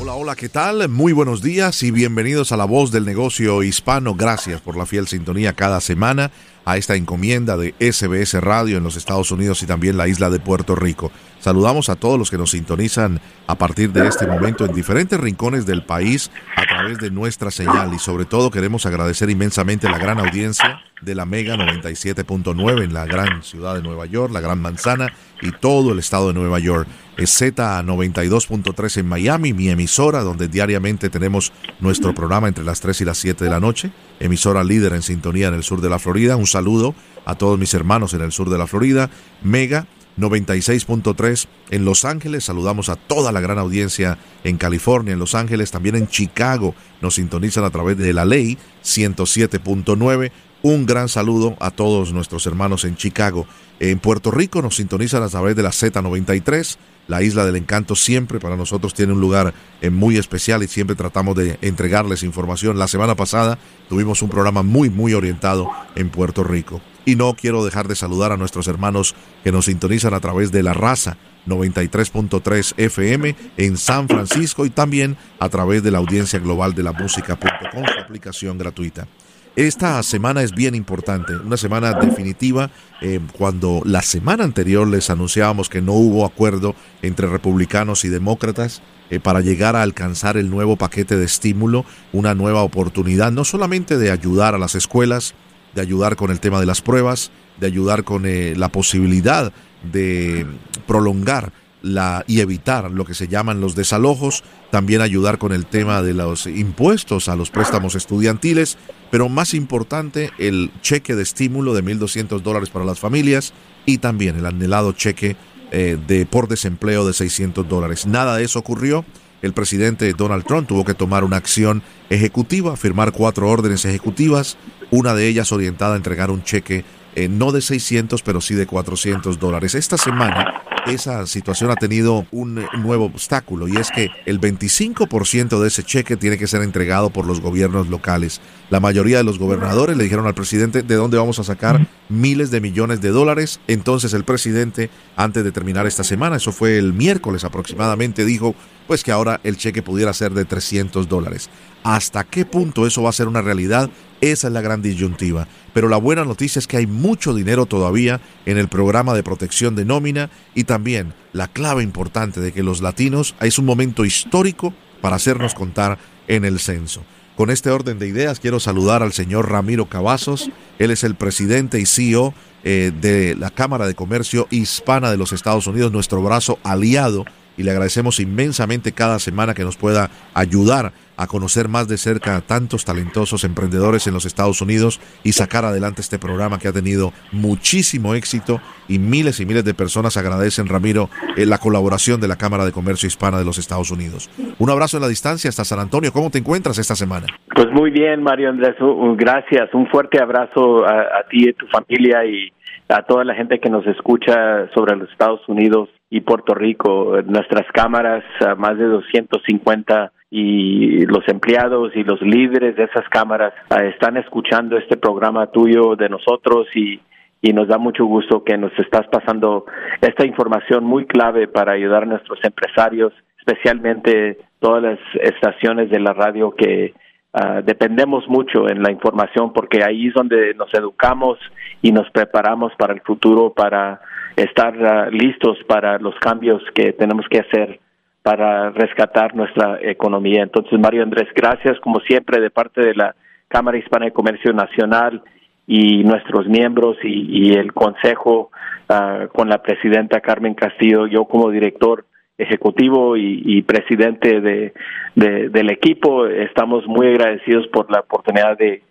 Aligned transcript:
Hola, 0.00 0.14
hola, 0.14 0.36
¿qué 0.36 0.48
tal? 0.48 0.88
Muy 0.88 1.12
buenos 1.12 1.42
días 1.42 1.82
y 1.82 1.90
bienvenidos 1.90 2.52
a 2.52 2.56
la 2.56 2.66
voz 2.66 2.92
del 2.92 3.04
negocio 3.04 3.64
hispano. 3.64 4.14
Gracias 4.14 4.60
por 4.60 4.76
la 4.76 4.86
fiel 4.86 5.08
sintonía 5.08 5.54
cada 5.54 5.80
semana 5.80 6.30
a 6.64 6.76
esta 6.76 6.94
encomienda 6.94 7.56
de 7.56 7.74
SBS 7.80 8.34
Radio 8.34 8.76
en 8.76 8.84
los 8.84 8.94
Estados 8.94 9.32
Unidos 9.32 9.60
y 9.64 9.66
también 9.66 9.96
la 9.96 10.06
isla 10.06 10.30
de 10.30 10.38
Puerto 10.38 10.76
Rico. 10.76 11.10
Saludamos 11.48 11.88
a 11.88 11.96
todos 11.96 12.18
los 12.18 12.30
que 12.30 12.36
nos 12.36 12.50
sintonizan 12.50 13.22
a 13.46 13.54
partir 13.54 13.90
de 13.90 14.06
este 14.06 14.26
momento 14.26 14.66
en 14.66 14.74
diferentes 14.74 15.18
rincones 15.18 15.64
del 15.64 15.82
país 15.82 16.30
a 16.54 16.66
través 16.66 16.98
de 16.98 17.10
nuestra 17.10 17.50
señal 17.50 17.94
y 17.94 17.98
sobre 17.98 18.26
todo 18.26 18.50
queremos 18.50 18.84
agradecer 18.84 19.30
inmensamente 19.30 19.88
la 19.88 19.96
gran 19.96 20.18
audiencia 20.18 20.82
de 21.00 21.14
la 21.14 21.24
Mega 21.24 21.56
97.9 21.56 22.84
en 22.84 22.92
la 22.92 23.06
gran 23.06 23.42
ciudad 23.42 23.76
de 23.76 23.80
Nueva 23.80 24.04
York, 24.04 24.30
la 24.30 24.42
Gran 24.42 24.60
Manzana 24.60 25.10
y 25.40 25.52
todo 25.52 25.92
el 25.92 26.00
estado 26.00 26.28
de 26.28 26.34
Nueva 26.34 26.58
York. 26.58 26.86
Es 27.16 27.40
Z92.3 27.40 28.98
en 28.98 29.08
Miami, 29.08 29.54
mi 29.54 29.70
emisora, 29.70 30.20
donde 30.24 30.48
diariamente 30.48 31.08
tenemos 31.08 31.54
nuestro 31.80 32.14
programa 32.14 32.48
entre 32.48 32.64
las 32.64 32.82
3 32.82 33.00
y 33.00 33.04
las 33.06 33.16
7 33.16 33.42
de 33.42 33.50
la 33.50 33.58
noche. 33.58 33.90
Emisora 34.20 34.62
líder 34.62 34.92
en 34.92 35.00
sintonía 35.02 35.48
en 35.48 35.54
el 35.54 35.62
sur 35.62 35.80
de 35.80 35.88
la 35.88 35.98
Florida. 35.98 36.36
Un 36.36 36.46
saludo 36.46 36.94
a 37.24 37.36
todos 37.36 37.58
mis 37.58 37.72
hermanos 37.72 38.12
en 38.12 38.20
el 38.20 38.32
sur 38.32 38.50
de 38.50 38.58
la 38.58 38.66
Florida. 38.66 39.08
Mega 39.42 39.86
96.3 40.18 41.46
en 41.70 41.84
Los 41.84 42.04
Ángeles. 42.04 42.44
Saludamos 42.44 42.88
a 42.88 42.96
toda 42.96 43.32
la 43.32 43.40
gran 43.40 43.58
audiencia 43.58 44.18
en 44.44 44.58
California, 44.58 45.12
en 45.12 45.18
Los 45.18 45.34
Ángeles, 45.34 45.70
también 45.70 45.96
en 45.96 46.08
Chicago. 46.08 46.74
Nos 47.00 47.14
sintonizan 47.14 47.64
a 47.64 47.70
través 47.70 47.96
de 47.96 48.12
la 48.12 48.24
ley 48.24 48.58
107.9. 48.84 50.30
Un 50.62 50.86
gran 50.86 51.08
saludo 51.08 51.56
a 51.60 51.70
todos 51.70 52.12
nuestros 52.12 52.46
hermanos 52.46 52.84
en 52.84 52.96
Chicago. 52.96 53.46
En 53.78 54.00
Puerto 54.00 54.32
Rico 54.32 54.60
nos 54.60 54.76
sintonizan 54.76 55.22
a 55.22 55.28
través 55.28 55.54
de 55.54 55.62
la 55.62 55.70
Z93. 55.70 56.76
La 57.06 57.22
isla 57.22 57.46
del 57.46 57.56
encanto 57.56 57.94
siempre 57.94 58.38
para 58.38 58.56
nosotros 58.56 58.92
tiene 58.92 59.12
un 59.12 59.20
lugar 59.20 59.54
eh, 59.80 59.88
muy 59.88 60.18
especial 60.18 60.62
y 60.62 60.68
siempre 60.68 60.96
tratamos 60.96 61.36
de 61.36 61.58
entregarles 61.62 62.22
información. 62.22 62.78
La 62.78 62.88
semana 62.88 63.14
pasada 63.14 63.58
tuvimos 63.88 64.20
un 64.20 64.28
programa 64.28 64.62
muy, 64.62 64.90
muy 64.90 65.14
orientado 65.14 65.70
en 65.94 66.10
Puerto 66.10 66.44
Rico. 66.44 66.82
Y 67.08 67.16
no 67.16 67.32
quiero 67.32 67.64
dejar 67.64 67.88
de 67.88 67.96
saludar 67.96 68.32
a 68.32 68.36
nuestros 68.36 68.68
hermanos 68.68 69.14
que 69.42 69.50
nos 69.50 69.64
sintonizan 69.64 70.12
a 70.12 70.20
través 70.20 70.52
de 70.52 70.62
la 70.62 70.74
raza 70.74 71.16
93.3 71.46 72.74
FM 72.76 73.34
en 73.56 73.78
San 73.78 74.08
Francisco 74.08 74.66
y 74.66 74.68
también 74.68 75.16
a 75.38 75.48
través 75.48 75.82
de 75.82 75.90
la 75.90 75.96
audiencia 75.96 76.38
global 76.38 76.74
de 76.74 76.82
la 76.82 76.92
música.com, 76.92 77.82
su 77.82 77.98
aplicación 77.98 78.58
gratuita. 78.58 79.08
Esta 79.56 80.02
semana 80.02 80.42
es 80.42 80.52
bien 80.52 80.74
importante, 80.74 81.34
una 81.34 81.56
semana 81.56 81.94
definitiva. 81.94 82.70
Eh, 83.00 83.20
cuando 83.38 83.80
la 83.86 84.02
semana 84.02 84.44
anterior 84.44 84.86
les 84.86 85.08
anunciábamos 85.08 85.70
que 85.70 85.80
no 85.80 85.94
hubo 85.94 86.26
acuerdo 86.26 86.74
entre 87.00 87.26
republicanos 87.26 88.04
y 88.04 88.10
demócratas 88.10 88.82
eh, 89.08 89.18
para 89.18 89.40
llegar 89.40 89.76
a 89.76 89.82
alcanzar 89.82 90.36
el 90.36 90.50
nuevo 90.50 90.76
paquete 90.76 91.16
de 91.16 91.24
estímulo, 91.24 91.86
una 92.12 92.34
nueva 92.34 92.62
oportunidad, 92.62 93.32
no 93.32 93.46
solamente 93.46 93.96
de 93.96 94.10
ayudar 94.10 94.54
a 94.54 94.58
las 94.58 94.74
escuelas, 94.74 95.34
de 95.74 95.80
ayudar 95.80 96.16
con 96.16 96.30
el 96.30 96.40
tema 96.40 96.60
de 96.60 96.66
las 96.66 96.82
pruebas, 96.82 97.30
de 97.58 97.66
ayudar 97.66 98.04
con 98.04 98.26
eh, 98.26 98.54
la 98.56 98.68
posibilidad 98.68 99.52
de 99.92 100.46
prolongar 100.86 101.52
la, 101.82 102.24
y 102.26 102.40
evitar 102.40 102.90
lo 102.90 103.04
que 103.04 103.14
se 103.14 103.28
llaman 103.28 103.60
los 103.60 103.74
desalojos, 103.74 104.42
también 104.70 105.00
ayudar 105.00 105.38
con 105.38 105.52
el 105.52 105.66
tema 105.66 106.02
de 106.02 106.14
los 106.14 106.46
impuestos 106.46 107.28
a 107.28 107.36
los 107.36 107.50
préstamos 107.50 107.94
estudiantiles, 107.94 108.76
pero 109.10 109.28
más 109.28 109.54
importante 109.54 110.30
el 110.38 110.70
cheque 110.82 111.14
de 111.14 111.22
estímulo 111.22 111.74
de 111.74 111.84
1.200 111.84 112.40
dólares 112.42 112.70
para 112.70 112.84
las 112.84 112.98
familias 112.98 113.52
y 113.86 113.98
también 113.98 114.36
el 114.36 114.46
anhelado 114.46 114.92
cheque 114.92 115.36
eh, 115.70 115.98
de 116.06 116.26
por 116.26 116.48
desempleo 116.48 117.06
de 117.06 117.12
600 117.12 117.68
dólares. 117.68 118.06
Nada 118.06 118.36
de 118.36 118.44
eso 118.44 118.58
ocurrió. 118.58 119.04
El 119.40 119.52
presidente 119.52 120.12
Donald 120.14 120.44
Trump 120.44 120.66
tuvo 120.66 120.84
que 120.84 120.94
tomar 120.94 121.24
una 121.24 121.36
acción 121.36 121.82
ejecutiva, 122.10 122.76
firmar 122.76 123.12
cuatro 123.12 123.48
órdenes 123.48 123.84
ejecutivas, 123.84 124.56
una 124.90 125.14
de 125.14 125.28
ellas 125.28 125.52
orientada 125.52 125.94
a 125.94 125.96
entregar 125.96 126.30
un 126.30 126.42
cheque 126.42 126.84
eh, 127.18 127.28
no 127.28 127.50
de 127.50 127.60
600, 127.60 128.22
pero 128.22 128.40
sí 128.40 128.54
de 128.54 128.66
400 128.66 129.40
dólares. 129.40 129.74
Esta 129.74 129.98
semana 129.98 130.62
esa 130.86 131.26
situación 131.26 131.70
ha 131.72 131.74
tenido 131.74 132.26
un 132.30 132.64
nuevo 132.78 133.06
obstáculo 133.06 133.66
y 133.66 133.76
es 133.76 133.90
que 133.90 134.08
el 134.24 134.40
25% 134.40 135.60
de 135.60 135.66
ese 135.66 135.82
cheque 135.82 136.16
tiene 136.16 136.38
que 136.38 136.46
ser 136.46 136.62
entregado 136.62 137.10
por 137.10 137.26
los 137.26 137.40
gobiernos 137.40 137.88
locales. 137.88 138.40
La 138.70 138.78
mayoría 138.78 139.18
de 139.18 139.24
los 139.24 139.40
gobernadores 139.40 139.96
le 139.96 140.04
dijeron 140.04 140.28
al 140.28 140.34
presidente 140.34 140.82
de 140.82 140.94
dónde 140.94 141.18
vamos 141.18 141.40
a 141.40 141.44
sacar 141.44 141.88
miles 142.08 142.52
de 142.52 142.60
millones 142.60 143.00
de 143.00 143.10
dólares. 143.10 143.58
Entonces 143.66 144.14
el 144.14 144.22
presidente, 144.22 144.88
antes 145.16 145.42
de 145.42 145.50
terminar 145.50 145.86
esta 145.88 146.04
semana, 146.04 146.36
eso 146.36 146.52
fue 146.52 146.78
el 146.78 146.92
miércoles 146.92 147.42
aproximadamente, 147.42 148.24
dijo 148.24 148.54
pues 148.86 149.02
que 149.04 149.12
ahora 149.12 149.40
el 149.44 149.58
cheque 149.58 149.82
pudiera 149.82 150.12
ser 150.14 150.32
de 150.32 150.44
300 150.46 151.08
dólares. 151.08 151.50
¿Hasta 151.82 152.24
qué 152.24 152.44
punto 152.44 152.86
eso 152.86 153.02
va 153.02 153.10
a 153.10 153.14
ser 153.14 153.28
una 153.28 153.42
realidad? 153.42 153.90
Esa 154.20 154.48
es 154.48 154.52
la 154.52 154.60
gran 154.60 154.82
disyuntiva. 154.82 155.46
Pero 155.72 155.88
la 155.88 155.96
buena 155.96 156.24
noticia 156.24 156.58
es 156.58 156.66
que 156.66 156.76
hay 156.76 156.86
mucho 156.86 157.34
dinero 157.34 157.66
todavía 157.66 158.20
en 158.46 158.58
el 158.58 158.68
programa 158.68 159.14
de 159.14 159.22
protección 159.22 159.76
de 159.76 159.84
nómina 159.84 160.30
y 160.54 160.64
también 160.64 161.14
la 161.32 161.48
clave 161.48 161.82
importante 161.82 162.40
de 162.40 162.52
que 162.52 162.62
los 162.62 162.82
latinos 162.82 163.34
es 163.40 163.58
un 163.58 163.64
momento 163.64 164.04
histórico 164.04 164.74
para 165.00 165.16
hacernos 165.16 165.54
contar 165.54 165.98
en 166.26 166.44
el 166.44 166.58
censo. 166.58 167.04
Con 167.36 167.50
este 167.50 167.70
orden 167.70 168.00
de 168.00 168.08
ideas 168.08 168.40
quiero 168.40 168.58
saludar 168.58 169.04
al 169.04 169.12
señor 169.12 169.48
Ramiro 169.48 169.86
Cavazos. 169.86 170.50
Él 170.80 170.90
es 170.90 171.04
el 171.04 171.14
presidente 171.14 171.78
y 171.78 171.86
CEO 171.86 172.34
eh, 172.64 172.90
de 173.00 173.36
la 173.36 173.50
Cámara 173.50 173.86
de 173.86 173.94
Comercio 173.94 174.48
Hispana 174.50 175.12
de 175.12 175.16
los 175.16 175.32
Estados 175.32 175.68
Unidos, 175.68 175.92
nuestro 175.92 176.20
brazo 176.20 176.58
aliado 176.64 177.24
y 177.56 177.62
le 177.62 177.70
agradecemos 177.72 178.20
inmensamente 178.20 178.92
cada 178.92 179.18
semana 179.18 179.54
que 179.54 179.64
nos 179.64 179.76
pueda 179.76 180.10
ayudar 180.32 180.92
a 181.18 181.26
conocer 181.26 181.68
más 181.68 181.88
de 181.88 181.98
cerca 181.98 182.36
a 182.36 182.40
tantos 182.40 182.84
talentosos 182.84 183.44
emprendedores 183.44 184.06
en 184.06 184.14
los 184.14 184.24
Estados 184.24 184.62
Unidos 184.62 185.00
y 185.24 185.32
sacar 185.32 185.64
adelante 185.64 186.00
este 186.00 186.18
programa 186.18 186.58
que 186.58 186.68
ha 186.68 186.72
tenido 186.72 187.12
muchísimo 187.32 188.14
éxito 188.14 188.60
y 188.88 188.98
miles 188.98 189.40
y 189.40 189.46
miles 189.46 189.64
de 189.64 189.74
personas 189.74 190.16
agradecen, 190.16 190.68
Ramiro, 190.68 191.10
eh, 191.36 191.44
la 191.44 191.58
colaboración 191.58 192.20
de 192.20 192.28
la 192.28 192.36
Cámara 192.36 192.64
de 192.64 192.72
Comercio 192.72 193.08
Hispana 193.08 193.38
de 193.38 193.44
los 193.44 193.58
Estados 193.58 193.90
Unidos. 193.90 194.30
Un 194.58 194.70
abrazo 194.70 194.96
en 194.96 195.02
la 195.02 195.08
distancia 195.08 195.50
hasta 195.50 195.64
San 195.64 195.80
Antonio. 195.80 196.12
¿Cómo 196.12 196.30
te 196.30 196.38
encuentras 196.38 196.78
esta 196.78 196.94
semana? 196.94 197.26
Pues 197.54 197.70
muy 197.72 197.90
bien, 197.90 198.22
Mario 198.22 198.50
Andrés. 198.50 198.76
Gracias. 199.16 199.74
Un 199.74 199.88
fuerte 199.88 200.22
abrazo 200.22 200.86
a, 200.86 201.00
a 201.00 201.28
ti 201.28 201.46
y 201.46 201.48
a 201.50 201.52
tu 201.52 201.66
familia 201.66 202.24
y 202.24 202.52
a 202.88 203.02
toda 203.02 203.24
la 203.24 203.34
gente 203.34 203.58
que 203.58 203.68
nos 203.68 203.86
escucha 203.86 204.68
sobre 204.72 204.96
los 204.96 205.10
Estados 205.10 205.40
Unidos 205.48 205.88
y 206.10 206.20
Puerto 206.20 206.54
Rico. 206.54 207.16
Nuestras 207.26 207.66
cámaras, 207.72 208.24
más 208.56 208.78
de 208.78 208.84
250 208.84 210.12
y 210.30 211.06
los 211.06 211.26
empleados 211.28 211.94
y 211.96 212.04
los 212.04 212.20
líderes 212.20 212.76
de 212.76 212.84
esas 212.84 213.08
cámaras 213.08 213.54
ah, 213.70 213.84
están 213.84 214.16
escuchando 214.16 214.76
este 214.76 214.96
programa 214.96 215.46
tuyo 215.46 215.96
de 215.96 216.08
nosotros 216.08 216.68
y, 216.74 217.00
y 217.40 217.52
nos 217.52 217.68
da 217.68 217.78
mucho 217.78 218.04
gusto 218.04 218.44
que 218.44 218.58
nos 218.58 218.72
estás 218.78 219.06
pasando 219.08 219.64
esta 220.00 220.26
información 220.26 220.84
muy 220.84 221.06
clave 221.06 221.48
para 221.48 221.72
ayudar 221.72 222.02
a 222.02 222.06
nuestros 222.06 222.38
empresarios, 222.44 223.12
especialmente 223.38 224.38
todas 224.60 224.82
las 224.82 224.98
estaciones 225.22 225.88
de 225.88 226.00
la 226.00 226.12
radio 226.12 226.50
que 226.50 226.92
ah, 227.32 227.62
dependemos 227.64 228.28
mucho 228.28 228.68
en 228.68 228.82
la 228.82 228.92
información 228.92 229.52
porque 229.54 229.82
ahí 229.82 230.08
es 230.08 230.14
donde 230.14 230.52
nos 230.54 230.72
educamos 230.74 231.38
y 231.80 231.92
nos 231.92 232.10
preparamos 232.10 232.72
para 232.76 232.92
el 232.92 233.00
futuro, 233.00 233.54
para 233.54 234.00
estar 234.36 234.74
uh, 234.76 235.10
listos 235.10 235.58
para 235.66 235.98
los 235.98 236.14
cambios 236.16 236.62
que 236.74 236.92
tenemos 236.92 237.26
que 237.28 237.40
hacer 237.40 237.80
para 238.22 238.70
rescatar 238.70 239.34
nuestra 239.34 239.78
economía. 239.82 240.42
Entonces, 240.42 240.78
Mario 240.78 241.02
Andrés, 241.02 241.28
gracias 241.34 241.78
como 241.80 242.00
siempre 242.00 242.40
de 242.40 242.50
parte 242.50 242.80
de 242.80 242.94
la 242.94 243.14
Cámara 243.48 243.78
Hispana 243.78 244.06
de 244.06 244.12
Comercio 244.12 244.52
Nacional 244.52 245.22
y 245.66 246.02
nuestros 246.04 246.46
miembros 246.46 246.96
y, 247.02 247.52
el 247.52 247.72
Consejo 247.72 248.50
uh, 248.88 249.28
con 249.28 249.48
la 249.48 249.62
presidenta 249.62 250.20
Carmen 250.20 250.54
Castillo, 250.54 251.06
yo 251.06 251.24
como 251.24 251.50
director 251.50 252.04
ejecutivo 252.38 253.16
y, 253.16 253.62
presidente 253.62 254.40
de, 254.40 254.72
del 255.16 255.70
equipo, 255.70 256.26
estamos 256.26 256.86
muy 256.86 257.08
agradecidos 257.08 257.66
por 257.68 257.90
la 257.90 258.00
oportunidad 258.00 258.56
de, 258.56 258.82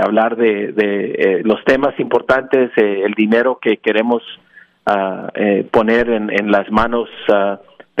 hablar 0.00 0.36
de, 0.36 0.74
eh, 0.76 1.40
los 1.42 1.64
temas 1.64 1.98
importantes, 1.98 2.70
eh, 2.76 3.02
el 3.04 3.14
dinero 3.14 3.58
que 3.60 3.78
queremos 3.78 4.22
eh, 5.34 5.66
poner 5.70 6.10
en, 6.10 6.50
las 6.52 6.70
manos 6.70 7.08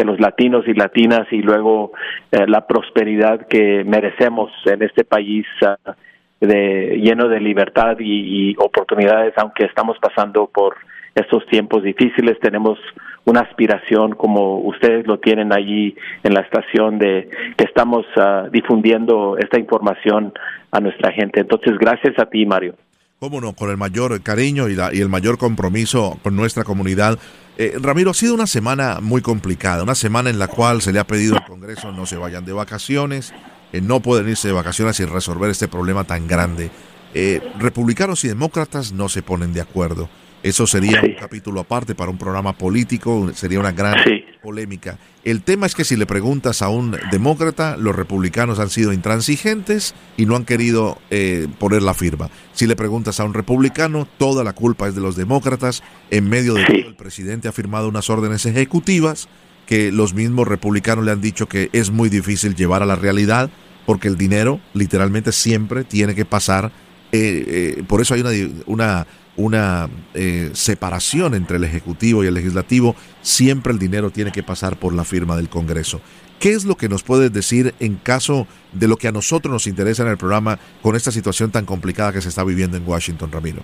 de 0.00 0.06
los 0.06 0.18
latinos 0.18 0.66
y 0.66 0.72
latinas 0.72 1.26
y 1.30 1.42
luego 1.42 1.92
eh, 2.32 2.46
la 2.46 2.66
prosperidad 2.66 3.46
que 3.46 3.84
merecemos 3.84 4.50
en 4.64 4.82
este 4.82 5.04
país 5.04 5.46
uh, 5.60 5.92
de, 6.40 6.98
lleno 7.02 7.28
de 7.28 7.38
libertad 7.38 7.96
y, 8.00 8.56
oportunidades, 8.58 9.34
aunque 9.36 9.66
estamos 9.66 9.98
pasando 9.98 10.46
por 10.46 10.76
estos 11.14 11.44
tiempos 11.46 11.82
difíciles, 11.82 12.38
tenemos 12.40 12.78
una 13.26 13.40
aspiración 13.40 14.12
como 14.12 14.60
ustedes 14.60 15.06
lo 15.06 15.18
tienen 15.18 15.52
allí 15.52 15.94
en 16.22 16.32
la 16.32 16.40
estación 16.40 16.98
de 16.98 17.28
que 17.58 17.64
estamos 17.64 18.06
uh, 18.16 18.48
difundiendo 18.50 19.36
esta 19.38 19.60
información 19.60 20.32
a 20.70 20.80
nuestra 20.80 21.12
gente. 21.12 21.40
Entonces, 21.40 21.76
gracias 21.78 22.18
a 22.18 22.26
ti, 22.26 22.46
Mario. 22.46 22.74
Cómo 23.20 23.42
no, 23.42 23.52
con 23.52 23.68
el 23.68 23.76
mayor 23.76 24.22
cariño 24.22 24.70
y, 24.70 24.74
la, 24.74 24.94
y 24.94 25.00
el 25.00 25.10
mayor 25.10 25.36
compromiso 25.36 26.18
con 26.22 26.34
nuestra 26.36 26.64
comunidad. 26.64 27.18
Eh, 27.58 27.76
Ramiro, 27.78 28.12
ha 28.12 28.14
sido 28.14 28.32
una 28.32 28.46
semana 28.46 29.00
muy 29.02 29.20
complicada, 29.20 29.82
una 29.82 29.94
semana 29.94 30.30
en 30.30 30.38
la 30.38 30.48
cual 30.48 30.80
se 30.80 30.90
le 30.90 31.00
ha 31.00 31.06
pedido 31.06 31.36
al 31.36 31.44
Congreso 31.44 31.92
no 31.92 32.06
se 32.06 32.16
vayan 32.16 32.46
de 32.46 32.54
vacaciones, 32.54 33.34
eh, 33.74 33.82
no 33.82 34.00
pueden 34.00 34.26
irse 34.26 34.48
de 34.48 34.54
vacaciones 34.54 34.96
sin 34.96 35.10
resolver 35.10 35.50
este 35.50 35.68
problema 35.68 36.04
tan 36.04 36.26
grande. 36.26 36.70
Eh, 37.12 37.42
republicanos 37.58 38.24
y 38.24 38.28
demócratas 38.28 38.92
no 38.92 39.10
se 39.10 39.20
ponen 39.20 39.52
de 39.52 39.60
acuerdo. 39.60 40.08
Eso 40.42 40.66
sería 40.66 41.00
sí. 41.00 41.08
un 41.08 41.14
capítulo 41.14 41.60
aparte 41.60 41.94
para 41.94 42.10
un 42.10 42.18
programa 42.18 42.52
político, 42.54 43.30
sería 43.34 43.60
una 43.60 43.72
gran 43.72 44.02
sí. 44.04 44.24
polémica. 44.42 44.98
El 45.22 45.42
tema 45.42 45.66
es 45.66 45.74
que 45.74 45.84
si 45.84 45.96
le 45.96 46.06
preguntas 46.06 46.62
a 46.62 46.68
un 46.70 46.96
demócrata, 47.10 47.76
los 47.76 47.94
republicanos 47.94 48.58
han 48.58 48.70
sido 48.70 48.92
intransigentes 48.92 49.94
y 50.16 50.24
no 50.24 50.36
han 50.36 50.44
querido 50.44 50.98
eh, 51.10 51.46
poner 51.58 51.82
la 51.82 51.92
firma. 51.92 52.30
Si 52.52 52.66
le 52.66 52.74
preguntas 52.76 53.20
a 53.20 53.24
un 53.24 53.34
republicano, 53.34 54.08
toda 54.18 54.42
la 54.44 54.54
culpa 54.54 54.88
es 54.88 54.94
de 54.94 55.02
los 55.02 55.16
demócratas. 55.16 55.82
En 56.10 56.28
medio 56.28 56.54
de 56.54 56.64
sí. 56.66 56.72
todo, 56.80 56.88
el 56.88 56.96
presidente 56.96 57.48
ha 57.48 57.52
firmado 57.52 57.88
unas 57.88 58.08
órdenes 58.08 58.46
ejecutivas 58.46 59.28
que 59.66 59.92
los 59.92 60.14
mismos 60.14 60.48
republicanos 60.48 61.04
le 61.04 61.12
han 61.12 61.20
dicho 61.20 61.46
que 61.46 61.70
es 61.72 61.90
muy 61.90 62.08
difícil 62.08 62.56
llevar 62.56 62.82
a 62.82 62.86
la 62.86 62.96
realidad 62.96 63.50
porque 63.86 64.08
el 64.08 64.16
dinero 64.16 64.60
literalmente 64.74 65.32
siempre 65.32 65.84
tiene 65.84 66.14
que 66.14 66.24
pasar. 66.24 66.72
Eh, 67.12 67.76
eh, 67.78 67.84
por 67.86 68.00
eso 68.00 68.14
hay 68.14 68.20
una, 68.20 68.30
una 68.66 69.06
una 69.40 69.88
eh, 70.14 70.50
separación 70.52 71.34
entre 71.34 71.56
el 71.56 71.64
Ejecutivo 71.64 72.22
y 72.22 72.26
el 72.26 72.34
Legislativo, 72.34 72.94
siempre 73.20 73.72
el 73.72 73.78
dinero 73.78 74.10
tiene 74.10 74.32
que 74.32 74.42
pasar 74.42 74.76
por 74.76 74.94
la 74.94 75.04
firma 75.04 75.36
del 75.36 75.48
Congreso. 75.48 76.00
¿Qué 76.40 76.50
es 76.50 76.64
lo 76.64 76.74
que 76.74 76.88
nos 76.88 77.02
puedes 77.02 77.32
decir 77.32 77.74
en 77.80 77.96
caso 77.96 78.46
de 78.72 78.88
lo 78.88 78.96
que 78.96 79.08
a 79.08 79.12
nosotros 79.12 79.52
nos 79.52 79.66
interesa 79.66 80.02
en 80.04 80.10
el 80.10 80.16
programa 80.16 80.58
con 80.82 80.96
esta 80.96 81.10
situación 81.10 81.50
tan 81.50 81.66
complicada 81.66 82.12
que 82.12 82.20
se 82.20 82.30
está 82.30 82.44
viviendo 82.44 82.76
en 82.76 82.88
Washington, 82.88 83.30
Ramiro? 83.30 83.62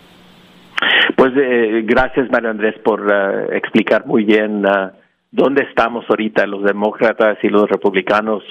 Pues 1.17 1.32
eh, 1.37 1.82
gracias, 1.84 2.31
Mario 2.31 2.50
Andrés, 2.50 2.75
por 2.84 3.00
uh, 3.00 3.52
explicar 3.52 4.06
muy 4.06 4.25
bien 4.25 4.67
uh, 4.67 4.90
dónde 5.31 5.62
estamos 5.62 6.05
ahorita, 6.08 6.46
los 6.46 6.64
demócratas 6.64 7.38
y 7.43 7.49
los 7.49 7.69
republicanos 7.70 8.43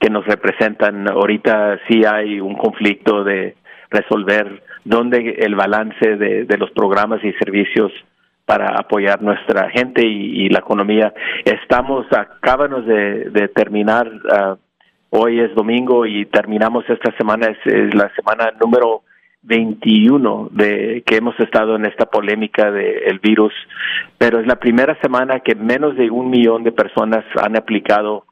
que 0.00 0.08
nos 0.08 0.24
representan. 0.24 1.06
Ahorita 1.10 1.78
sí 1.88 2.04
hay 2.06 2.40
un 2.40 2.56
conflicto 2.56 3.24
de 3.24 3.56
resolver 3.90 4.62
dónde 4.88 5.36
el 5.38 5.54
balance 5.54 6.16
de, 6.16 6.44
de, 6.44 6.58
los 6.58 6.70
programas 6.70 7.22
y 7.22 7.32
servicios 7.34 7.92
para 8.46 8.78
apoyar 8.78 9.20
nuestra 9.22 9.68
gente 9.70 10.06
y, 10.06 10.48
la 10.48 10.60
economía. 10.60 11.12
Estamos, 11.44 12.06
acábanos 12.10 12.86
de, 12.86 13.28
de 13.30 13.48
terminar, 13.48 14.10
uh, 14.10 14.56
hoy 15.10 15.40
es 15.40 15.54
domingo 15.54 16.06
y 16.06 16.24
terminamos 16.26 16.88
esta 16.88 17.14
semana, 17.18 17.48
es, 17.48 17.58
es, 17.66 17.94
la 17.94 18.10
semana 18.14 18.52
número 18.58 19.02
21 19.42 20.48
de 20.52 21.02
que 21.06 21.16
hemos 21.16 21.38
estado 21.38 21.76
en 21.76 21.84
esta 21.84 22.06
polémica 22.06 22.70
del 22.70 23.18
de 23.18 23.20
virus, 23.22 23.52
pero 24.16 24.40
es 24.40 24.46
la 24.46 24.56
primera 24.56 24.98
semana 25.02 25.40
que 25.40 25.54
menos 25.54 25.96
de 25.96 26.10
un 26.10 26.30
millón 26.30 26.64
de 26.64 26.72
personas 26.72 27.24
han 27.36 27.56
aplicado 27.56 28.24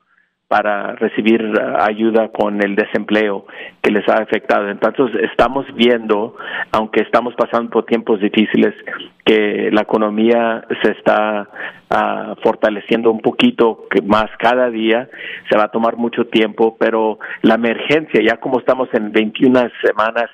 para 0.48 0.92
recibir 0.92 1.42
uh, 1.42 1.82
ayuda 1.82 2.28
con 2.28 2.62
el 2.62 2.76
desempleo 2.76 3.46
que 3.82 3.90
les 3.90 4.08
ha 4.08 4.22
afectado. 4.22 4.68
Entonces, 4.68 5.22
estamos 5.30 5.66
viendo, 5.74 6.36
aunque 6.72 7.00
estamos 7.02 7.34
pasando 7.34 7.70
por 7.70 7.84
tiempos 7.84 8.20
difíciles, 8.20 8.74
que 9.24 9.70
la 9.72 9.82
economía 9.82 10.64
se 10.82 10.92
está 10.92 11.48
uh, 11.90 12.40
fortaleciendo 12.42 13.10
un 13.10 13.20
poquito 13.20 13.86
más 14.04 14.26
cada 14.38 14.70
día. 14.70 15.08
Se 15.50 15.58
va 15.58 15.64
a 15.64 15.70
tomar 15.72 15.96
mucho 15.96 16.26
tiempo, 16.26 16.76
pero 16.78 17.18
la 17.42 17.54
emergencia, 17.54 18.20
ya 18.24 18.36
como 18.36 18.60
estamos 18.60 18.88
en 18.92 19.10
21 19.10 19.68
semanas, 19.82 20.30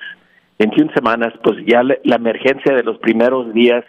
21 0.59 0.93
semanas, 0.93 1.33
pues 1.43 1.57
ya 1.65 1.81
la 1.81 2.15
emergencia 2.15 2.75
de 2.75 2.83
los 2.83 2.99
primeros 2.99 3.51
días 3.53 3.83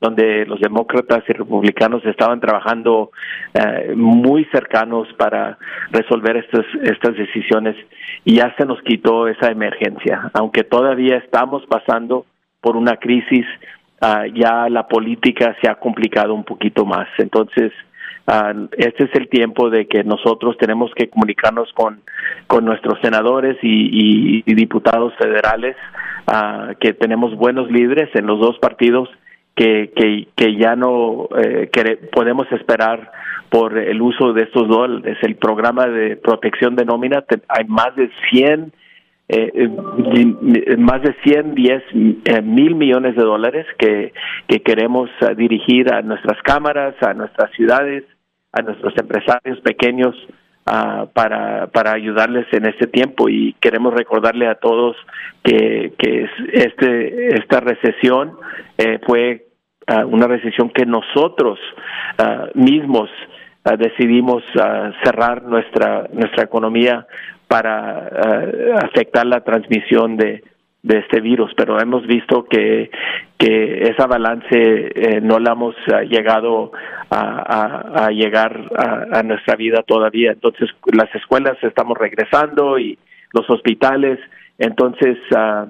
donde 0.00 0.46
los 0.46 0.58
demócratas 0.60 1.22
y 1.28 1.32
republicanos 1.32 2.04
estaban 2.06 2.40
trabajando 2.40 3.10
eh, 3.52 3.92
muy 3.94 4.46
cercanos 4.46 5.06
para 5.18 5.58
resolver 5.90 6.38
estas, 6.38 6.64
estas 6.82 7.16
decisiones 7.16 7.76
y 8.24 8.36
ya 8.36 8.54
se 8.56 8.64
nos 8.64 8.80
quitó 8.82 9.28
esa 9.28 9.50
emergencia. 9.50 10.30
Aunque 10.32 10.64
todavía 10.64 11.18
estamos 11.18 11.64
pasando 11.66 12.24
por 12.62 12.76
una 12.76 12.96
crisis, 12.96 13.46
uh, 14.00 14.24
ya 14.34 14.68
la 14.70 14.88
política 14.88 15.54
se 15.60 15.70
ha 15.70 15.74
complicado 15.74 16.34
un 16.34 16.44
poquito 16.44 16.86
más. 16.86 17.08
Entonces, 17.18 17.70
uh, 18.26 18.68
este 18.78 19.04
es 19.04 19.14
el 19.14 19.28
tiempo 19.28 19.68
de 19.68 19.86
que 19.86 20.02
nosotros 20.02 20.56
tenemos 20.58 20.92
que 20.94 21.10
comunicarnos 21.10 21.70
con, 21.74 22.00
con 22.46 22.64
nuestros 22.64 22.98
senadores 23.02 23.58
y, 23.62 24.42
diputados 24.54 25.14
federales, 25.16 25.76
uh, 26.26 26.74
que 26.80 26.94
tenemos 26.94 27.34
buenos 27.36 27.70
líderes 27.70 28.08
en 28.14 28.26
los 28.26 28.40
dos 28.40 28.58
partidos 28.58 29.10
que, 29.60 30.28
que, 30.34 30.56
ya 30.56 30.74
no 30.74 31.28
eh, 31.36 31.70
podemos 32.12 32.50
esperar 32.52 33.12
por 33.50 33.76
el 33.76 34.00
uso 34.00 34.32
de 34.32 34.44
estos 34.44 34.68
dólares. 34.68 35.18
El 35.20 35.36
programa 35.36 35.86
de 35.86 36.16
protección 36.16 36.76
de 36.76 36.86
nómina, 36.86 37.24
hay 37.48 37.64
más 37.66 37.94
de 37.94 38.10
100 38.30 38.72
eh, 39.32 39.52
eh, 39.54 40.76
más 40.76 41.02
de 41.02 41.14
110 41.22 41.82
eh, 42.24 42.42
mil 42.42 42.74
millones 42.74 43.14
de 43.14 43.22
dólares 43.22 43.64
que, 43.78 44.12
que 44.48 44.60
queremos 44.60 45.08
uh, 45.20 45.36
dirigir 45.36 45.92
a 45.92 46.02
nuestras 46.02 46.42
cámaras, 46.42 46.96
a 47.00 47.14
nuestras 47.14 47.48
ciudades, 47.52 48.02
a 48.50 48.62
nuestros 48.62 48.92
empresarios 48.98 49.60
pequeños 49.60 50.16
uh, 50.66 51.06
para, 51.12 51.68
para 51.68 51.92
ayudarles 51.92 52.46
en 52.52 52.66
este 52.66 52.88
tiempo 52.88 53.28
y 53.28 53.52
queremos 53.60 53.94
recordarle 53.94 54.48
a 54.48 54.56
todos 54.56 54.96
que, 55.44 55.92
que 55.96 56.28
este, 56.52 57.28
esta 57.36 57.60
recesión 57.60 58.32
eh, 58.78 58.98
fue 59.06 59.49
una 60.06 60.26
recesión 60.26 60.70
que 60.70 60.86
nosotros 60.86 61.58
uh, 62.18 62.58
mismos 62.58 63.10
uh, 63.64 63.76
decidimos 63.76 64.42
cerrar 65.04 65.42
nuestra 65.42 66.08
nuestra 66.12 66.44
economía 66.44 67.06
para 67.48 68.08
afectar 68.80 69.26
la 69.26 69.40
transmisión 69.40 70.16
de, 70.16 70.42
de 70.82 70.98
este 70.98 71.20
virus, 71.20 71.52
pero 71.56 71.78
hemos 71.80 72.06
visto 72.06 72.44
que, 72.44 72.90
que 73.38 73.82
esa 73.88 74.06
balance 74.06 74.48
eh, 74.54 75.20
no 75.20 75.38
la 75.38 75.52
hemos 75.52 75.74
llegado 76.08 76.72
a, 77.10 77.18
a, 77.18 78.04
a 78.06 78.10
llegar 78.10 78.70
a, 78.76 79.18
a, 79.18 79.22
nuestra 79.22 79.56
vida 79.56 79.82
todavía. 79.86 80.32
Entonces, 80.32 80.70
las 80.92 81.14
escuelas 81.14 81.58
estamos 81.62 81.98
regresando 81.98 82.78
y 82.78 82.98
los 83.32 83.48
hospitales, 83.50 84.18
entonces 84.58 85.18
uh, 85.32 85.68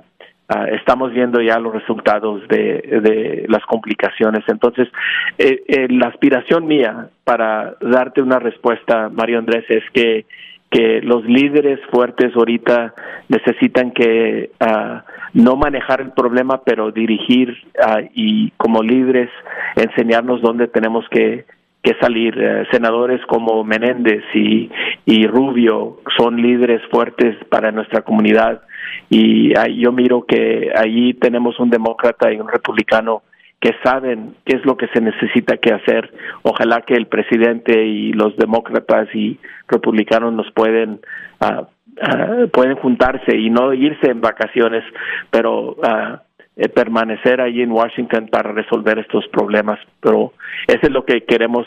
uh, 0.54 0.74
estamos 0.74 1.12
viendo 1.12 1.40
ya 1.40 1.58
los 1.58 1.72
resultados 1.72 2.46
de, 2.48 3.00
de 3.02 3.46
las 3.48 3.64
complicaciones. 3.66 4.42
Entonces, 4.48 4.88
eh, 5.38 5.62
eh, 5.66 5.86
la 5.90 6.08
aspiración 6.08 6.66
mía 6.66 7.08
para 7.24 7.76
darte 7.80 8.22
una 8.22 8.38
respuesta, 8.38 9.08
Mario 9.08 9.38
Andrés, 9.38 9.64
es 9.68 9.84
que 9.92 10.26
que 10.70 11.00
los 11.02 11.24
líderes 11.24 11.80
fuertes 11.90 12.30
ahorita 12.36 12.94
necesitan 13.28 13.90
que 13.90 14.50
uh, 14.60 15.00
no 15.34 15.56
manejar 15.56 16.00
el 16.00 16.12
problema, 16.12 16.62
pero 16.62 16.92
dirigir 16.92 17.56
uh, 17.84 18.08
y 18.14 18.52
como 18.52 18.80
líderes 18.80 19.30
enseñarnos 19.74 20.40
dónde 20.40 20.68
tenemos 20.68 21.04
que, 21.10 21.44
que 21.82 21.94
salir. 22.00 22.36
Uh, 22.36 22.64
senadores 22.70 23.20
como 23.26 23.64
Menéndez 23.64 24.22
y, 24.34 24.70
y 25.06 25.26
Rubio 25.26 25.98
son 26.16 26.40
líderes 26.40 26.82
fuertes 26.90 27.36
para 27.48 27.72
nuestra 27.72 28.02
comunidad 28.02 28.62
y 29.08 29.52
yo 29.80 29.92
miro 29.92 30.24
que 30.26 30.72
allí 30.74 31.14
tenemos 31.14 31.58
un 31.58 31.70
demócrata 31.70 32.32
y 32.32 32.38
un 32.38 32.48
republicano 32.48 33.22
que 33.60 33.74
saben 33.84 34.36
qué 34.44 34.56
es 34.56 34.64
lo 34.64 34.76
que 34.76 34.88
se 34.88 35.00
necesita 35.00 35.58
que 35.58 35.72
hacer. 35.72 36.12
Ojalá 36.42 36.80
que 36.82 36.94
el 36.94 37.06
presidente 37.06 37.84
y 37.84 38.12
los 38.12 38.36
demócratas 38.36 39.08
y 39.14 39.38
republicanos 39.68 40.32
nos 40.32 40.50
pueden 40.52 41.00
uh, 41.40 41.66
pueden 42.52 42.76
juntarse 42.76 43.36
y 43.36 43.50
no 43.50 43.74
irse 43.74 44.10
en 44.10 44.20
vacaciones, 44.20 44.82
pero 45.30 45.72
uh, 45.72 46.16
eh, 46.56 46.68
permanecer 46.68 47.40
allí 47.40 47.62
en 47.62 47.72
Washington 47.72 48.28
para 48.30 48.52
resolver 48.52 48.98
estos 48.98 49.26
problemas. 49.28 49.78
Pero 50.00 50.32
eso 50.66 50.80
es 50.82 50.90
lo 50.90 51.04
que 51.04 51.24
queremos 51.24 51.66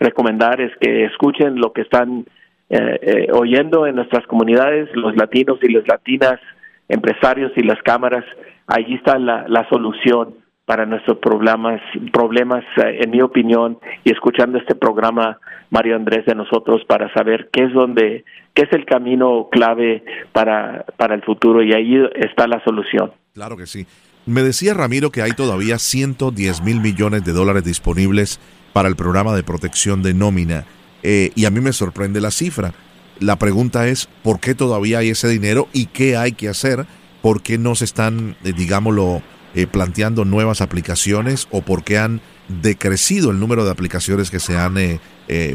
recomendar 0.00 0.60
es 0.60 0.72
que 0.80 1.04
escuchen 1.04 1.56
lo 1.56 1.72
que 1.72 1.82
están 1.82 2.24
eh, 2.70 2.98
eh, 3.02 3.28
oyendo 3.32 3.86
en 3.86 3.96
nuestras 3.96 4.26
comunidades, 4.26 4.88
los 4.94 5.14
latinos 5.16 5.58
y 5.62 5.72
las 5.72 5.86
latinas, 5.86 6.40
empresarios 6.88 7.52
y 7.56 7.62
las 7.62 7.80
cámaras. 7.82 8.24
Allí 8.66 8.94
está 8.94 9.18
la, 9.18 9.46
la 9.48 9.68
solución 9.68 10.34
para 10.64 10.86
nuestros 10.86 11.18
problemas, 11.18 11.80
problemas 12.10 12.64
eh, 12.78 13.00
en 13.02 13.10
mi 13.10 13.20
opinión, 13.20 13.78
y 14.02 14.10
escuchando 14.10 14.56
este 14.56 14.74
programa, 14.74 15.38
Mario 15.70 15.94
Andrés, 15.94 16.24
de 16.24 16.34
nosotros, 16.34 16.82
para 16.86 17.12
saber 17.12 17.50
qué 17.52 17.64
es 17.64 17.72
donde, 17.74 18.24
qué 18.54 18.62
es 18.62 18.72
el 18.72 18.86
camino 18.86 19.48
clave 19.52 20.02
para, 20.32 20.86
para 20.96 21.14
el 21.14 21.22
futuro, 21.22 21.62
y 21.62 21.74
ahí 21.74 22.02
está 22.14 22.46
la 22.46 22.64
solución. 22.64 23.12
Claro 23.34 23.56
que 23.58 23.66
sí. 23.66 23.86
Me 24.26 24.42
decía 24.42 24.72
Ramiro 24.72 25.10
que 25.10 25.20
hay 25.20 25.32
todavía 25.32 25.78
110 25.78 26.62
mil 26.62 26.80
millones 26.80 27.24
de 27.24 27.32
dólares 27.32 27.62
disponibles 27.62 28.40
para 28.72 28.88
el 28.88 28.96
programa 28.96 29.36
de 29.36 29.42
protección 29.42 30.02
de 30.02 30.14
nómina, 30.14 30.64
eh, 31.02 31.30
y 31.34 31.44
a 31.44 31.50
mí 31.50 31.60
me 31.60 31.72
sorprende 31.72 32.22
la 32.22 32.30
cifra. 32.30 32.72
La 33.20 33.36
pregunta 33.36 33.86
es, 33.86 34.08
¿por 34.22 34.40
qué 34.40 34.54
todavía 34.54 34.98
hay 34.98 35.10
ese 35.10 35.28
dinero 35.28 35.68
y 35.74 35.86
qué 35.86 36.16
hay 36.16 36.32
que 36.32 36.48
hacer? 36.48 36.86
¿Por 37.22 37.42
qué 37.42 37.58
no 37.58 37.74
se 37.74 37.84
están, 37.84 38.36
eh, 38.44 38.52
digámoslo, 38.56 39.20
eh, 39.54 39.66
planteando 39.66 40.24
nuevas 40.24 40.62
aplicaciones 40.62 41.46
o 41.50 41.60
por 41.60 41.84
qué 41.84 41.98
han 41.98 42.20
decrecido 42.48 43.30
el 43.30 43.38
número 43.38 43.64
de 43.64 43.70
aplicaciones 43.70 44.30
que 44.30 44.40
se 44.40 44.56
han 44.56 44.74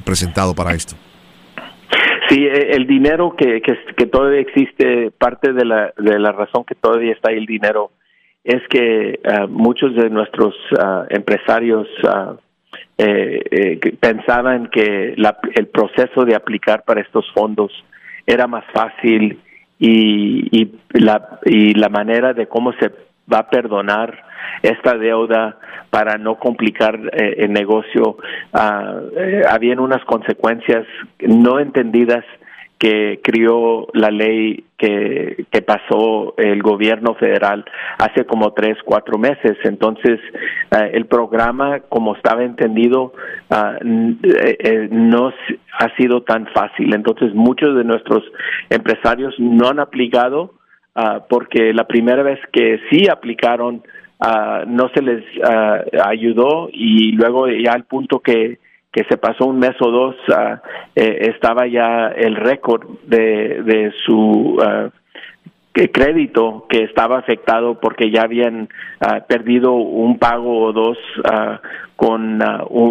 presentado 0.05 0.53
para 0.53 0.73
esto? 0.73 0.95
Sí, 2.29 2.45
el 2.47 2.85
dinero 2.85 3.35
que, 3.35 3.61
que, 3.61 4.05
todavía 4.05 4.41
existe, 4.41 5.11
parte 5.11 5.51
de 5.53 5.65
la, 5.65 5.91
de 5.97 6.19
la 6.19 6.31
razón 6.31 6.63
que 6.63 6.75
todavía 6.75 7.11
está 7.11 7.31
ahí 7.31 7.37
el 7.37 7.47
dinero 7.47 7.91
es 8.49 8.67
que 8.67 9.19
muchos 9.49 9.95
de 9.95 10.09
nuestros 10.09 10.55
empresarios 11.09 11.87
pensaban 13.99 14.69
que 14.71 15.13
el 15.53 15.67
proceso 15.67 16.25
de 16.25 16.35
aplicar 16.35 16.83
para 16.83 17.01
estos 17.01 17.31
fondos 17.31 17.71
era 18.25 18.47
más 18.47 18.65
fácil 18.73 19.39
y, 19.77 20.61
y, 20.61 20.71
la, 20.93 21.39
y 21.45 21.75
la 21.75 21.89
manera 21.89 22.33
de 22.33 22.47
cómo 22.47 22.73
se 22.73 22.91
va 23.31 23.39
a 23.39 23.49
perdonar 23.49 24.23
esta 24.63 24.97
deuda 24.97 25.57
para 25.91 26.17
no 26.17 26.39
complicar 26.39 26.99
eh, 27.13 27.35
el 27.37 27.53
negocio. 27.53 28.17
Uh, 28.51 29.47
habían 29.47 29.79
unas 29.79 30.03
consecuencias 30.05 30.85
no 31.19 31.59
entendidas 31.59 32.25
que 32.79 33.19
crió 33.21 33.87
la 33.93 34.09
ley 34.09 34.63
que, 34.77 35.45
que 35.51 35.61
pasó 35.61 36.33
el 36.37 36.63
gobierno 36.63 37.13
federal 37.15 37.65
hace 37.97 38.25
como 38.25 38.53
tres, 38.53 38.77
cuatro 38.85 39.17
meses. 39.17 39.57
Entonces, 39.65 40.19
eh, 40.71 40.91
el 40.93 41.05
programa, 41.05 41.81
como 41.81 42.15
estaba 42.15 42.43
entendido, 42.43 43.13
ah, 43.51 43.77
no 43.83 45.33
ha 45.77 45.95
sido 45.97 46.23
tan 46.23 46.47
fácil. 46.47 46.95
Entonces, 46.95 47.35
muchos 47.35 47.75
de 47.75 47.83
nuestros 47.83 48.23
empresarios 48.69 49.35
no 49.37 49.67
han 49.67 49.79
aplicado 49.79 50.53
Ah, 51.01 51.25
porque 51.29 51.73
la 51.73 51.87
primera 51.87 52.23
vez 52.23 52.39
que 52.51 52.79
sí 52.89 53.07
aplicaron 53.09 53.83
uh, 54.19 54.65
no 54.67 54.89
se 54.93 55.01
les 55.01 55.23
ayudó 56.03 56.69
y 56.73 57.13
luego 57.13 57.47
ya 57.47 57.71
al 57.71 57.85
punto 57.85 58.19
que, 58.19 58.59
que 58.91 59.03
se 59.03 59.17
pasó 59.17 59.45
un 59.45 59.59
mes 59.59 59.75
o 59.79 59.91
dos 59.91 60.15
eh, 60.95 61.31
estaba 61.33 61.67
ya 61.67 62.07
el 62.07 62.35
récord 62.35 62.87
de, 63.05 63.61
de 63.63 63.93
su 64.05 64.57
crédito 65.93 66.65
que 66.67 66.83
estaba 66.83 67.19
afectado 67.19 67.79
porque 67.79 68.11
ya 68.11 68.23
habían 68.23 68.67
perdido 69.29 69.73
un 69.73 70.19
pago 70.19 70.59
o 70.59 70.73
dos 70.73 70.97
con 71.95 72.41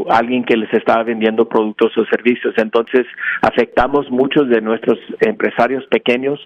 alguien 0.09 0.45
que 0.45 0.57
les 0.57 0.73
estaba 0.73 1.03
vendiendo 1.03 1.47
productos 1.49 1.97
o 1.99 2.07
servicios. 2.07 2.55
Entonces, 2.57 3.07
afectamos 3.43 4.11
muchos 4.11 4.49
de 4.49 4.63
nuestros 4.63 4.99
empresarios 5.21 5.85
pequeños 5.87 6.41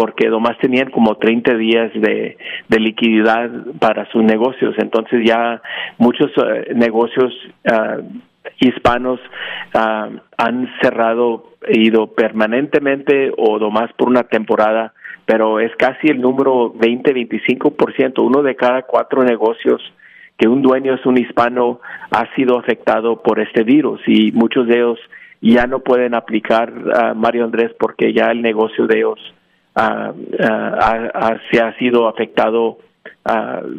porque 0.00 0.28
nomás 0.28 0.56
tenían 0.58 0.90
como 0.90 1.16
30 1.16 1.56
días 1.56 1.92
de, 1.92 2.38
de 2.68 2.80
liquididad 2.80 3.50
para 3.78 4.10
sus 4.10 4.22
negocios. 4.22 4.74
Entonces 4.78 5.20
ya 5.26 5.60
muchos 5.98 6.30
eh, 6.38 6.72
negocios 6.74 7.34
uh, 7.70 8.02
hispanos 8.58 9.20
uh, 9.74 10.18
han 10.36 10.68
cerrado, 10.82 11.52
ido 11.68 12.08
permanentemente 12.08 13.32
o 13.36 13.58
nomás 13.58 13.92
por 13.94 14.08
una 14.08 14.24
temporada, 14.24 14.92
pero 15.26 15.60
es 15.60 15.74
casi 15.76 16.08
el 16.08 16.20
número 16.20 16.72
20-25%, 16.74 18.22
uno 18.22 18.42
de 18.42 18.56
cada 18.56 18.82
cuatro 18.82 19.22
negocios 19.22 19.80
que 20.36 20.48
un 20.48 20.62
dueño 20.62 20.94
es 20.94 21.04
un 21.04 21.18
hispano 21.18 21.80
ha 22.10 22.34
sido 22.34 22.58
afectado 22.58 23.22
por 23.22 23.40
este 23.40 23.62
virus 23.62 24.00
y 24.06 24.32
muchos 24.32 24.66
de 24.66 24.76
ellos 24.76 24.98
ya 25.42 25.66
no 25.66 25.80
pueden 25.80 26.14
aplicar 26.14 26.72
Mario 27.14 27.44
Andrés 27.44 27.72
porque 27.78 28.14
ya 28.14 28.26
el 28.30 28.40
negocio 28.40 28.86
de 28.86 28.98
ellos 28.98 29.20
se 31.50 31.60
ha 31.60 31.78
sido 31.78 32.08
afectado 32.08 32.78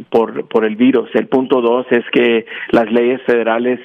por, 0.09 0.47
por 0.47 0.65
el 0.65 0.75
virus. 0.75 1.09
El 1.15 1.27
punto 1.27 1.61
dos 1.61 1.85
es 1.89 2.05
que 2.11 2.45
las 2.71 2.91
leyes 2.91 3.21
federales 3.23 3.79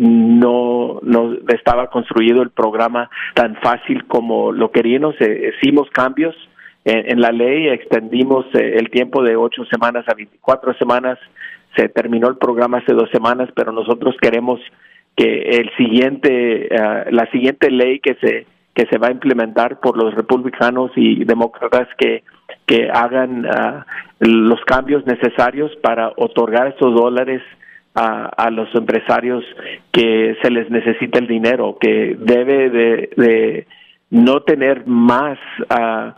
no, 0.00 1.00
no 1.02 1.36
estaba 1.48 1.88
construido 1.88 2.42
el 2.42 2.50
programa 2.50 3.10
tan 3.34 3.56
fácil 3.56 4.06
como 4.06 4.52
lo 4.52 4.70
queríamos. 4.70 5.14
Eh, 5.20 5.52
hicimos 5.56 5.88
cambios 5.90 6.34
en, 6.84 7.20
la 7.20 7.30
ley, 7.30 7.68
extendimos 7.68 8.46
eh, 8.54 8.74
el 8.76 8.90
tiempo 8.90 9.22
de 9.22 9.36
ocho 9.36 9.64
semanas 9.66 10.04
a 10.08 10.14
24 10.14 10.74
semanas. 10.74 11.18
Se 11.76 11.88
terminó 11.88 12.28
el 12.28 12.36
programa 12.36 12.78
hace 12.78 12.92
dos 12.92 13.10
semanas, 13.10 13.48
pero 13.54 13.72
nosotros 13.72 14.16
queremos 14.20 14.60
que 15.16 15.40
el 15.58 15.70
siguiente, 15.76 16.68
la 17.10 17.30
siguiente 17.30 17.70
ley 17.70 18.00
que 18.00 18.14
se 18.14 18.46
que 18.74 18.86
se 18.86 18.98
va 18.98 19.08
a 19.08 19.12
implementar 19.12 19.80
por 19.80 19.96
los 19.96 20.14
republicanos 20.14 20.90
y 20.96 21.24
demócratas 21.24 21.88
que, 21.98 22.24
que 22.66 22.88
hagan 22.90 23.46
ah, 23.46 23.86
los 24.20 24.60
cambios 24.64 25.04
necesarios 25.06 25.70
para 25.82 26.12
otorgar 26.16 26.68
esos 26.68 26.94
dólares 26.94 27.42
a, 27.94 28.26
a, 28.26 28.50
los 28.50 28.74
empresarios 28.74 29.44
que 29.92 30.36
se 30.42 30.50
les 30.50 30.70
necesita 30.70 31.18
el 31.18 31.26
dinero, 31.26 31.76
que 31.80 32.16
debe 32.18 32.70
de 32.70 33.66
no 34.12 34.42
tener 34.42 34.86
más 34.86 35.38
uh, 35.58 36.12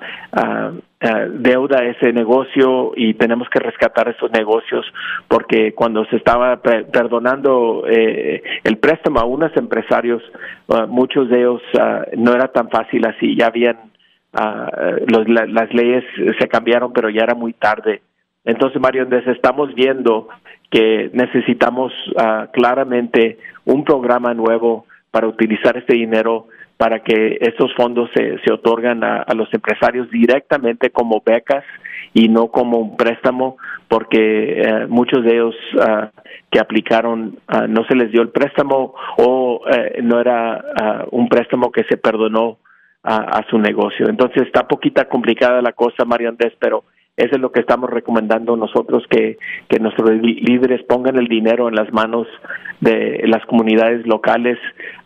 deuda 1.38 1.85
ese 1.85 2.12
negocio 2.12 2.93
y 2.97 3.14
tenemos 3.14 3.49
que 3.49 3.61
rescatar 3.61 4.09
esos 4.09 4.33
negocios 4.33 4.85
porque 5.28 5.75
cuando 5.75 6.04
se 6.07 6.16
estaba 6.16 6.61
perdonando 6.61 7.85
eh, 7.87 8.43
el 8.64 8.78
préstamo 8.78 9.21
a 9.21 9.25
unos 9.25 9.57
empresarios, 9.57 10.23
muchos 10.88 11.28
de 11.28 11.38
ellos 11.38 11.62
no 12.16 12.35
era 12.35 12.49
tan 12.49 12.69
fácil 12.69 13.07
así, 13.07 13.37
ya 13.37 13.47
habían 13.47 13.76
los, 15.07 15.28
las 15.28 15.73
leyes 15.73 16.02
se 16.40 16.49
cambiaron, 16.49 16.93
pero 16.93 17.09
ya 17.11 17.23
era 17.23 17.35
muy 17.37 17.52
tarde. 17.52 18.02
Entonces, 18.45 18.81
Mario, 18.81 19.07
estamos 19.26 19.73
viendo 19.75 20.28
que 20.75 21.09
necesitamos 21.12 21.93
claramente 22.52 23.38
un 23.64 23.85
programa 23.85 24.35
nuevo 24.35 24.87
para 25.12 25.28
utilizar 25.28 25.76
este 25.76 25.95
dinero 25.95 26.49
para 26.76 27.04
que 27.04 27.38
estos 27.40 27.73
fondos 27.75 28.11
se, 28.14 28.38
se 28.40 28.52
otorgan 28.52 29.04
a, 29.04 29.25
los 29.37 29.49
empresarios 29.54 30.11
directamente 30.11 30.90
como 30.90 31.23
becas 31.25 31.64
y 32.12 32.28
no 32.28 32.49
como 32.49 32.78
un 32.78 32.97
préstamo, 32.97 33.57
porque 33.87 34.61
eh, 34.61 34.87
muchos 34.88 35.25
de 35.25 35.35
ellos 35.35 35.54
ah, 35.81 36.11
que 36.50 36.59
aplicaron 36.59 37.38
ah, 37.47 37.66
no 37.69 37.85
se 37.85 37.95
les 37.95 38.11
dio 38.11 38.23
el 38.23 38.31
préstamo 38.31 38.95
o 39.19 39.61
eh, 39.71 40.00
no 40.02 40.21
era 40.21 41.07
un 41.12 41.28
préstamo 41.28 41.71
que 41.71 41.85
se 41.85 41.97
perdonó 41.97 42.59
a 43.07 43.45
su 43.50 43.59
negocio. 43.59 44.09
Entonces 44.09 44.45
está 44.47 44.66
poquita 44.66 45.04
complicada 45.04 45.61
la 45.61 45.73
cosa, 45.73 46.07
Mario 46.07 46.31
Andrés, 46.31 46.54
pero 46.59 46.85
eso 47.16 47.37
es 47.37 47.40
lo 47.40 47.52
que 47.52 47.61
estamos 47.61 47.90
recomendando 47.90 48.56
nosotros, 48.56 49.04
que, 49.09 49.38
que 49.68 49.78
nuestros 49.78 50.11
líderes 50.21 50.83
pongan 50.88 51.16
el 51.16 51.28
dinero 51.28 51.68
en 51.68 51.76
las 51.76 51.92
manos 51.92 52.26
de 52.80 53.23
las 53.26 53.44
comunidades 53.47 54.04
locales 54.06 54.59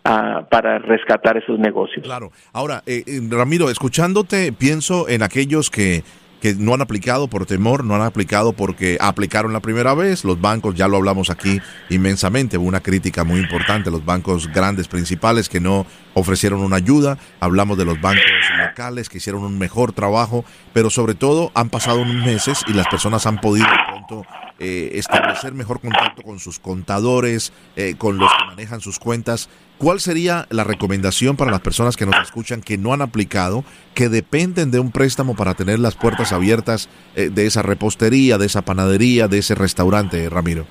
uh, 0.06 0.48
para 0.50 0.78
rescatar 0.78 1.36
esos 1.36 1.58
negocios. 1.58 2.04
Claro. 2.04 2.30
Ahora, 2.52 2.82
eh, 2.86 3.02
eh, 3.06 3.20
Ramiro, 3.30 3.68
escuchándote, 3.68 4.52
pienso 4.52 5.08
en 5.08 5.22
aquellos 5.22 5.70
que 5.70 6.02
que 6.40 6.54
no 6.54 6.74
han 6.74 6.80
aplicado 6.80 7.28
por 7.28 7.46
temor, 7.46 7.84
no 7.84 7.94
han 7.94 8.02
aplicado 8.02 8.52
porque 8.52 8.96
aplicaron 9.00 9.52
la 9.52 9.60
primera 9.60 9.94
vez. 9.94 10.24
Los 10.24 10.40
bancos, 10.40 10.74
ya 10.74 10.88
lo 10.88 10.96
hablamos 10.96 11.30
aquí 11.30 11.60
inmensamente, 11.90 12.56
una 12.58 12.80
crítica 12.80 13.24
muy 13.24 13.40
importante, 13.40 13.90
los 13.90 14.04
bancos 14.04 14.48
grandes 14.52 14.88
principales 14.88 15.48
que 15.48 15.60
no 15.60 15.84
ofrecieron 16.18 16.60
una 16.60 16.76
ayuda. 16.76 17.18
Hablamos 17.40 17.78
de 17.78 17.84
los 17.84 18.00
bancos 18.00 18.24
locales 18.58 19.08
que 19.08 19.18
hicieron 19.18 19.42
un 19.42 19.58
mejor 19.58 19.92
trabajo, 19.92 20.44
pero 20.72 20.90
sobre 20.90 21.14
todo 21.14 21.50
han 21.54 21.70
pasado 21.70 22.02
unos 22.02 22.24
meses 22.24 22.62
y 22.66 22.72
las 22.72 22.88
personas 22.88 23.26
han 23.26 23.38
podido 23.40 23.66
pronto 23.86 24.24
eh, 24.60 24.90
establecer 24.94 25.52
mejor 25.52 25.80
contacto 25.80 26.22
con 26.22 26.40
sus 26.40 26.58
contadores, 26.58 27.52
eh, 27.76 27.94
con 27.96 28.18
los 28.18 28.28
que 28.28 28.44
manejan 28.46 28.80
sus 28.80 28.98
cuentas. 28.98 29.48
¿Cuál 29.78 30.00
sería 30.00 30.46
la 30.50 30.64
recomendación 30.64 31.36
para 31.36 31.52
las 31.52 31.60
personas 31.60 31.96
que 31.96 32.06
nos 32.06 32.16
escuchan 32.20 32.60
que 32.60 32.76
no 32.76 32.92
han 32.92 33.00
aplicado, 33.00 33.64
que 33.94 34.08
dependen 34.08 34.72
de 34.72 34.80
un 34.80 34.90
préstamo 34.90 35.36
para 35.36 35.54
tener 35.54 35.78
las 35.78 35.94
puertas 35.94 36.32
abiertas 36.32 36.88
eh, 37.14 37.30
de 37.32 37.46
esa 37.46 37.62
repostería, 37.62 38.36
de 38.36 38.46
esa 38.46 38.62
panadería, 38.62 39.28
de 39.28 39.38
ese 39.38 39.54
restaurante, 39.54 40.28
Ramiro? 40.28 40.66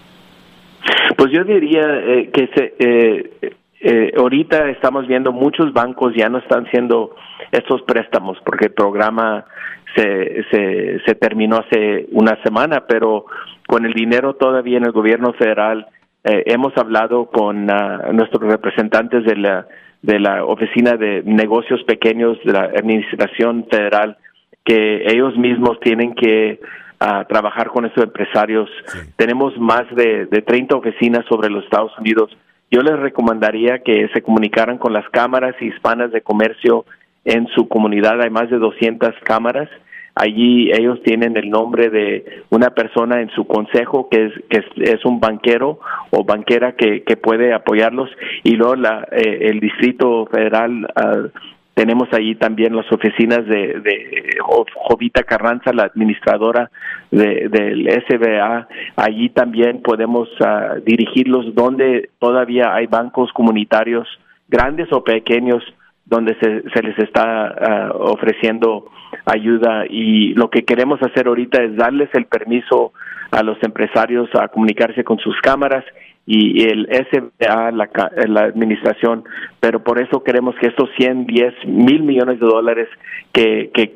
Pues 1.18 1.32
yo 1.32 1.46
diría 1.46 1.82
que 2.34 2.50
se, 2.54 3.56
ahorita 4.17 4.70
estamos 4.70 5.08
viendo 5.08 5.32
muchos 5.32 5.72
bancos 5.74 6.13
ya 6.15 6.29
no 6.29 6.39
están 6.39 6.65
haciendo 6.65 7.15
estos 7.51 7.82
préstamos 7.84 8.38
porque 8.46 8.65
el 8.65 8.74
programa 8.74 9.46
se, 9.96 10.44
se, 10.51 11.00
se 11.06 11.15
terminó 11.15 11.58
hace 11.58 12.08
una 12.12 12.41
semana, 12.44 12.86
pero 12.88 13.25
con 13.67 13.86
el 13.86 13.94
dinero 13.94 14.36
todavía 14.36 14.77
en 14.77 14.86
el 14.86 14.91
gobierno 14.91 15.34
federal 15.34 15.88
eh, 16.24 16.44
hemos 16.48 16.75
hablado 16.77 17.27
con 17.27 17.70
uh, 17.70 18.13
nuestros 18.13 18.41
representantes 18.51 19.24
de 19.25 19.36
la 19.36 19.67
de 20.01 20.20
la 20.20 20.46
oficina 20.46 20.94
de 20.94 21.24
negocios 21.25 21.84
pequeños 21.84 22.38
de 22.44 22.53
la 22.53 22.65
administración 22.65 23.65
federal 23.70 24.17
que 24.63 25.03
ellos 25.08 25.36
mismos 25.38 25.79
tienen 25.79 26.13
que 26.13 26.60
uh, 27.01 27.25
trabajar 27.27 27.70
con 27.70 27.86
esos 27.86 28.03
empresarios. 28.03 28.70
Sí. 28.86 29.00
Tenemos 29.15 29.58
más 29.58 29.84
de, 29.96 30.27
de 30.27 30.41
30 30.41 30.75
oficinas 30.75 31.25
sobre 31.27 31.50
los 31.50 31.63
Estados 31.63 31.98
Unidos. 31.98 32.36
Yo 32.70 32.82
les 32.82 33.00
recomendaría 33.00 33.80
que 33.80 34.10
se 34.14 34.22
comunicaran 34.22 34.78
con 34.78 34.94
las 34.94 35.08
cámaras 35.10 35.56
hispanas 35.62 36.12
de 36.12 36.22
comercio 36.22 36.86
en 37.26 37.48
su 37.48 37.68
comunidad. 37.68 38.22
Hay 38.22 38.30
más 38.30 38.50
de 38.50 38.58
200 38.58 39.14
cámaras 39.24 39.70
Allí 40.20 40.72
ellos 40.72 41.00
tienen 41.04 41.38
el 41.38 41.50
nombre 41.52 41.90
de 41.90 42.44
una 42.50 42.72
persona 42.72 43.22
en 43.22 43.30
su 43.30 43.46
consejo 43.46 44.10
que 44.10 44.26
es, 44.26 44.34
que 44.50 44.64
es, 44.92 45.06
un 45.06 45.20
banquero 45.20 45.80
o 46.10 46.24
banquera 46.24 46.72
que, 46.72 47.04
que 47.04 47.18
puede 47.18 47.54
apoyarlos 47.54 48.10
y 48.44 48.56
luego 48.56 48.76
la, 48.76 49.08
eh, 49.12 49.50
el 49.52 49.60
Distrito 49.60 50.26
Federal 50.26 50.88
uh, 50.96 51.28
tenemos 51.77 52.12
allí 52.12 52.34
también 52.34 52.75
las 52.75 52.91
oficinas 52.91 53.46
de, 53.46 53.79
de 53.81 54.38
Jovita 54.74 55.22
Carranza, 55.22 55.72
la 55.72 55.84
administradora 55.84 56.72
de, 57.12 57.50
del 57.50 57.88
SBA. 58.10 58.67
Allí 58.96 59.29
también 59.29 59.84
podemos 59.84 60.27
uh, 60.39 60.81
dirigirlos 60.84 61.53
donde 61.53 62.10
todavía 62.17 62.74
hay 62.74 62.88
bancos 62.88 63.31
comunitarios, 63.31 64.07
grandes 64.48 64.91
o 64.91 65.03
pequeños, 65.03 65.63
donde 66.03 66.36
se, 66.41 66.67
se 66.74 66.81
les 66.81 66.98
está 66.98 67.91
uh, 67.93 68.12
ofreciendo 68.12 68.89
ayuda 69.25 69.86
y 69.88 70.34
lo 70.34 70.50
que 70.50 70.65
queremos 70.65 71.00
hacer 71.03 71.27
ahorita 71.27 71.62
es 71.62 71.75
darles 71.75 72.10
el 72.13 72.25
permiso 72.25 72.91
a 73.29 73.43
los 73.43 73.62
empresarios 73.62 74.29
a 74.34 74.48
comunicarse 74.48 75.03
con 75.03 75.19
sus 75.19 75.39
cámaras 75.41 75.86
y 76.29 76.67
el 76.67 76.89
SBA, 76.91 77.72
la, 77.72 77.89
la 78.27 78.41
administración, 78.41 79.24
pero 79.62 79.81
por 79.81 80.00
eso 80.00 80.24
queremos 80.24 80.55
que 80.60 80.67
estos 80.67 80.89
110 80.98 81.65
mil 81.65 82.03
millones 82.03 82.41
de 82.41 82.46
dólares 82.46 82.89
que, 83.31 83.72
que, 83.74 83.96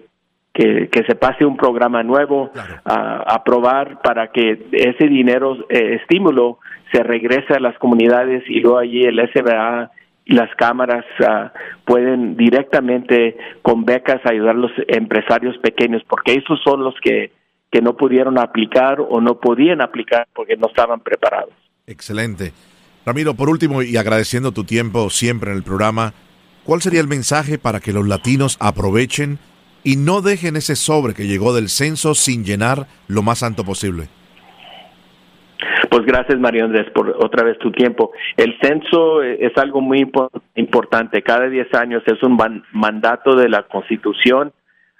que, 0.53 0.87
que, 0.87 1.03
se 1.03 1.15
pase 1.15 1.45
un 1.45 1.57
programa 1.57 2.03
nuevo 2.03 2.49
a 2.85 3.35
aprobar 3.35 4.01
para 4.01 4.31
que 4.31 4.65
ese 4.71 5.07
dinero, 5.07 5.57
eh, 5.67 5.97
estímulo, 6.01 6.59
se 6.93 7.03
regrese 7.03 7.53
a 7.53 7.59
las 7.59 7.77
comunidades 7.79 8.43
y 8.47 8.61
luego 8.61 8.77
allí 8.77 9.01
el 9.03 9.19
SBA 9.33 9.91
las 10.27 10.53
cámaras 10.55 11.03
uh, 11.19 11.49
pueden 11.83 12.37
directamente 12.37 13.35
con 13.61 13.83
becas 13.83 14.21
ayudar 14.25 14.55
a 14.55 14.59
los 14.59 14.71
empresarios 14.87 15.57
pequeños, 15.57 16.01
porque 16.07 16.33
esos 16.33 16.61
son 16.63 16.83
los 16.83 16.95
que, 17.01 17.31
que 17.69 17.81
no 17.81 17.97
pudieron 17.97 18.39
aplicar 18.39 19.01
o 19.01 19.19
no 19.19 19.39
podían 19.39 19.81
aplicar 19.81 20.27
porque 20.33 20.55
no 20.55 20.67
estaban 20.67 21.01
preparados. 21.01 21.53
Excelente. 21.91 22.53
Ramiro, 23.05 23.33
por 23.33 23.49
último, 23.49 23.81
y 23.81 23.97
agradeciendo 23.97 24.53
tu 24.53 24.63
tiempo 24.63 25.09
siempre 25.09 25.51
en 25.51 25.57
el 25.57 25.63
programa, 25.63 26.13
¿cuál 26.63 26.81
sería 26.81 27.01
el 27.01 27.07
mensaje 27.07 27.57
para 27.57 27.79
que 27.79 27.93
los 27.93 28.07
latinos 28.07 28.57
aprovechen 28.61 29.39
y 29.83 29.97
no 29.97 30.21
dejen 30.21 30.55
ese 30.55 30.75
sobre 30.75 31.13
que 31.13 31.27
llegó 31.27 31.53
del 31.53 31.67
censo 31.69 32.15
sin 32.15 32.45
llenar 32.45 32.87
lo 33.07 33.23
más 33.23 33.43
alto 33.43 33.65
posible? 33.65 34.07
Pues 35.89 36.05
gracias, 36.05 36.39
Mario 36.39 36.65
Andrés, 36.65 36.89
por 36.93 37.09
otra 37.09 37.43
vez 37.43 37.59
tu 37.59 37.71
tiempo. 37.71 38.11
El 38.37 38.57
censo 38.61 39.21
es 39.21 39.51
algo 39.57 39.81
muy 39.81 40.09
importante. 40.55 41.21
Cada 41.21 41.49
10 41.49 41.73
años 41.73 42.03
es 42.05 42.23
un 42.23 42.39
mandato 42.71 43.35
de 43.35 43.49
la 43.49 43.63
Constitución. 43.63 44.53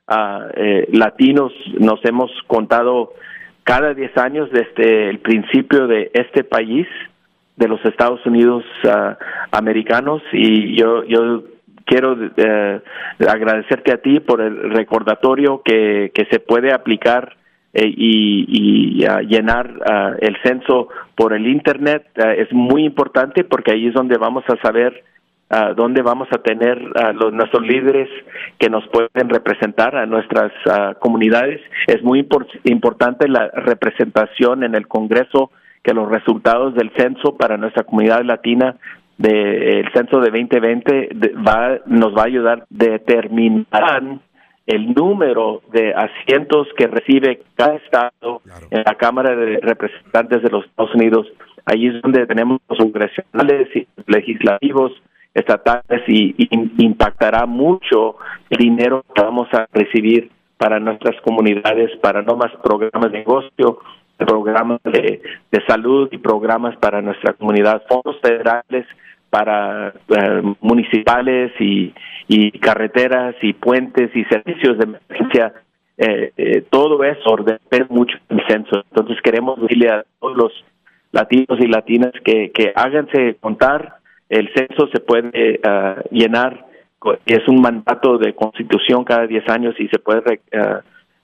Uh, 0.10 0.50
eh, 0.55 0.88
latinos 0.91 1.53
nos 1.79 2.03
hemos 2.03 2.29
contado 2.48 3.13
cada 3.63 3.94
10 3.94 4.18
años 4.18 4.50
desde 4.51 5.10
el 5.10 5.20
principio 5.20 5.88
de 5.88 6.12
este 6.13 6.44
país, 6.44 6.88
de 7.56 7.68
los 7.68 7.84
Estados 7.86 8.25
Unidos 8.25 8.63
uh, 8.84 9.13
americanos, 9.51 10.22
y 10.34 10.75
yo, 10.75 11.03
yo 11.03 11.44
quiero 11.86 12.13
uh, 12.13 13.27
agradecerte 13.27 13.91
a 13.91 13.98
ti 13.98 14.20
por 14.20 14.41
el 14.41 14.72
recordatorio 14.72 15.62
que, 15.63 16.12
que 16.14 16.25
se 16.25 16.40
puede 16.40 16.74
aplicar 16.74 17.35
eh, 17.74 17.85
y, 17.85 19.00
y 19.01 19.05
uh, 19.05 19.20
llenar 19.20 19.70
uh, 19.70 20.18
el 20.20 20.38
censo 20.44 20.90
por 21.16 21.33
el 21.33 21.48
Internet. 21.48 22.07
Es 22.16 22.51
muy 22.51 22.83
importante 22.83 23.44
porque 23.44 23.72
ahí 23.72 23.88
es 23.88 23.94
donde 23.94 24.18
vamos 24.18 24.44
a 24.48 24.57
saber 24.62 25.03
dónde 25.75 26.01
vamos 26.01 26.27
a 26.31 26.37
tener 26.37 26.79
a 26.96 27.11
los, 27.11 27.33
nuestros 27.33 27.64
líderes 27.64 28.09
que 28.57 28.70
nos 28.70 28.87
pueden 28.87 29.29
representar 29.29 29.96
a 29.96 30.05
nuestras 30.05 30.51
comunidades. 31.00 31.61
Es 31.87 32.01
muy 32.03 32.20
import 32.20 32.48
importante 32.64 33.27
la 33.27 33.50
representación 33.50 34.64
en 34.64 34.75
el 34.75 34.87
Congreso 34.87 35.51
que 35.83 35.94
los 35.94 36.09
resultados 36.09 36.75
del 36.75 36.92
censo 36.96 37.35
para 37.37 37.57
nuestra 37.57 37.83
comunidad 37.83 38.24
latina 38.24 38.75
del 39.18 39.83
de, 39.83 39.90
censo 39.94 40.20
de 40.20 40.29
2020 40.29 41.09
de, 41.14 41.33
va, 41.35 41.79
nos 41.85 42.16
va 42.16 42.24
a 42.24 42.27
ayudar 42.27 42.61
a 42.61 42.66
determinar 42.70 44.20
el 44.68 44.94
número 44.94 45.61
de 45.74 45.94
asientos 45.94 46.68
que 46.77 46.87
recibe 46.87 47.42
cada 47.55 47.75
estado 47.75 48.42
en 48.70 48.83
la 48.85 48.96
Cámara 48.96 49.35
de 49.35 49.59
Representantes 49.61 50.42
de 50.44 50.50
los 50.50 50.66
Estados 50.66 50.96
Unidos. 50.96 51.27
Allí 51.66 51.87
es 51.87 52.01
donde 52.01 52.25
tenemos 52.25 52.61
los 52.70 52.79
congresionales 52.79 53.68
y 53.75 53.87
legislativos 54.07 54.94
estatales 55.33 56.03
y, 56.07 56.35
impactará 56.83 57.46
mucho 57.46 58.17
el 58.50 58.57
dinero 58.57 59.03
que 59.15 59.22
vamos 59.22 59.48
a 59.53 59.65
recibir 59.72 60.29
para 60.57 60.79
nuestras 60.79 61.20
comunidades, 61.22 61.91
para 62.01 62.22
no 62.22 62.35
más 62.35 62.51
programas 62.63 63.11
de 63.11 63.20
negocio, 63.20 63.79
programas 64.17 64.79
de, 64.83 65.22
salud 65.67 66.09
y 66.11 66.17
programas 66.17 66.75
para 66.77 67.01
nuestra 67.01 67.33
comunidad, 67.33 67.83
fondos 67.87 68.20
federales 68.22 68.85
para 69.29 69.89
eh, 69.89 70.41
municipales 70.59 71.51
y, 71.59 71.94
y, 72.27 72.51
carreteras 72.59 73.35
y 73.41 73.53
puentes 73.53 74.13
y 74.15 74.24
servicios 74.25 74.77
de 74.77 74.83
emergencia. 74.83 75.53
Eh, 75.98 76.33
eh, 76.35 76.63
todo 76.70 77.03
eso 77.03 77.37
depende 77.37 77.87
mucho 77.89 78.17
del 78.29 78.46
censo. 78.48 78.83
Entonces 78.89 79.17
queremos 79.24 79.59
decirle 79.61 79.89
a 79.89 80.03
todos 80.20 80.37
los 80.37 80.65
latinos 81.11 81.59
y 81.59 81.67
latinas 81.67 82.11
que, 82.24 82.51
que 82.51 82.74
háganse 82.75 83.37
contar. 83.39 84.00
El 84.31 84.50
censo 84.53 84.87
se 84.94 85.01
puede 85.01 85.59
uh, 85.59 86.01
llenar, 86.09 86.65
es 87.25 87.46
un 87.50 87.59
mandato 87.59 88.17
de 88.17 88.33
constitución 88.33 89.03
cada 89.03 89.27
10 89.27 89.50
años 89.50 89.75
y 89.77 89.89
se 89.89 90.00
puede 90.00 90.39
uh, 90.53 90.79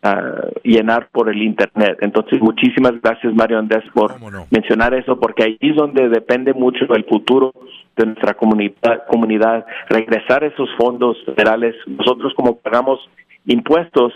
uh, 0.06 0.52
llenar 0.62 1.08
por 1.14 1.30
el 1.30 1.42
Internet. 1.42 2.00
Entonces, 2.02 2.42
muchísimas 2.42 3.02
gracias, 3.02 3.34
Mario 3.34 3.60
Andrés, 3.60 3.86
por 3.94 4.22
no? 4.22 4.46
mencionar 4.52 4.94
eso, 4.94 5.18
porque 5.18 5.44
ahí 5.44 5.58
es 5.62 5.78
donde 5.78 6.10
depende 6.10 6.54
mucho 6.54 6.84
el 6.94 7.06
futuro 7.06 7.54
de 7.96 8.08
nuestra 8.08 8.34
comunidad, 8.34 9.06
comunidad, 9.08 9.66
regresar 9.88 10.44
esos 10.44 10.70
fondos 10.78 11.16
federales. 11.24 11.76
Nosotros 11.88 12.34
como 12.36 12.58
pagamos 12.58 13.00
impuestos, 13.46 14.12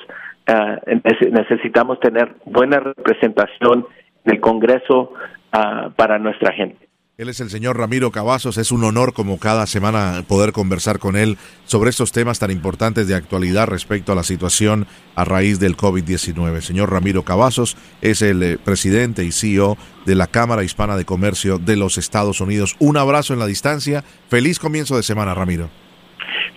uh, 0.49 1.31
necesitamos 1.31 1.97
tener 2.01 2.33
buena 2.43 2.81
representación 2.81 3.85
en 4.25 4.33
el 4.33 4.41
Congreso 4.41 5.13
uh, 5.55 5.91
para 5.95 6.19
nuestra 6.19 6.51
gente. 6.51 6.90
Él 7.17 7.29
es 7.29 7.39
el 7.39 7.49
señor 7.49 7.77
Ramiro 7.77 8.09
Cavazos. 8.09 8.57
Es 8.57 8.71
un 8.71 8.83
honor 8.83 9.13
como 9.13 9.37
cada 9.37 9.67
semana 9.67 10.23
poder 10.27 10.53
conversar 10.53 10.97
con 10.97 11.15
él 11.15 11.35
sobre 11.65 11.89
estos 11.89 12.11
temas 12.11 12.39
tan 12.39 12.51
importantes 12.51 13.07
de 13.07 13.15
actualidad 13.15 13.67
respecto 13.67 14.11
a 14.11 14.15
la 14.15 14.23
situación 14.23 14.87
a 15.15 15.23
raíz 15.23 15.59
del 15.59 15.75
COVID-19. 15.77 16.61
Señor 16.61 16.89
Ramiro 16.89 17.23
Cavazos 17.23 17.77
es 18.01 18.21
el 18.21 18.41
eh, 18.41 18.57
presidente 18.63 19.23
y 19.25 19.31
CEO 19.31 19.75
de 20.05 20.15
la 20.15 20.27
Cámara 20.27 20.63
Hispana 20.63 20.95
de 20.95 21.05
Comercio 21.05 21.59
de 21.59 21.75
los 21.75 21.97
Estados 21.97 22.41
Unidos. 22.41 22.75
Un 22.79 22.97
abrazo 22.97 23.33
en 23.33 23.39
la 23.39 23.45
distancia. 23.45 24.01
Feliz 24.29 24.57
comienzo 24.57 24.95
de 24.95 25.03
semana, 25.03 25.35
Ramiro. 25.35 25.69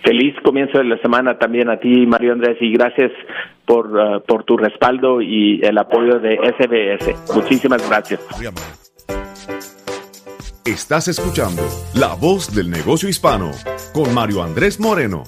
Feliz 0.03 0.35
comienzo 0.43 0.77
de 0.77 0.85
la 0.85 0.97
semana 0.99 1.37
también 1.37 1.69
a 1.69 1.79
ti, 1.79 2.05
Mario 2.07 2.33
Andrés, 2.33 2.57
y 2.61 2.71
gracias 2.71 3.11
por, 3.65 3.87
uh, 3.87 4.23
por 4.25 4.43
tu 4.45 4.55
respaldo 4.55 5.21
y 5.21 5.59
el 5.63 5.77
apoyo 5.77 6.19
de 6.19 6.37
SBS. 6.37 7.35
Muchísimas 7.35 7.87
gracias. 7.89 8.21
Estás 10.65 11.07
escuchando 11.07 11.61
La 11.93 12.15
Voz 12.15 12.55
del 12.55 12.71
Negocio 12.71 13.07
Hispano 13.07 13.51
con 13.93 14.11
Mario 14.15 14.41
Andrés 14.41 14.79
Moreno. 14.79 15.23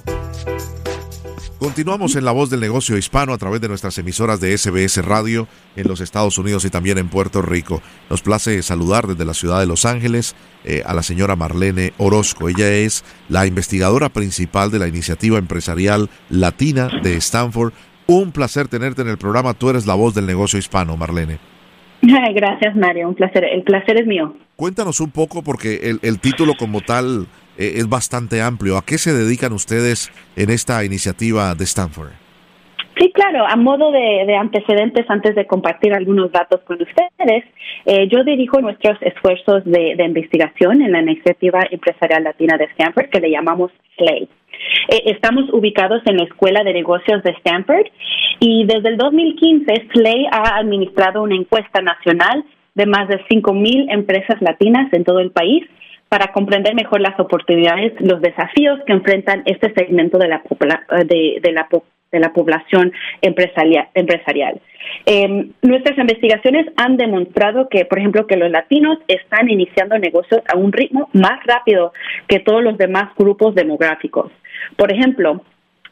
Continuamos 1.59 2.15
en 2.15 2.25
La 2.25 2.31
Voz 2.31 2.49
del 2.49 2.59
Negocio 2.59 2.97
Hispano 2.97 3.33
a 3.33 3.37
través 3.37 3.61
de 3.61 3.67
nuestras 3.67 3.95
emisoras 3.99 4.41
de 4.41 4.57
SBS 4.57 5.05
Radio 5.05 5.47
en 5.75 5.87
los 5.87 6.01
Estados 6.01 6.39
Unidos 6.39 6.65
y 6.65 6.71
también 6.71 6.97
en 6.97 7.09
Puerto 7.09 7.43
Rico. 7.43 7.83
Nos 8.09 8.23
place 8.23 8.63
saludar 8.63 9.05
desde 9.05 9.25
la 9.25 9.35
ciudad 9.35 9.59
de 9.59 9.67
Los 9.67 9.85
Ángeles 9.85 10.35
eh, 10.65 10.81
a 10.83 10.95
la 10.95 11.03
señora 11.03 11.35
Marlene 11.35 11.93
Orozco. 11.99 12.49
Ella 12.49 12.71
es 12.71 13.05
la 13.29 13.45
investigadora 13.45 14.09
principal 14.09 14.71
de 14.71 14.79
la 14.79 14.87
iniciativa 14.87 15.37
empresarial 15.37 16.09
latina 16.31 16.89
de 17.03 17.15
Stanford. 17.17 17.73
Un 18.07 18.31
placer 18.31 18.69
tenerte 18.69 19.03
en 19.03 19.09
el 19.09 19.19
programa. 19.19 19.53
Tú 19.53 19.69
eres 19.69 19.85
la 19.85 19.93
voz 19.93 20.15
del 20.15 20.25
negocio 20.25 20.57
hispano, 20.57 20.97
Marlene. 20.97 21.37
Gracias, 22.01 22.75
Mario. 22.75 23.09
Un 23.09 23.13
placer. 23.13 23.43
El 23.43 23.61
placer 23.61 24.01
es 24.01 24.07
mío. 24.07 24.33
Cuéntanos 24.57 25.01
un 25.01 25.11
poco, 25.11 25.43
porque 25.43 25.93
el, 26.01 26.19
título 26.19 26.53
como 26.57 26.81
tal 26.81 27.27
eh, 27.59 27.73
es 27.75 27.87
bastante 27.87 28.41
amplio. 28.41 28.75
¿A 28.75 28.83
qué 28.83 28.97
se 28.97 29.13
dedican 29.13 29.53
ustedes 29.53 30.11
en 30.35 30.49
esta 30.49 30.83
iniciativa 30.83 31.53
de 31.53 31.63
Stanford? 31.63 32.13
Sí, 32.97 33.11
claro. 33.13 33.45
A 33.47 33.55
modo 33.55 33.91
de, 33.91 34.35
antecedentes, 34.35 35.05
antes 35.09 35.35
de 35.35 35.45
compartir 35.45 35.93
algunos 35.93 36.31
datos 36.31 36.61
con 36.61 36.81
ustedes, 36.81 37.43
eh, 37.85 38.07
yo 38.09 38.23
dirijo 38.23 38.59
nuestros 38.59 38.97
esfuerzos 39.01 39.63
de, 39.65 40.03
investigación 40.03 40.81
en 40.81 40.91
la 40.91 41.01
iniciativa 41.03 41.59
empresarial 41.69 42.23
latina 42.23 42.57
de 42.57 42.65
Stanford, 42.65 43.11
que 43.11 43.19
le 43.19 43.29
llamamos 43.29 43.71
SLAY. 43.97 44.27
Eh, 44.89 45.03
estamos 45.05 45.53
ubicados 45.53 46.01
en 46.07 46.17
la 46.17 46.23
Escuela 46.23 46.63
de 46.63 46.73
Negocios 46.73 47.21
de 47.21 47.29
Stanford 47.33 47.85
y 48.39 48.65
desde 48.65 48.89
el 48.89 48.97
2015 48.97 49.89
SLAY 49.93 50.25
ha 50.31 50.57
administrado 50.57 51.21
una 51.21 51.35
encuesta 51.35 51.79
nacional 51.83 52.43
de 52.77 52.85
más 52.85 53.07
de 53.07 53.19
5.000 53.25 53.91
empresas 53.91 54.39
latinas 54.39 54.93
en 54.93 55.03
todo 55.03 55.19
el 55.19 55.31
país 55.31 55.63
para 56.09 56.31
comprender 56.31 56.75
mejor 56.75 57.01
las 57.01 57.19
oportunidades, 57.19 57.91
los 57.99 58.21
desafíos 58.21 58.79
que 58.85 58.93
enfrentan 58.93 59.41
este 59.45 59.73
segmento 59.73 60.17
de 60.19 60.27
la, 60.27 60.41
de, 61.05 61.39
de 61.41 61.51
la 61.51 61.67
de 62.09 62.19
la 62.21 62.31
población 62.31 62.93
empresarial. 63.21 63.89
empresarial. 63.93 64.61
Em, 65.05 65.51
nuestras 65.61 65.97
investigaciones 65.97 66.67
han 66.77 66.95
demostrado 66.95 67.67
que, 67.67 67.83
por 67.83 67.99
ejemplo, 67.99 68.27
que 68.27 68.37
los 68.37 68.49
latinos 68.49 68.97
están 69.09 69.49
iniciando 69.49 69.97
negocios 69.97 70.41
a 70.47 70.55
un 70.55 70.71
ritmo 70.71 71.09
más 71.11 71.43
rápido 71.45 71.91
que 72.29 72.39
todos 72.39 72.63
los 72.63 72.77
demás 72.77 73.13
grupos 73.17 73.55
demográficos. 73.55 74.31
Por 74.77 74.93
ejemplo, 74.93 75.41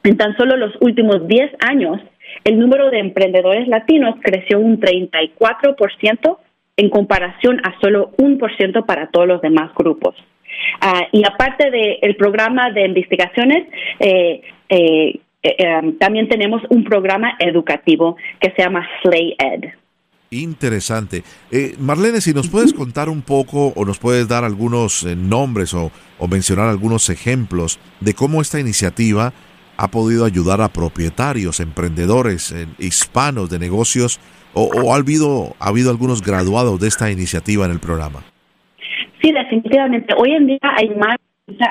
en 0.06 0.15
tan 0.15 0.38
solo 0.38 0.56
los 0.56 0.74
últimos 0.80 1.28
10 1.28 1.52
años, 1.67 2.00
el 2.45 2.60
número 2.60 2.89
de 2.91 3.00
emprendedores 3.00 3.67
latinos 3.67 4.15
creció 4.21 4.60
un 4.60 4.80
34% 4.80 6.38
en 6.78 6.90
comparación 6.90 7.60
a 7.64 7.80
solo 7.80 8.12
un 8.18 8.38
por 8.38 8.56
ciento 8.58 8.86
para 8.86 9.08
todos 9.08 9.28
los 9.28 9.42
demás 9.42 9.72
grupos. 9.76 10.16
Ah, 10.82 11.08
y 11.12 11.24
aparte 11.26 11.70
del 11.72 12.16
programa 12.16 12.72
de 12.72 12.86
investigaciones, 12.86 13.68
eh, 14.00 14.42
eh, 14.70 15.20
eh, 15.44 15.94
también 16.00 16.28
tenemos 16.28 16.62
un 16.70 16.84
programa 16.84 17.36
educativo 17.40 18.18
que 18.40 18.52
se 18.52 18.64
llama 18.64 18.88
Slay 19.02 19.36
Ed. 19.38 19.70
Interesante. 20.32 21.24
Marlene, 21.80 22.20
si 22.20 22.34
nos 22.34 22.50
puedes 22.50 22.74
contar 22.74 23.10
un 23.10 23.22
poco 23.22 23.68
o 23.76 23.86
nos 23.86 24.00
puedes 24.00 24.28
dar 24.28 24.44
algunos 24.44 25.06
nombres 25.06 25.74
o, 25.74 25.92
mencionar 26.28 26.68
algunos 26.68 27.10
ejemplos 27.10 27.80
de 28.02 28.14
cómo 28.16 28.42
esta 28.42 28.60
iniciativa 28.60 29.34
ha 29.78 29.88
podido 29.90 30.26
ayudar 30.26 30.62
a 30.62 30.70
propietarios, 30.70 31.60
emprendedores 31.60 32.54
hispanos 32.80 33.50
de 33.50 33.60
negocios 33.60 34.20
o, 34.56 34.94
ha, 34.94 34.96
habido, 34.96 35.56
ha 35.60 35.70
habido 35.70 35.91
algunos 35.91 36.22
graduados 36.22 36.80
de 36.80 36.88
esta 36.88 37.12
iniciativa 37.12 37.65
en 37.65 37.72
el 37.72 37.80
programa. 37.80 38.24
Sí, 39.22 39.32
definitivamente. 39.32 40.13
Hoy 40.18 40.32
en 40.32 40.48
día 40.48 40.60
hay 40.78 40.89
más 40.89 41.18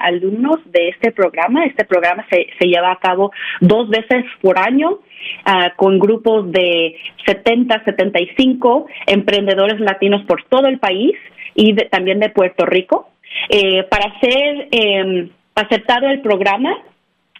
alumnos 0.02 0.58
de 0.66 0.90
este 0.90 1.10
programa. 1.10 1.64
Este 1.64 1.84
programa 1.84 2.24
se, 2.30 2.46
se 2.58 2.66
lleva 2.66 2.92
a 2.92 2.98
cabo 2.98 3.32
dos 3.60 3.88
veces 3.88 4.24
por 4.40 4.58
año 4.58 5.00
ah, 5.44 5.72
con 5.76 5.98
grupos 5.98 6.50
de 6.52 6.96
70, 7.26 7.84
75 7.84 8.86
emprendedores 9.06 9.80
latinos 9.80 10.22
por 10.26 10.44
todo 10.44 10.66
el 10.66 10.78
país 10.78 11.16
y 11.54 11.74
también 11.74 12.20
de 12.20 12.30
Puerto 12.30 12.66
Rico. 12.66 13.08
Eh, 13.48 13.84
para 13.84 14.18
ser 14.20 14.68
eh, 14.70 15.28
aceptado 15.54 16.08
el 16.08 16.20
programa, 16.20 16.76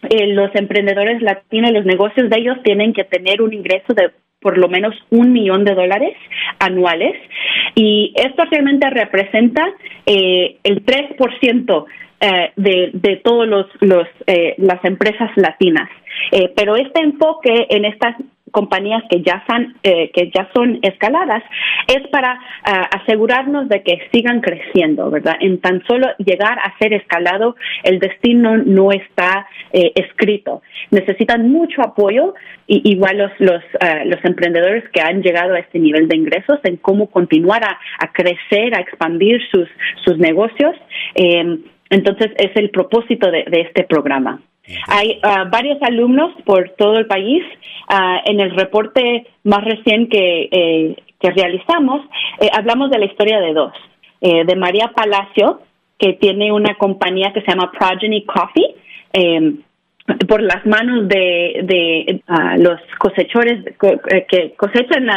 eh, 0.09 0.26
los 0.28 0.54
emprendedores 0.54 1.22
latinos, 1.22 1.70
los 1.72 1.85
negocios 1.85 2.28
de 2.28 2.38
ellos 2.38 2.57
tienen 2.62 2.92
que 2.92 3.04
tener 3.04 3.42
un 3.42 3.52
ingreso 3.52 3.94
de 3.94 4.11
por 4.44 4.59
lo 4.59 4.68
menos 4.68 4.94
un 5.09 5.33
millón 5.33 5.64
de 5.64 5.74
dólares 5.74 6.14
anuales 6.59 7.16
y 7.74 8.12
esto 8.14 8.44
realmente 8.50 8.90
representa 8.90 9.64
eh, 10.04 10.59
el 10.62 10.85
3% 10.85 11.87
eh, 12.20 12.52
de, 12.57 12.90
de 12.92 13.16
todos 13.16 13.48
los, 13.48 13.66
los 13.80 14.07
eh, 14.26 14.54
las 14.59 14.85
empresas 14.85 15.30
latinas. 15.37 15.88
Eh, 16.30 16.52
pero 16.54 16.76
este 16.76 17.02
enfoque 17.02 17.66
en 17.70 17.87
estas 17.87 18.16
compañías 18.54 19.02
que 19.10 19.20
ya 19.20 19.44
son 19.46 19.74
que 19.82 20.30
ya 20.34 20.48
son 20.54 20.78
escaladas 20.82 21.42
es 21.88 22.06
para 22.08 22.38
ah, 22.64 22.88
asegurarnos 23.00 23.68
de 23.68 23.82
que 23.82 24.08
sigan 24.12 24.40
creciendo, 24.40 25.10
¿verdad? 25.10 25.34
En 25.40 25.60
tan 25.60 25.82
solo 25.86 26.06
llegar 26.18 26.58
a 26.58 26.78
ser 26.78 26.92
escalado, 26.94 27.56
el 27.82 27.98
destino 27.98 28.56
no 28.56 28.92
está 28.92 29.46
escrito. 29.72 30.62
Necesitan 30.90 31.50
mucho 31.50 31.82
apoyo 31.82 32.34
y 32.66 32.92
igual 32.92 33.18
los 33.18 33.32
los, 33.38 33.62
ah, 33.80 34.04
los 34.04 34.24
emprendedores 34.24 34.84
que 34.90 35.00
han 35.00 35.22
llegado 35.22 35.54
a 35.54 35.58
este 35.58 35.78
nivel 35.78 36.08
de 36.08 36.16
ingresos 36.16 36.60
en 36.62 36.76
cómo 36.76 37.10
continuar 37.10 37.64
a, 37.64 37.78
a 37.98 38.12
crecer, 38.12 38.74
a 38.74 38.80
expandir 38.80 39.40
sus 39.50 39.68
sus 40.04 40.16
negocios. 40.18 40.74
Entonces, 41.90 42.32
es 42.38 42.50
el 42.56 42.70
propósito 42.70 43.30
de, 43.30 43.44
este 43.52 43.84
programa. 43.84 44.40
Hay 44.88 45.18
ah, 45.22 45.44
varios 45.50 45.81
alumnos 45.83 46.33
por 46.44 46.70
todo 46.70 46.98
el 46.98 47.07
país. 47.07 47.42
Ah, 47.88 48.20
en 48.24 48.40
el 48.40 48.50
reporte 48.53 49.27
más 49.44 49.62
reciente 49.64 50.16
que, 50.16 50.48
eh, 50.50 50.96
realizamos, 51.20 52.03
eh, 52.40 52.48
hablamos 52.53 52.90
de 52.90 52.98
la 52.98 53.07
historia 53.07 53.40
de 53.40 53.53
dos. 53.53 53.72
Eh, 54.20 54.44
de 54.44 54.57
María 54.57 54.92
Palacio, 54.94 55.61
que 55.98 56.14
tiene 56.14 56.50
una 56.53 56.74
compañía 56.77 57.33
que 57.33 57.42
se 57.42 57.50
llama 57.50 57.72
Progeny 57.72 58.24
Coffee 58.24 58.74
em, 59.12 59.59
por 60.29 60.42
las 60.42 60.64
manos 60.66 61.09
de, 61.09 62.22
ah, 62.27 62.57
los 62.59 62.81
cosechadores 62.98 63.64
que 64.29 64.55
cosechan 64.57 65.09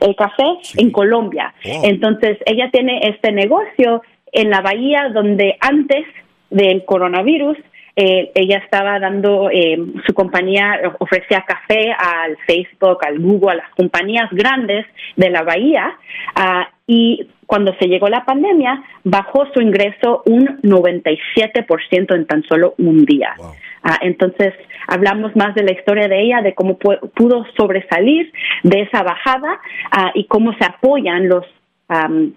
el 0.00 0.16
café 0.16 0.58
en 0.78 0.90
Colombia. 0.90 1.54
Entonces, 1.64 2.38
ella 2.46 2.70
tiene 2.72 3.00
este 3.02 3.30
negocio 3.32 4.02
en 4.32 4.50
la 4.50 4.60
bahía 4.62 5.10
donde 5.12 5.56
antes 5.60 6.04
del 6.50 6.84
coronavirus 6.84 7.56
eh, 8.02 8.32
ella 8.34 8.56
estaba 8.64 8.98
dando, 8.98 9.50
eh, 9.52 9.76
su 10.06 10.14
compañía 10.14 10.80
ofrecía 11.00 11.44
café 11.46 11.92
al 11.92 12.38
Facebook, 12.46 13.04
al 13.06 13.18
Google, 13.18 13.50
a 13.50 13.54
las 13.56 13.70
compañías 13.76 14.30
grandes 14.30 14.86
de 15.16 15.28
la 15.28 15.42
bahía 15.42 15.98
uh, 16.34 16.64
y 16.86 17.28
cuando 17.44 17.74
se 17.78 17.88
llegó 17.88 18.08
la 18.08 18.24
pandemia 18.24 18.82
bajó 19.04 19.44
su 19.52 19.60
ingreso 19.60 20.22
un 20.24 20.62
97% 20.62 22.14
en 22.14 22.26
tan 22.26 22.42
solo 22.44 22.72
un 22.78 23.04
día. 23.04 23.34
Uh, 23.38 23.90
entonces 24.00 24.54
hablamos 24.86 25.36
más 25.36 25.54
de 25.54 25.64
la 25.64 25.72
historia 25.72 26.08
de 26.08 26.22
ella, 26.22 26.40
de 26.40 26.54
cómo 26.54 26.78
pudo 26.78 27.44
sobresalir 27.58 28.32
de 28.62 28.80
esa 28.80 29.02
bajada 29.02 29.60
uh, 29.94 30.10
y 30.14 30.24
cómo 30.24 30.54
se 30.54 30.64
apoyan 30.64 31.28
los 31.28 31.44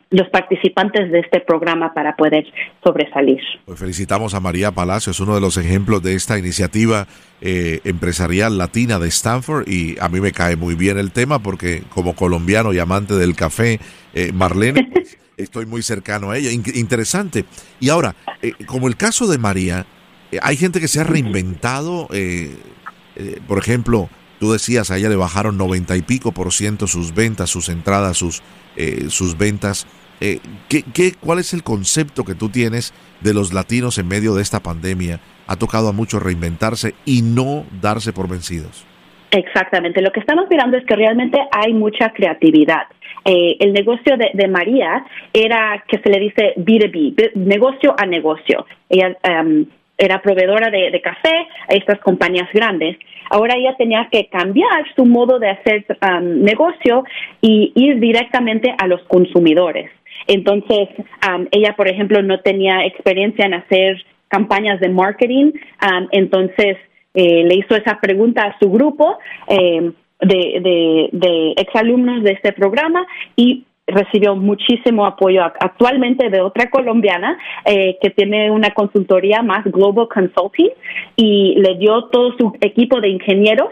los 0.09 0.29
participantes 0.29 1.11
de 1.11 1.19
este 1.19 1.39
programa 1.39 1.93
para 1.93 2.15
poder 2.15 2.43
sobresalir. 2.83 3.39
Pues 3.65 3.79
felicitamos 3.79 4.33
a 4.33 4.39
María 4.39 4.71
Palacios, 4.71 5.19
uno 5.19 5.35
de 5.35 5.41
los 5.41 5.57
ejemplos 5.57 6.01
de 6.01 6.15
esta 6.15 6.39
iniciativa 6.39 7.07
eh, 7.39 7.79
empresarial 7.83 8.57
latina 8.57 8.97
de 8.97 9.09
Stanford 9.09 9.67
y 9.67 9.95
a 9.99 10.09
mí 10.09 10.21
me 10.21 10.31
cae 10.31 10.55
muy 10.55 10.73
bien 10.73 10.97
el 10.97 11.11
tema 11.11 11.37
porque 11.37 11.83
como 11.89 12.15
colombiano 12.15 12.73
y 12.73 12.79
amante 12.79 13.13
del 13.13 13.35
café, 13.35 13.79
eh, 14.15 14.31
Marlene, 14.33 14.89
pues, 14.93 15.19
estoy 15.37 15.67
muy 15.67 15.83
cercano 15.83 16.31
a 16.31 16.37
ella. 16.37 16.49
interesante. 16.51 17.45
Y 17.79 17.89
ahora, 17.89 18.15
eh, 18.41 18.53
como 18.65 18.87
el 18.87 18.97
caso 18.97 19.27
de 19.27 19.37
María, 19.37 19.85
hay 20.41 20.57
gente 20.57 20.79
que 20.79 20.87
se 20.87 20.99
ha 20.99 21.03
reinventado, 21.03 22.07
por 23.47 23.59
ejemplo, 23.59 24.09
tú 24.39 24.51
decías, 24.51 24.89
a 24.89 24.97
ella 24.97 25.09
le 25.09 25.15
bajaron 25.15 25.59
90 25.59 25.95
y 25.95 26.01
pico 26.01 26.31
por 26.31 26.51
ciento 26.51 26.87
sus 26.87 27.13
ventas, 27.13 27.51
sus 27.51 27.69
entradas, 27.69 28.17
sus 28.17 28.41
eh, 28.75 29.05
sus 29.09 29.37
ventas. 29.37 29.87
Eh, 30.21 30.39
¿qué, 30.69 30.83
qué, 30.93 31.13
cuál 31.19 31.39
es 31.39 31.53
el 31.53 31.63
concepto 31.63 32.23
que 32.23 32.35
tú 32.35 32.49
tienes 32.49 32.93
de 33.21 33.33
los 33.33 33.53
latinos 33.53 33.97
en 33.97 34.07
medio 34.07 34.35
de 34.35 34.41
esta 34.41 34.61
pandemia? 34.61 35.19
Ha 35.47 35.55
tocado 35.57 35.89
a 35.89 35.91
muchos 35.91 36.23
reinventarse 36.23 36.93
y 37.05 37.21
no 37.21 37.65
darse 37.81 38.13
por 38.13 38.29
vencidos. 38.29 38.85
Exactamente. 39.31 40.01
Lo 40.01 40.11
que 40.11 40.19
estamos 40.19 40.45
mirando 40.49 40.77
es 40.77 40.85
que 40.85 40.95
realmente 40.95 41.39
hay 41.51 41.73
mucha 41.73 42.11
creatividad. 42.11 42.83
Eh, 43.25 43.57
el 43.59 43.73
negocio 43.73 44.15
de, 44.17 44.47
María 44.47 45.05
era 45.33 45.83
que 45.87 45.97
se 45.99 46.09
le 46.09 46.19
dice 46.19 46.53
B2B, 46.57 47.33
negocio 47.35 47.95
a 47.97 48.05
negocio. 48.05 48.65
Ella 48.89 49.17
em, 49.23 49.65
era 49.97 50.21
proveedora 50.21 50.69
de, 50.69 51.01
café 51.01 51.42
a 51.69 51.73
estas 51.73 51.99
compañías 51.99 52.49
grandes. 52.53 52.97
Ahora 53.29 53.55
ella 53.57 53.75
tenía 53.77 54.07
que 54.11 54.27
cambiar 54.27 54.85
su 54.95 55.05
modo 55.05 55.39
de 55.39 55.49
hacer 55.49 55.85
um, 56.01 56.43
negocio 56.43 57.03
y 57.41 57.71
ir 57.75 57.99
directamente 57.99 58.73
a 58.77 58.87
los 58.87 59.01
consumidores. 59.03 59.89
Entonces, 60.27 60.89
um, 61.27 61.47
ella, 61.51 61.75
por 61.75 61.87
ejemplo, 61.87 62.21
no 62.21 62.39
tenía 62.39 62.85
experiencia 62.85 63.45
en 63.45 63.55
hacer 63.55 64.03
campañas 64.27 64.79
de 64.79 64.89
marketing, 64.89 65.51
um, 65.81 66.07
entonces 66.11 66.77
eh, 67.13 67.43
le 67.43 67.55
hizo 67.55 67.75
esa 67.75 67.99
pregunta 68.01 68.41
a 68.43 68.57
su 68.59 68.71
grupo 68.71 69.17
eh, 69.47 69.91
de, 70.19 70.59
de, 70.61 71.09
de 71.11 71.53
exalumnos 71.57 72.23
de 72.23 72.31
este 72.31 72.53
programa 72.53 73.05
y 73.35 73.65
recibió 73.87 74.35
muchísimo 74.35 75.05
apoyo 75.05 75.43
actualmente 75.43 76.29
de 76.29 76.41
otra 76.41 76.69
colombiana 76.69 77.37
eh, 77.65 77.97
que 78.01 78.09
tiene 78.11 78.49
una 78.49 78.69
consultoría 78.71 79.41
más 79.41 79.65
Global 79.65 80.07
Consulting 80.07 80.69
y 81.15 81.55
le 81.55 81.75
dio 81.75 82.05
todo 82.05 82.35
su 82.37 82.55
equipo 82.61 83.01
de 83.01 83.09
ingenieros 83.09 83.69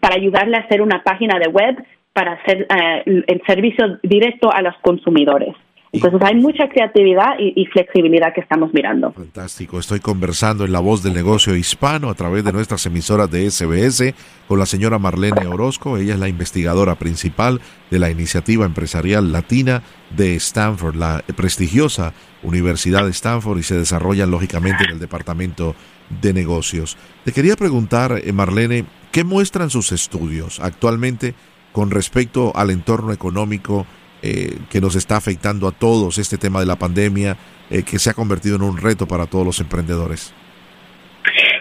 para 0.00 0.16
ayudarle 0.16 0.56
a 0.56 0.60
hacer 0.60 0.82
una 0.82 1.02
página 1.02 1.38
de 1.38 1.48
web 1.48 1.76
para 2.12 2.32
hacer 2.32 2.66
uh, 2.68 3.10
el 3.26 3.42
servicio 3.46 3.98
directo 4.02 4.52
a 4.52 4.62
los 4.62 4.74
consumidores. 4.82 5.54
Entonces 5.94 6.22
hay 6.22 6.36
mucha 6.36 6.70
creatividad 6.70 7.38
y, 7.38 7.66
flexibilidad 7.66 8.32
que 8.34 8.40
estamos 8.40 8.72
mirando. 8.72 9.12
Fantástico. 9.12 9.78
Estoy 9.78 10.00
conversando 10.00 10.64
en 10.64 10.72
la 10.72 10.80
voz 10.80 11.02
del 11.02 11.12
negocio 11.12 11.54
hispano 11.54 12.08
a 12.08 12.14
través 12.14 12.44
de 12.44 12.52
nuestras 12.52 12.86
emisoras 12.86 13.30
de 13.30 13.50
SBS 13.50 14.14
con 14.48 14.58
la 14.58 14.64
señora 14.64 14.98
Marlene 14.98 15.46
Orozco. 15.46 15.98
Ella 15.98 16.14
es 16.14 16.20
la 16.20 16.28
investigadora 16.28 16.94
principal 16.94 17.60
de 17.90 17.98
la 17.98 18.08
iniciativa 18.08 18.64
empresarial 18.64 19.32
latina 19.32 19.82
de 20.16 20.34
Stanford, 20.36 20.94
la 20.96 21.22
prestigiosa 21.36 22.14
Universidad 22.42 23.04
de 23.04 23.10
Stanford 23.10 23.58
y 23.58 23.62
se 23.62 23.76
desarrolla 23.76 24.24
lógicamente 24.24 24.84
en 24.84 24.92
el 24.92 24.98
departamento 24.98 25.74
de 26.22 26.32
negocios. 26.32 26.96
Te 27.26 27.32
quería 27.32 27.54
preguntar, 27.54 28.18
eh, 28.24 28.32
Marlene, 28.32 28.86
¿qué 29.10 29.24
muestran 29.24 29.68
sus 29.68 29.92
estudios 29.92 30.58
actualmente 30.58 31.34
con 31.72 31.90
respecto 31.90 32.52
al 32.56 32.70
entorno 32.70 33.12
económico? 33.12 33.86
Eh, 34.24 34.56
que 34.70 34.80
nos 34.80 34.94
está 34.94 35.16
afectando 35.16 35.66
a 35.66 35.72
todos, 35.72 36.16
este 36.16 36.38
tema 36.38 36.60
de 36.60 36.66
la 36.66 36.76
pandemia, 36.76 37.36
eh, 37.68 37.82
que 37.82 37.98
se 37.98 38.08
ha 38.08 38.14
convertido 38.14 38.54
en 38.54 38.62
un 38.62 38.76
reto 38.76 39.04
para 39.04 39.26
todos 39.26 39.44
los 39.44 39.58
emprendedores. 39.58 40.32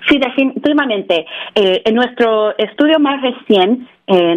Sí, 0.08 0.19
definitivamente. 0.19 1.26
Eh, 1.56 1.82
en 1.84 1.95
nuestro 1.95 2.56
estudio 2.60 3.00
más 3.00 3.19
recién, 3.21 3.88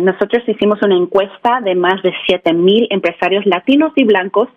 nosotros 0.00 0.44
hicimos 0.46 0.78
una 0.82 0.94
encuesta 0.94 1.60
de 1.60 1.74
más 1.74 2.00
de 2.04 2.12
7.000 2.28 2.86
empresarios 2.90 3.44
latinos 3.44 3.92
y 3.96 4.04
blancos 4.04 4.48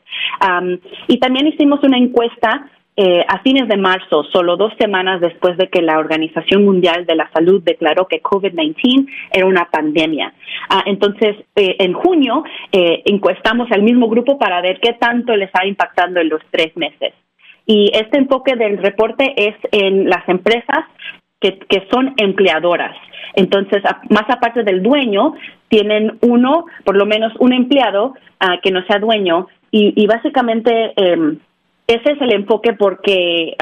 y 1.08 1.18
también 1.18 1.48
hicimos 1.48 1.80
una 1.82 1.98
encuesta 1.98 2.70
eh, 3.00 3.24
a 3.28 3.40
fines 3.44 3.68
de 3.68 3.78
marzo, 3.78 4.24
solo 4.34 4.58
dos 4.58 4.74
semanas 4.80 5.22
después 5.22 5.56
de 5.58 5.68
que 5.70 5.84
la 5.84 6.00
Organización 6.00 6.66
Mundial 6.66 7.06
de 7.06 7.16
la 7.16 7.30
Salud 7.32 7.62
declaró 7.64 8.08
que 8.08 8.24
COVID-19 8.24 9.08
era 9.32 9.46
una 9.46 9.66
pandemia. 9.70 10.34
Ah, 10.68 10.82
entonces, 10.88 11.36
eh, 11.56 11.76
en 11.78 11.94
junio, 11.94 12.44
eh, 12.72 13.04
encuestamos 13.06 13.72
al 13.72 13.84
mismo 13.84 14.10
grupo 14.10 14.40
para 14.40 14.62
ver 14.62 14.80
qué 14.82 14.94
tanto 14.94 15.36
les 15.36 15.46
está 15.48 15.64
impactando 15.68 16.20
en 16.20 16.30
los 16.30 16.42
tres 16.50 16.76
meses. 16.76 17.14
Y 17.68 17.92
este 17.94 18.18
enfoque 18.18 18.56
del 18.56 18.80
reporte 18.80 19.32
es 19.38 19.56
en 19.72 20.10
las 20.10 20.28
empresas 20.28 20.86
que, 21.40 21.60
que 21.60 21.88
son 21.92 22.16
empleadoras. 22.18 22.98
Entonces, 23.36 23.84
más 24.10 24.28
aparte 24.28 24.64
del 24.64 24.82
dueño, 24.82 25.36
tienen 25.68 26.18
uno, 26.22 26.66
por 26.84 26.98
lo 26.98 27.06
menos 27.06 27.32
un 27.38 27.54
empleado 27.54 28.16
ah, 28.40 28.58
que 28.64 28.72
no 28.72 28.84
sea 28.88 28.98
dueño 28.98 29.48
y, 29.70 29.94
y 29.96 30.08
básicamente 30.08 30.94
em, 30.96 31.38
ese 31.88 32.12
es 32.12 32.22
el 32.22 32.34
enfoque 32.34 32.74
porque 32.74 33.56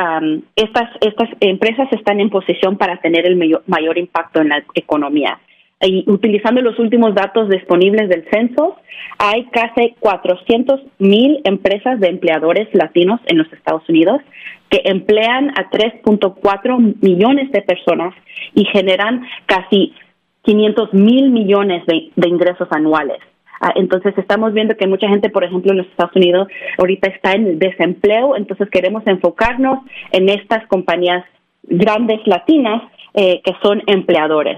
estas, 0.56 0.90
estas 1.02 1.30
empresas 1.42 1.88
están 1.92 2.20
en 2.20 2.32
posición 2.32 2.76
para 2.76 2.98
tener 2.98 3.28
el 3.28 3.36
mayor, 3.36 3.98
impacto 3.98 4.42
en 4.42 4.50
la 4.50 4.64
economía. 4.74 5.40
Y 5.82 6.10
utilizando 6.10 6.62
los 6.62 6.80
últimos 6.80 7.14
datos 7.14 7.50
disponibles 7.50 8.10
del 8.10 8.26
censo, 8.32 8.78
hay 9.20 9.44
casi 9.52 9.94
400 10.00 10.82
mil 10.98 11.42
empresas 11.44 12.00
de 12.00 12.08
empleadores 12.08 12.68
latinos 12.74 13.20
en 13.28 13.38
los 13.38 13.52
Estados 13.54 13.88
Unidos 13.90 14.22
que 14.70 14.82
emplean 14.86 15.52
a 15.52 15.70
3.4 15.70 16.96
millones 17.02 17.52
de 17.52 17.62
personas 17.62 18.16
y 18.56 18.66
generan 18.66 19.28
casi 19.46 19.94
500 20.42 20.94
mil 20.94 21.30
millones 21.30 21.86
de 21.86 22.28
ingresos 22.28 22.68
anuales. 22.72 23.20
Ah, 23.62 23.72
entonces 23.76 24.14
estamos 24.18 24.54
viendo 24.54 24.76
que 24.76 24.88
mucha 24.88 25.08
gente, 25.08 25.30
por 25.30 25.44
ejemplo, 25.44 25.72
en 25.72 25.78
los 25.80 25.88
Estados 25.88 26.16
Unidos 26.16 26.48
ahorita 26.78 27.10
está 27.10 27.34
en 27.34 27.58
desempleo, 27.60 28.36
entonces 28.36 28.70
queremos 28.70 29.06
enfocarnos 29.08 29.80
en 30.12 30.30
estas 30.30 30.68
compañías 30.68 31.24
grandes 31.64 32.20
latinas 32.26 32.84
eh, 33.14 33.42
que 33.44 33.54
son 33.62 33.82
empleadores. 33.88 34.58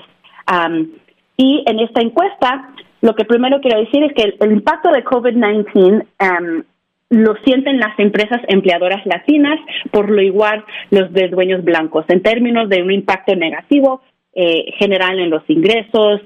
y 1.38 1.64
en 1.68 1.80
esta 1.80 2.02
encuesta, 2.02 2.70
lo 3.02 3.14
que 3.16 3.26
primero 3.26 3.62
quiero 3.62 3.80
decir 3.80 4.04
es 4.04 4.14
que 4.14 4.36
el, 4.40 4.52
impacto 4.52 4.90
de 4.92 5.04
COVID-19 5.04 6.66
lo 7.10 7.36
sienten 7.46 7.80
las 7.80 7.98
empresas 8.00 8.42
empleadoras 8.48 9.06
latinas, 9.06 9.60
por 9.92 10.10
lo 10.10 10.22
igual 10.22 10.66
los 10.90 11.14
de 11.14 11.30
dueños 11.30 11.64
blancos, 11.64 12.06
en 12.10 12.22
términos 12.22 12.68
de 12.70 12.82
un 12.82 12.92
impacto 12.92 13.36
negativo 13.36 14.02
eh, 14.38 14.72
general 14.78 15.20
en 15.20 15.30
los 15.30 15.44
ingresos, 15.50 16.22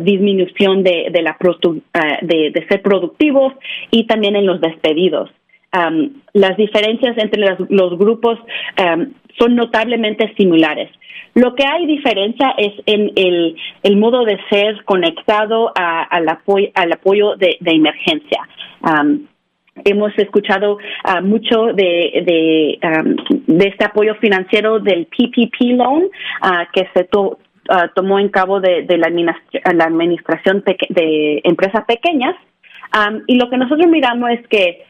disminución 0.00 0.82
de, 0.82 1.08
de 1.12 1.22
la 1.22 1.36
de, 2.22 2.66
ser 2.68 2.82
productivos 2.82 3.52
y 3.92 4.06
también 4.06 4.34
en 4.34 4.44
los 4.44 4.60
despedidos. 4.60 5.30
las 6.32 6.56
diferencias 6.56 7.16
entre 7.18 7.42
los, 7.68 7.96
grupos 7.96 8.38
son 9.38 9.54
notablemente 9.54 10.34
similares. 10.36 10.90
Lo 11.34 11.54
que 11.54 11.64
hay 11.64 11.86
diferencia 11.86 12.54
es 12.58 12.72
en 12.86 13.12
el, 13.14 13.54
el 13.84 13.96
modo 13.96 14.24
de 14.24 14.38
ser 14.50 14.82
conectado 14.84 15.72
al, 15.76 16.28
apoyo, 16.28 16.68
al 16.74 16.92
apoyo 16.92 17.36
de, 17.36 17.56
emergencia. 17.60 18.48
Hemos 19.84 20.16
escuchado 20.18 20.78
mucho 21.22 21.66
de, 21.74 22.22
de, 22.24 22.78
de, 23.46 23.68
este 23.68 23.84
apoyo 23.84 24.14
financiero 24.16 24.78
del 24.78 25.06
PPP 25.06 25.76
loan 25.76 26.04
que 26.72 26.88
se 26.94 27.04
to, 27.04 27.38
Ah, 27.70 27.90
tomó 27.94 28.18
en 28.18 28.30
cabo 28.30 28.60
de, 28.60 28.86
la, 28.96 29.08
administración 29.84 30.64
de 30.88 31.40
empresas 31.44 31.84
pequeñas. 31.84 32.34
y 33.26 33.34
lo 33.36 33.50
que 33.50 33.58
nosotros 33.58 33.86
miramos 33.88 34.30
es 34.30 34.46
que 34.48 34.84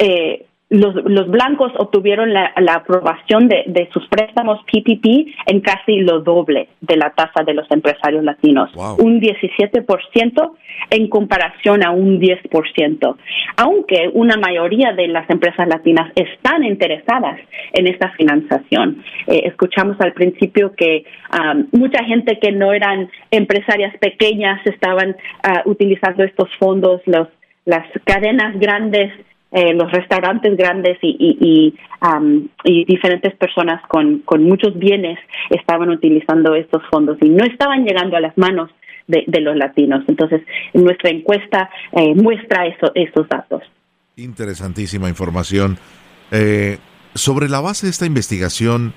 eh, 0.00 0.46
los, 0.70 0.94
los 1.04 1.28
blancos 1.30 1.72
obtuvieron 1.78 2.32
la, 2.34 2.52
aprobación 2.74 3.48
de, 3.48 3.64
de, 3.66 3.88
sus 3.92 4.06
préstamos 4.08 4.60
PPP 4.64 5.06
en 5.46 5.60
casi 5.60 6.00
lo 6.00 6.20
doble 6.20 6.68
de 6.80 6.96
la 6.96 7.10
tasa 7.10 7.42
de 7.44 7.54
los 7.54 7.70
empresarios 7.70 8.22
latinos, 8.22 8.70
un 8.98 9.20
17% 9.20 10.52
en 10.90 11.08
comparación 11.08 11.84
a 11.84 11.90
un 11.90 12.20
10%, 12.20 13.16
aunque 13.56 14.10
una 14.12 14.36
mayoría 14.36 14.92
de 14.92 15.08
las 15.08 15.28
empresas 15.30 15.66
latinas 15.68 16.12
están 16.14 16.64
interesadas 16.64 17.40
en 17.72 17.86
esta 17.86 18.10
financiación. 18.10 19.02
Eh, 19.26 19.42
escuchamos 19.46 19.98
al 20.00 20.12
principio 20.12 20.74
que 20.76 21.04
um, 21.32 21.66
mucha 21.72 22.04
gente 22.04 22.38
que 22.38 22.52
no 22.52 22.72
eran 22.72 23.10
empresarias 23.30 23.96
pequeñas 23.98 24.60
estaban 24.66 25.10
uh, 25.10 25.68
utilizando 25.68 26.24
estos 26.24 26.48
fondos, 26.58 27.00
los 27.06 27.28
las 27.64 27.86
cadenas 28.04 28.58
grandes 28.58 29.12
eh, 29.50 29.72
los 29.72 29.90
restaurantes 29.90 30.56
grandes 30.58 30.98
y, 31.00 31.74
y, 32.64 32.84
diferentes 32.84 33.34
personas 33.36 33.80
con, 33.88 34.18
con, 34.20 34.42
muchos 34.44 34.78
bienes 34.78 35.18
estaban 35.48 35.88
utilizando 35.88 36.54
estos 36.54 36.82
fondos 36.90 37.16
y 37.22 37.30
no 37.30 37.44
estaban 37.44 37.84
llegando 37.84 38.16
a 38.16 38.20
las 38.20 38.36
manos 38.36 38.70
de, 39.06 39.24
los 39.40 39.56
latinos. 39.56 40.04
Entonces, 40.06 40.42
nuestra 40.74 41.10
encuesta 41.10 41.70
eh, 41.92 42.14
muestra 42.14 42.66
eso, 42.66 42.92
esos 42.94 43.26
datos. 43.28 43.62
Interesantísima 44.16 45.08
información. 45.08 45.78
Eh, 46.30 46.76
sobre 47.14 47.48
la 47.48 47.60
base 47.60 47.86
de 47.86 47.90
esta 47.90 48.04
investigación, 48.04 48.92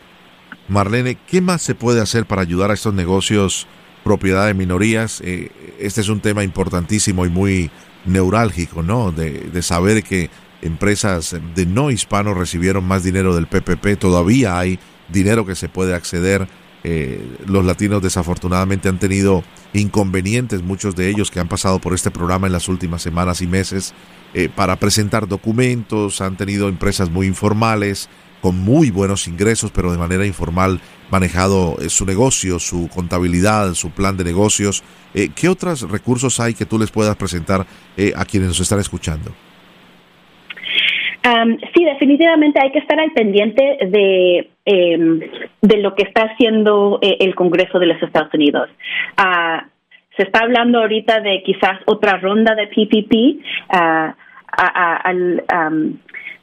Marlene, 0.68 1.16
¿qué 1.30 1.40
más 1.40 1.62
se 1.62 1.76
puede 1.76 2.02
hacer 2.02 2.26
para 2.26 2.42
ayudar 2.42 2.72
a 2.72 2.74
estos 2.74 2.94
negocios 2.94 3.68
propiedad 4.04 4.48
de 4.48 4.54
minorías? 4.54 5.22
este 5.22 6.02
es 6.02 6.10
un 6.10 6.20
tema 6.20 6.44
importantísimo 6.44 7.26
y 7.26 7.30
muy 7.30 7.72
neurálgico, 8.06 8.84
¿no? 8.84 9.12
De, 9.12 9.32
de, 9.32 9.62
saber 9.62 10.04
que 10.04 10.30
empresas 10.62 11.36
de 11.56 11.66
no 11.66 11.92
hispanos 11.92 12.38
recibieron 12.38 12.86
más 12.86 13.04
dinero 13.04 13.36
del 13.36 13.48
PPP, 13.48 13.98
todavía 14.00 14.58
hay 14.58 14.80
dinero 15.10 15.46
que 15.46 15.56
se 15.56 15.70
puede 15.70 15.94
acceder. 15.94 16.48
Eh, 16.84 17.24
los 17.46 17.64
latinos 17.64 18.02
desafortunadamente 18.02 18.90
han 18.90 18.98
tenido 18.98 19.44
inconvenientes, 19.74 20.64
muchos 20.64 20.96
de 20.96 21.10
ellos 21.10 21.30
que 21.30 21.40
han 21.40 21.48
pasado 21.48 21.80
por 21.80 21.94
este 21.94 22.10
programa 22.10 22.48
en 22.48 22.54
las 22.54 22.68
últimas 22.68 23.02
semanas 23.02 23.42
y 23.42 23.48
meses, 23.48 23.94
eh, 24.34 24.50
para 24.50 24.78
presentar 24.78 25.28
documentos, 25.28 26.22
han 26.22 26.38
tenido 26.38 26.70
empresas 26.70 27.10
muy 27.10 27.28
informales, 27.28 28.10
con 28.42 28.58
muy 28.58 28.90
buenos 28.90 29.28
ingresos, 29.28 29.70
pero 29.70 29.92
de 29.92 30.00
manera 30.00 30.26
informal 30.26 30.82
manejado 31.12 31.78
eh, 31.80 31.90
su 31.90 32.08
negocio, 32.08 32.58
su 32.58 32.90
contabilidad, 32.92 33.76
su 33.76 33.92
plan 33.92 34.18
de 34.18 34.24
negocios. 34.24 34.84
¿Qué 35.36 35.50
otros 35.50 35.82
recursos 35.82 36.40
hay 36.40 36.54
que 36.54 36.66
tú 36.66 36.80
les 36.80 36.90
puedas 36.90 37.18
presentar 37.18 37.68
a 38.16 38.26
quienes 38.26 38.48
nos 38.48 38.62
están 38.62 38.80
escuchando? 38.80 39.34
Sí, 41.74 41.84
definitivamente 41.86 42.60
hay 42.62 42.72
que 42.72 42.80
estar 42.80 43.00
al 43.00 43.12
pendiente 43.12 43.78
de, 43.88 44.50
em, 44.66 45.20
de 45.62 45.78
lo 45.78 45.94
que 45.96 46.04
está 46.04 46.24
haciendo 46.24 47.00
eh, 47.02 47.18
el 47.20 47.36
Congreso 47.36 47.80
de 47.80 47.88
los 47.88 48.02
Estados 48.02 48.34
Unidos. 48.34 48.70
Ah, 49.18 49.66
se 50.18 50.24
está 50.24 50.40
hablando 50.40 50.80
ahorita 50.80 51.22
de 51.22 51.42
quizás 51.44 51.80
otra 51.86 52.18
ronda 52.18 52.56
de 52.56 52.68
PPP. 52.68 53.14
Uh, 53.74 54.14
al, 54.52 55.44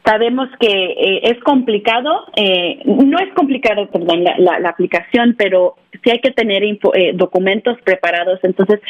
Sabemos 0.09 0.49
que 0.59 0.69
eh, 0.69 1.21
es 1.25 1.39
complicado, 1.41 2.25
eh, 2.35 2.81
no 2.87 3.19
es 3.19 3.31
complicado, 3.35 3.91
perdón, 3.91 4.25
la, 4.25 4.59
la, 4.59 4.71
aplicación, 4.71 5.35
pero 5.37 5.75
sí 6.03 6.11
hay 6.11 6.21
que 6.21 6.31
tener 6.31 6.63
eh, 6.65 7.13
documentos 7.13 7.77
preparados. 7.83 8.41
Entonces, 8.43 8.81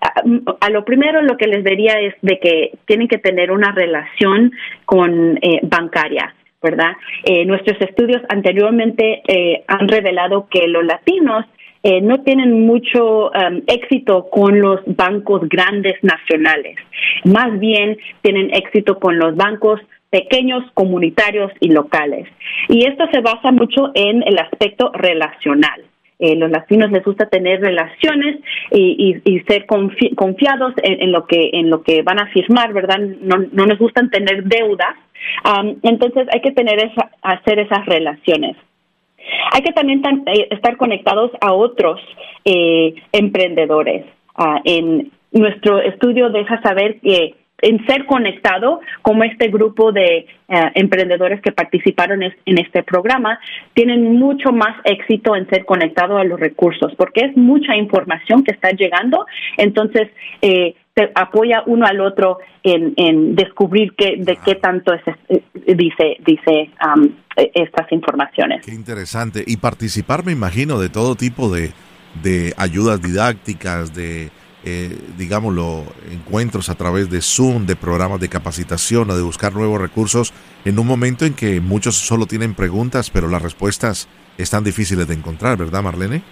a, 0.00 0.70
lo 0.70 0.84
primero 0.84 1.20
lo 1.22 1.36
que 1.36 1.48
les 1.48 1.64
diría 1.64 1.98
es 1.98 2.14
de 2.22 2.38
que 2.38 2.78
tienen 2.86 3.08
que 3.08 3.18
tener 3.18 3.50
una 3.50 3.72
relación 3.72 4.52
con 4.84 5.40
bancaria. 5.62 6.34
¿Verdad? 6.60 6.94
nuestros 7.46 7.80
estudios 7.80 8.20
anteriormente 8.28 9.22
han 9.68 9.86
revelado 9.86 10.48
que 10.50 10.66
los 10.66 10.84
latinos 10.84 11.44
no 12.02 12.24
tienen 12.24 12.66
mucho 12.66 13.30
um, 13.30 13.62
éxito 13.68 14.28
con 14.28 14.60
los 14.60 14.80
bancos 14.84 15.48
grandes 15.48 15.94
nacionales. 16.02 16.74
Más 17.24 17.56
bien 17.60 17.96
tienen 18.22 18.52
éxito 18.52 18.98
con 18.98 19.18
los 19.20 19.36
bancos 19.36 19.80
pequeños, 20.10 20.64
comunitarios 20.74 21.52
y 21.60 21.68
locales. 21.68 22.28
Y 22.68 22.86
esto 22.86 23.04
se 23.12 23.20
basa 23.20 23.52
mucho 23.52 23.90
en 23.94 24.22
el 24.26 24.38
aspecto 24.38 24.90
relacional. 24.92 25.84
Eh, 26.18 26.34
los 26.34 26.50
latinos 26.50 26.90
les 26.90 27.04
gusta 27.04 27.28
tener 27.28 27.60
relaciones 27.60 28.40
y, 28.72 29.40
ser 29.46 29.66
confiados 29.66 30.74
en, 30.82 31.12
lo 31.12 31.26
que 31.26 31.50
en 31.52 31.70
lo 31.70 31.82
que 31.82 32.02
van 32.02 32.18
a 32.18 32.26
firmar, 32.32 32.72
¿verdad? 32.72 32.98
No, 32.98 33.36
no 33.52 33.66
nos 33.66 33.78
gustan 33.78 34.10
tener 34.10 34.42
deudas, 34.44 34.96
entonces 35.82 36.26
hay 36.32 36.40
que 36.40 36.52
tener 36.52 36.78
esa, 36.78 37.10
hacer 37.22 37.60
esas 37.60 37.86
relaciones. 37.86 38.56
Hay 39.52 39.62
que 39.62 39.72
también 39.72 40.02
eh, 40.26 40.48
estar 40.50 40.76
conectados 40.76 41.30
a 41.40 41.52
otros 41.52 42.00
eh, 42.44 42.94
emprendedores. 43.12 44.04
Ah, 44.34 44.60
en 44.64 45.10
nuestro 45.32 45.80
estudio 45.80 46.30
deja 46.30 46.60
saber 46.62 47.00
que 47.00 47.34
en 47.60 47.84
ser 47.86 48.06
conectado, 48.06 48.80
como 49.02 49.24
este 49.24 49.48
grupo 49.48 49.90
de 49.92 50.18
eh, 50.18 50.26
emprendedores 50.74 51.40
que 51.40 51.52
participaron 51.52 52.22
en 52.22 52.58
este 52.58 52.82
programa, 52.82 53.40
tienen 53.74 54.14
mucho 54.14 54.52
más 54.52 54.76
éxito 54.84 55.34
en 55.34 55.48
ser 55.48 55.64
conectado 55.64 56.18
a 56.18 56.24
los 56.24 56.38
recursos, 56.38 56.94
porque 56.96 57.26
es 57.26 57.36
mucha 57.36 57.76
información 57.76 58.44
que 58.44 58.52
está 58.52 58.70
llegando, 58.70 59.26
entonces 59.56 60.08
eh, 60.40 60.74
se 60.94 61.10
apoya 61.14 61.62
uno 61.66 61.86
al 61.86 62.00
otro 62.00 62.38
en, 62.62 63.34
descubrir 63.34 63.94
qué, 63.96 64.16
de 64.18 64.36
qué 64.44 64.56
tanto 64.56 64.92
es, 64.92 65.02
eh, 65.28 65.42
dice, 65.74 66.16
dice 66.26 66.70
um, 66.84 67.08
estas 67.36 67.90
informaciones. 67.92 68.64
Qué 68.64 68.74
interesante. 68.74 69.44
Y 69.46 69.58
participar, 69.58 70.24
me 70.24 70.32
imagino, 70.32 70.80
de 70.80 70.88
todo 70.88 71.14
tipo 71.14 71.50
de, 71.50 71.70
de 72.22 72.52
ayudas 72.56 73.00
didácticas, 73.00 73.94
de 73.94 74.30
eh, 74.68 74.98
digámoslo, 75.16 75.84
encuentros 76.12 76.68
a 76.68 76.74
través 76.74 77.10
de 77.10 77.20
Zoom, 77.22 77.66
de 77.66 77.76
programas 77.76 78.20
de 78.20 78.28
capacitación 78.28 79.10
o 79.10 79.16
de 79.16 79.22
buscar 79.22 79.54
nuevos 79.54 79.80
recursos 79.80 80.34
en 80.64 80.78
un 80.78 80.86
momento 80.86 81.24
en 81.24 81.34
que 81.34 81.60
muchos 81.60 81.96
solo 81.96 82.26
tienen 82.26 82.54
preguntas, 82.54 83.10
pero 83.10 83.28
las 83.28 83.42
respuestas 83.42 84.08
están 84.36 84.64
difíciles 84.64 85.08
de 85.08 85.14
encontrar, 85.14 85.56
¿verdad, 85.56 85.82
Marlene? 85.82 86.22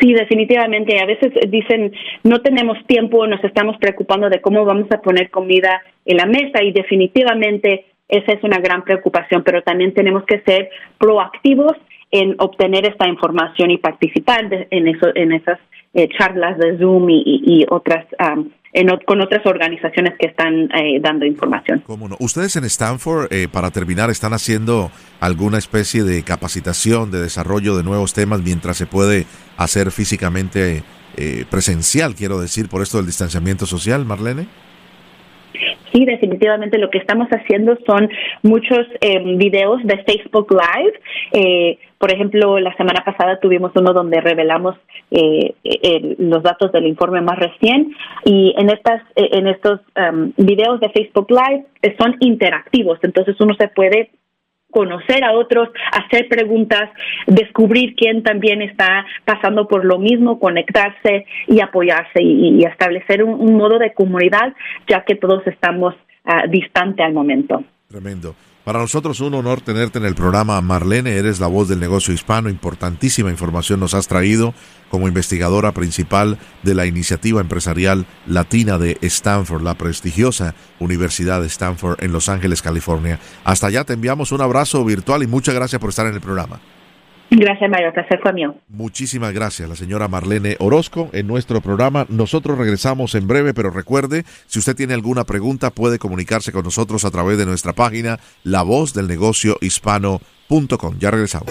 Sí, 0.00 0.12
definitivamente. 0.12 1.00
A 1.00 1.06
veces 1.06 1.32
dicen, 1.50 1.92
no 2.22 2.40
tenemos 2.40 2.78
tiempo, 2.86 3.26
nos 3.26 3.42
estamos 3.42 3.76
preocupando 3.78 4.28
de 4.28 4.40
cómo 4.40 4.64
vamos 4.64 4.90
a 4.92 5.00
poner 5.00 5.30
comida 5.30 5.82
en 6.04 6.18
la 6.18 6.26
mesa 6.26 6.62
y 6.62 6.72
definitivamente 6.72 7.86
esa 8.08 8.32
es 8.32 8.44
una 8.44 8.58
gran 8.58 8.84
preocupación, 8.84 9.42
pero 9.42 9.62
también 9.62 9.92
tenemos 9.92 10.24
que 10.24 10.40
ser 10.40 10.70
proactivos 10.98 11.76
en 12.10 12.36
obtener 12.38 12.86
esta 12.86 13.08
información 13.08 13.70
y 13.70 13.78
participar 13.78 14.48
en, 14.70 14.88
eso, 14.88 15.08
en 15.14 15.32
esas 15.32 15.58
eh, 15.98 16.10
charlas 16.10 16.58
de 16.58 16.76
Zoom 16.76 17.06
y, 17.08 17.64
otras 17.70 18.04
con 19.06 19.22
otras 19.22 19.46
organizaciones 19.46 20.12
que 20.18 20.26
están 20.26 20.68
eh, 20.74 21.00
dando 21.00 21.24
información. 21.24 21.82
¿Cómo 21.86 22.06
no? 22.06 22.16
Ustedes 22.20 22.54
en 22.56 22.64
Stanford, 22.64 23.32
eh, 23.32 23.48
para 23.50 23.70
terminar, 23.70 24.10
están 24.10 24.34
haciendo 24.34 24.90
alguna 25.20 25.56
especie 25.56 26.02
de 26.02 26.22
capacitación, 26.22 27.10
de 27.10 27.22
desarrollo 27.22 27.78
de 27.78 27.82
nuevos 27.82 28.12
temas 28.12 28.42
mientras 28.42 28.76
se 28.76 28.84
puede 28.84 29.24
hacer 29.56 29.90
físicamente 29.90 30.82
presencial, 31.48 32.14
quiero 32.14 32.38
decir, 32.38 32.68
por 32.68 32.82
esto 32.82 32.98
del 32.98 33.06
distanciamiento 33.06 33.64
social, 33.64 34.04
Marlene. 34.04 34.48
Sí, 35.96 36.04
definitivamente 36.04 36.76
lo 36.76 36.90
que 36.90 36.98
estamos 36.98 37.26
haciendo 37.30 37.78
son 37.86 38.10
muchos 38.42 38.86
videos 39.38 39.82
de 39.82 39.96
Facebook 40.04 40.48
Live. 40.50 41.78
Por 41.96 42.12
ejemplo, 42.12 42.58
la 42.58 42.76
semana 42.76 43.02
pasada 43.02 43.40
tuvimos 43.40 43.72
uno 43.74 43.94
donde 43.94 44.20
revelamos 44.20 44.76
eh, 45.10 45.54
los 46.18 46.42
datos 46.42 46.70
del 46.72 46.86
informe 46.86 47.22
más 47.22 47.38
recién. 47.38 47.94
Y 48.24 48.54
en 48.58 48.68
estas 48.68 49.02
eh, 49.14 49.28
en 49.32 49.46
estos 49.46 49.80
um, 49.96 50.32
videos 50.36 50.80
de 50.80 50.90
Facebook 50.90 51.28
Live 51.30 51.64
eh, 51.82 51.96
son 51.98 52.16
interactivos, 52.20 52.98
entonces 53.02 53.36
uno 53.40 53.54
se 53.54 53.68
puede 53.68 54.10
conocer 54.76 55.24
a 55.24 55.32
otros, 55.32 55.70
hacer 55.90 56.28
preguntas, 56.28 56.90
descubrir 57.26 57.94
quién 57.96 58.22
también 58.22 58.60
está 58.60 59.06
pasando 59.24 59.66
por 59.66 59.86
lo 59.86 59.98
mismo, 59.98 60.38
conectarse 60.38 61.24
y 61.46 61.60
apoyarse 61.60 62.22
y, 62.22 62.62
establecer 62.62 63.24
un, 63.24 63.56
modo 63.56 63.78
de 63.78 63.94
comunidad, 63.94 64.52
ya 64.86 65.02
que 65.06 65.14
todos 65.14 65.46
estamos 65.46 65.94
uh, 66.26 66.46
distante 66.50 67.02
al 67.02 67.14
momento. 67.14 67.64
Tremendo. 67.88 68.34
Para 68.66 68.80
nosotros 68.80 69.20
un 69.20 69.32
honor 69.34 69.60
tenerte 69.60 70.00
en 70.00 70.04
el 70.06 70.16
programa. 70.16 70.60
Marlene, 70.60 71.12
eres 71.12 71.38
la 71.38 71.46
voz 71.46 71.68
del 71.68 71.78
negocio 71.78 72.12
hispano. 72.12 72.48
Importantísima 72.48 73.30
información 73.30 73.78
nos 73.78 73.94
has 73.94 74.08
traído 74.08 74.54
como 74.90 75.06
investigadora 75.06 75.70
principal 75.70 76.36
de 76.64 76.74
la 76.74 76.84
iniciativa 76.84 77.40
empresarial 77.40 78.06
latina 78.26 78.76
de 78.76 78.98
Stanford, 79.02 79.62
la 79.62 79.78
prestigiosa 79.78 80.56
Universidad 80.80 81.42
de 81.42 81.46
Stanford 81.46 82.02
en 82.02 82.10
Los 82.10 82.28
Ángeles, 82.28 82.60
California. 82.60 83.20
Hasta 83.44 83.68
allá 83.68 83.84
te 83.84 83.92
enviamos 83.92 84.32
un 84.32 84.40
abrazo 84.40 84.84
virtual 84.84 85.22
y 85.22 85.28
muchas 85.28 85.54
gracias 85.54 85.80
por 85.80 85.90
estar 85.90 86.08
en 86.08 86.14
el 86.14 86.20
programa. 86.20 86.58
Gracias, 87.30 87.68
Mario. 87.70 87.92
Placer 87.92 88.20
fue 88.22 88.32
mío. 88.32 88.54
Muchísimas 88.68 89.32
gracias, 89.32 89.68
la 89.68 89.76
señora 89.76 90.08
Marlene 90.08 90.56
Orozco, 90.60 91.10
en 91.12 91.26
nuestro 91.26 91.60
programa. 91.60 92.06
Nosotros 92.08 92.56
regresamos 92.56 93.14
en 93.14 93.26
breve, 93.26 93.52
pero 93.52 93.70
recuerde, 93.70 94.24
si 94.46 94.58
usted 94.58 94.76
tiene 94.76 94.94
alguna 94.94 95.24
pregunta, 95.24 95.70
puede 95.70 95.98
comunicarse 95.98 96.52
con 96.52 96.64
nosotros 96.64 97.04
a 97.04 97.10
través 97.10 97.38
de 97.38 97.46
nuestra 97.46 97.72
página 97.72 98.18
La 98.44 98.62
Voz 98.62 98.94
del 98.94 99.08
Negocio 99.08 99.56
Hispano.com. 99.60 100.98
Ya 100.98 101.10
regresamos. 101.10 101.50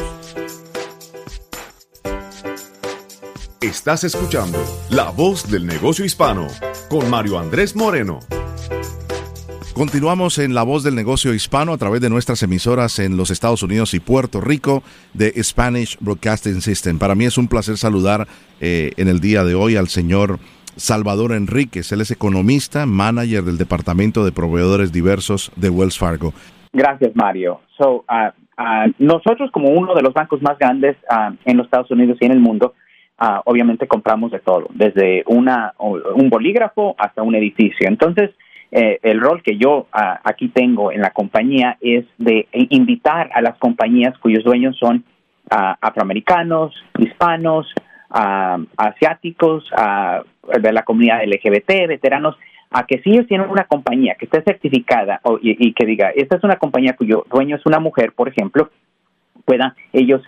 Estás 3.61 4.03
escuchando 4.03 4.63
La 4.91 5.09
Voz 5.09 5.49
del 5.49 5.65
Negocio 5.65 6.05
Hispano 6.05 6.47
con 6.87 7.09
Mario 7.09 7.39
Andrés 7.39 7.75
Moreno. 7.75 8.19
Continuamos 9.75 10.39
en 10.39 10.53
La 10.53 10.63
Voz 10.63 10.85
del 10.85 10.95
Negocio 10.95 11.33
Hispano 11.33 11.73
a 11.73 11.77
través 11.77 11.99
de 11.99 12.09
nuestras 12.09 12.41
emisoras 12.41 12.97
en 12.99 13.17
los 13.17 13.29
Estados 13.29 13.61
Unidos 13.61 13.93
y 13.93 13.99
Puerto 13.99 14.39
Rico 14.39 14.83
de 15.13 15.33
Spanish 15.43 15.97
Broadcasting 15.99 16.61
System. 16.61 16.97
Para 16.97 17.13
mí 17.13 17.25
es 17.25 17.37
un 17.37 17.49
placer 17.49 17.75
saludar 17.75 18.25
eh, 18.61 18.91
en 18.95 19.09
el 19.09 19.19
día 19.19 19.43
de 19.43 19.53
hoy 19.53 19.75
al 19.75 19.87
señor 19.87 20.39
Salvador 20.77 21.33
Enríquez. 21.33 21.91
Él 21.91 21.99
es 21.99 22.09
economista, 22.09 22.85
manager 22.85 23.43
del 23.43 23.57
Departamento 23.57 24.23
de 24.23 24.31
Proveedores 24.31 24.93
Diversos 24.93 25.51
de 25.57 25.69
Wells 25.69 25.99
Fargo. 25.99 26.31
Gracias, 26.71 27.13
Mario. 27.13 27.59
So, 27.77 28.05
uh, 28.07 28.31
uh, 28.57 28.93
nosotros, 28.97 29.51
como 29.51 29.71
uno 29.71 29.93
de 29.93 30.03
los 30.03 30.13
bancos 30.13 30.41
más 30.41 30.57
grandes 30.57 30.95
uh, 31.11 31.35
en 31.43 31.57
los 31.57 31.65
Estados 31.65 31.91
Unidos 31.91 32.17
y 32.21 32.25
en 32.25 32.31
el 32.31 32.39
mundo, 32.39 32.75
obviamente 33.43 33.87
compramos 33.87 34.31
de 34.31 34.39
todo, 34.39 34.67
desde 34.73 35.23
una, 35.27 35.73
un 35.79 36.29
bolígrafo 36.29 36.95
hasta 36.97 37.23
un 37.23 37.35
edificio. 37.35 37.87
Entonces, 37.87 38.31
eh, 38.71 38.99
el 39.03 39.21
rol 39.21 39.41
que 39.43 39.57
yo 39.57 39.87
ah, 39.91 40.19
aquí 40.23 40.49
tengo 40.49 40.91
en 40.91 41.01
la 41.01 41.11
compañía 41.11 41.77
es 41.81 42.05
de 42.17 42.47
invitar 42.51 43.29
a 43.33 43.41
las 43.41 43.57
compañías 43.57 44.17
cuyos 44.17 44.43
dueños 44.43 44.77
son 44.77 45.03
ah, 45.49 45.77
afroamericanos, 45.79 46.73
hispanos, 46.97 47.71
ah, 48.09 48.57
asiáticos, 48.77 49.69
de 50.61 50.71
la 50.71 50.83
comunidad 50.83 51.23
LGBT, 51.25 51.87
veteranos, 51.87 52.37
a 52.69 52.85
que 52.85 52.99
si 52.99 53.09
ellos 53.09 53.25
tienen 53.27 53.49
una 53.49 53.63
compañía 53.63 54.15
que 54.15 54.25
esté 54.25 54.43
certificada 54.43 55.19
y, 55.41 55.73
que 55.73 55.85
diga, 55.85 56.11
esta 56.15 56.35
es 56.35 56.43
una 56.43 56.57
compañía 56.57 56.95
cuyo 56.95 57.25
dueño 57.31 57.55
es 57.55 57.65
una 57.65 57.79
mujer, 57.79 58.11
por 58.11 58.27
ejemplo, 58.27 58.69
puedan 59.43 59.73
ellos 59.91 60.21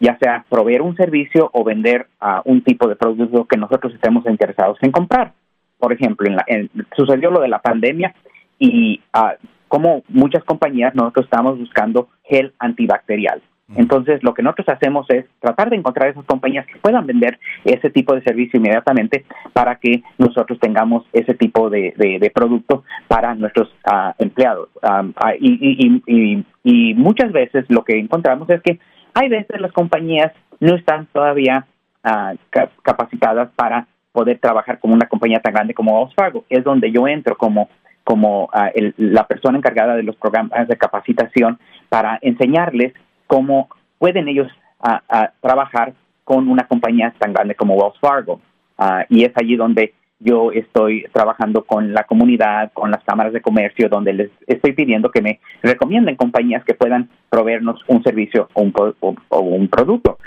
ya 0.00 0.18
sea 0.18 0.44
proveer 0.50 0.82
un 0.82 0.96
servicio 0.96 1.48
o 1.54 1.64
vender 1.64 2.08
un 2.44 2.62
tipo 2.62 2.88
de 2.88 2.96
producto 2.96 3.46
que 3.46 3.56
nosotros 3.56 3.94
estemos 3.94 4.26
interesados 4.26 4.76
en 4.82 4.92
comprar 4.92 5.32
por 5.78 5.92
ejemplo, 5.92 6.28
en 6.46 6.70
sucedió 6.96 7.30
lo 7.30 7.40
de 7.40 7.48
la 7.48 7.60
pandemia 7.60 8.14
y 8.58 9.00
uh, 9.14 9.36
como 9.68 10.02
muchas 10.08 10.44
compañías 10.44 10.94
nosotros 10.94 11.24
estamos 11.24 11.58
buscando 11.58 12.08
gel 12.24 12.52
antibacterial. 12.58 13.42
Entonces, 13.76 14.22
lo 14.22 14.34
que 14.34 14.42
nosotros 14.42 14.68
hacemos 14.68 15.06
es 15.08 15.24
tratar 15.40 15.70
de 15.70 15.76
encontrar 15.76 16.10
esas 16.10 16.24
compañías 16.26 16.66
que 16.66 16.78
puedan 16.78 17.06
vender 17.06 17.38
ese 17.64 17.88
tipo 17.88 18.14
de 18.14 18.22
servicio 18.22 18.58
inmediatamente 18.58 19.24
para 19.54 19.76
que 19.76 20.02
nosotros 20.18 20.58
tengamos 20.60 21.04
ese 21.14 21.32
tipo 21.34 21.70
de, 21.70 21.94
de, 21.96 22.30
producto 22.30 22.84
para 23.08 23.34
nuestros 23.34 23.74
ah, 23.86 24.14
empleados. 24.18 24.68
Ah, 24.82 25.02
y, 25.40 26.02
y, 26.06 26.44
y, 26.62 26.94
muchas 26.94 27.32
veces 27.32 27.64
lo 27.68 27.84
que 27.84 27.98
encontramos 27.98 28.48
es 28.50 28.60
que 28.60 28.78
hay 29.14 29.30
veces 29.30 29.60
las 29.60 29.72
compañías 29.72 30.32
no 30.60 30.76
están 30.76 31.06
todavía 31.06 31.66
capacitadas 32.82 33.48
para 33.56 33.86
poder 34.14 34.38
trabajar 34.38 34.78
como 34.78 34.94
una 34.94 35.08
compañía 35.08 35.40
tan 35.40 35.52
grande 35.52 35.74
como 35.74 35.98
Wells 35.98 36.14
Fargo. 36.14 36.44
Es 36.48 36.62
donde 36.62 36.92
yo 36.92 37.08
entro 37.08 37.36
como, 37.36 37.68
como 38.04 38.48
ah, 38.52 38.70
la 38.96 39.26
persona 39.26 39.58
encargada 39.58 39.96
de 39.96 40.04
los 40.04 40.14
programas 40.14 40.68
de 40.68 40.76
capacitación 40.76 41.58
para 41.88 42.20
enseñarles 42.22 42.94
cómo 43.26 43.68
pueden 43.98 44.28
ellos 44.28 44.46
ah, 44.80 45.32
trabajar 45.40 45.94
con 46.22 46.48
una 46.48 46.68
compañía 46.68 47.12
tan 47.18 47.32
grande 47.32 47.56
como 47.56 47.74
Wells 47.74 47.98
Fargo. 47.98 48.40
y 49.08 49.24
es 49.24 49.32
allí 49.34 49.56
donde 49.56 49.94
yo 50.24 50.50
estoy 50.52 51.04
trabajando 51.12 51.64
con 51.64 51.92
la 51.92 52.04
comunidad, 52.04 52.72
con 52.72 52.90
las 52.90 53.04
cámaras 53.04 53.34
de 53.34 53.42
comercio, 53.42 53.90
donde 53.90 54.14
les 54.14 54.30
estoy 54.46 54.72
pidiendo 54.72 55.10
que 55.10 55.20
me 55.20 55.40
recomienden 55.62 56.16
compañías 56.16 56.64
que 56.64 56.72
puedan 56.72 57.10
proveernos 57.28 57.80
un 57.88 58.02
servicio 58.02 58.48
o 58.54 58.62
un, 58.62 58.72
o 59.00 59.40
un 59.40 59.68
producto. 59.68 60.18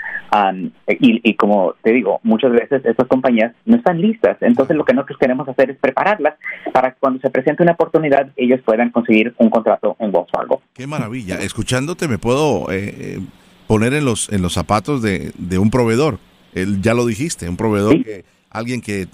y, 0.86 1.34
como 1.34 1.74
te 1.82 1.92
digo, 1.92 2.20
muchas 2.22 2.52
veces 2.52 2.84
esas 2.84 3.08
compañías 3.08 3.52
no 3.64 3.76
están 3.76 4.00
listas. 4.00 4.36
Entonces 4.40 4.76
lo 4.76 4.84
que 4.84 4.94
nosotros 4.94 5.18
queremos 5.18 5.48
hacer 5.48 5.70
es 5.70 5.78
prepararlas 5.78 6.34
para 6.72 6.92
que 6.92 6.98
cuando 7.00 7.18
se 7.20 7.30
presente 7.30 7.64
una 7.64 7.72
oportunidad 7.72 8.30
ellos 8.36 8.60
puedan 8.64 8.90
conseguir 8.90 9.34
un 9.38 9.50
contrato 9.50 9.96
en 9.98 10.14
Wells 10.14 10.30
Fargo. 10.30 10.62
Qué 10.74 10.86
maravilla. 10.86 11.40
Escuchándote 11.40 12.06
me 12.06 12.18
puedo 12.18 12.70
eh, 12.70 12.94
eh, 12.98 13.20
poner 13.66 13.94
en 13.94 14.04
los, 14.04 14.30
en 14.32 14.42
los 14.42 14.52
zapatos 14.52 15.02
de, 15.02 15.58
un 15.58 15.70
proveedor. 15.70 16.18
El, 16.54 16.80
ya 16.82 16.94
lo 16.94 17.04
dijiste, 17.04 17.48
un 17.48 17.56
proveedor 17.56 18.02
que 18.04 18.24
alguien 18.50 18.80
que 18.80 19.06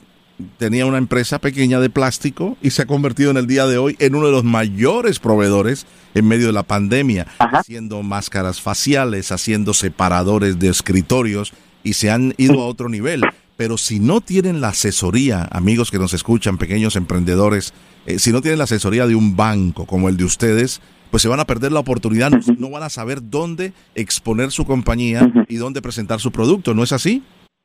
tenía 0.59 0.87
una 0.87 0.99
empresa 0.99 1.39
pequeña 1.39 1.81
de 1.81 1.91
plástico 1.91 2.57
y 2.63 2.71
se 2.71 2.83
ha 2.83 2.87
convertido 2.87 3.31
en 3.31 3.37
el 3.37 3.47
día 3.47 3.67
de 3.67 3.79
hoy 3.79 3.97
en 3.99 4.15
uno 4.15 4.27
de 4.27 4.33
los 4.33 4.45
mayores 4.45 5.19
proveedores 5.19 5.87
en 6.15 6.27
medio 6.27 6.47
de 6.47 6.53
la 6.53 6.63
pandemia, 6.63 7.27
haciendo 7.39 8.03
máscaras 8.03 8.61
faciales, 8.61 9.33
haciendo 9.33 9.75
separadores 9.75 10.59
de 10.59 10.69
escritorios 10.69 11.53
y 11.83 11.95
se 11.95 12.11
han 12.11 12.35
ido 12.37 12.63
a 12.63 12.67
otro 12.67 12.89
nivel. 12.89 13.23
Pero 13.57 13.79
si 13.79 14.01
no 14.01 14.21
tienen 14.21 14.61
la 14.61 14.69
asesoría, 14.69 15.49
amigos 15.53 15.91
que 15.91 15.99
nos 15.99 16.13
escuchan, 16.13 16.59
pequeños 16.59 16.97
emprendedores, 16.97 17.73
eh, 18.07 18.19
si 18.19 18.33
no 18.33 18.43
tienen 18.43 18.59
la 18.59 18.65
asesoría 18.65 19.07
de 19.07 19.15
un 19.15 19.37
banco 19.37 19.87
como 19.87 20.09
el 20.09 20.17
de 20.17 20.25
ustedes, 20.25 20.81
pues 21.11 21.23
se 21.23 21.29
van 21.29 21.39
a 21.39 21.45
perder 21.45 21.71
la 21.71 21.79
oportunidad, 21.79 22.33
no 22.59 22.71
van 22.71 22.83
a 22.83 22.91
saber 22.91 23.21
dónde 23.23 23.73
exponer 23.95 24.51
su 24.51 24.65
compañía 24.65 25.31
y 25.49 25.57
dónde 25.57 25.81
presentar 25.81 26.19
su 26.19 26.33
producto, 26.33 26.75
¿no 26.75 26.83
es 26.83 26.91
así? 26.91 27.23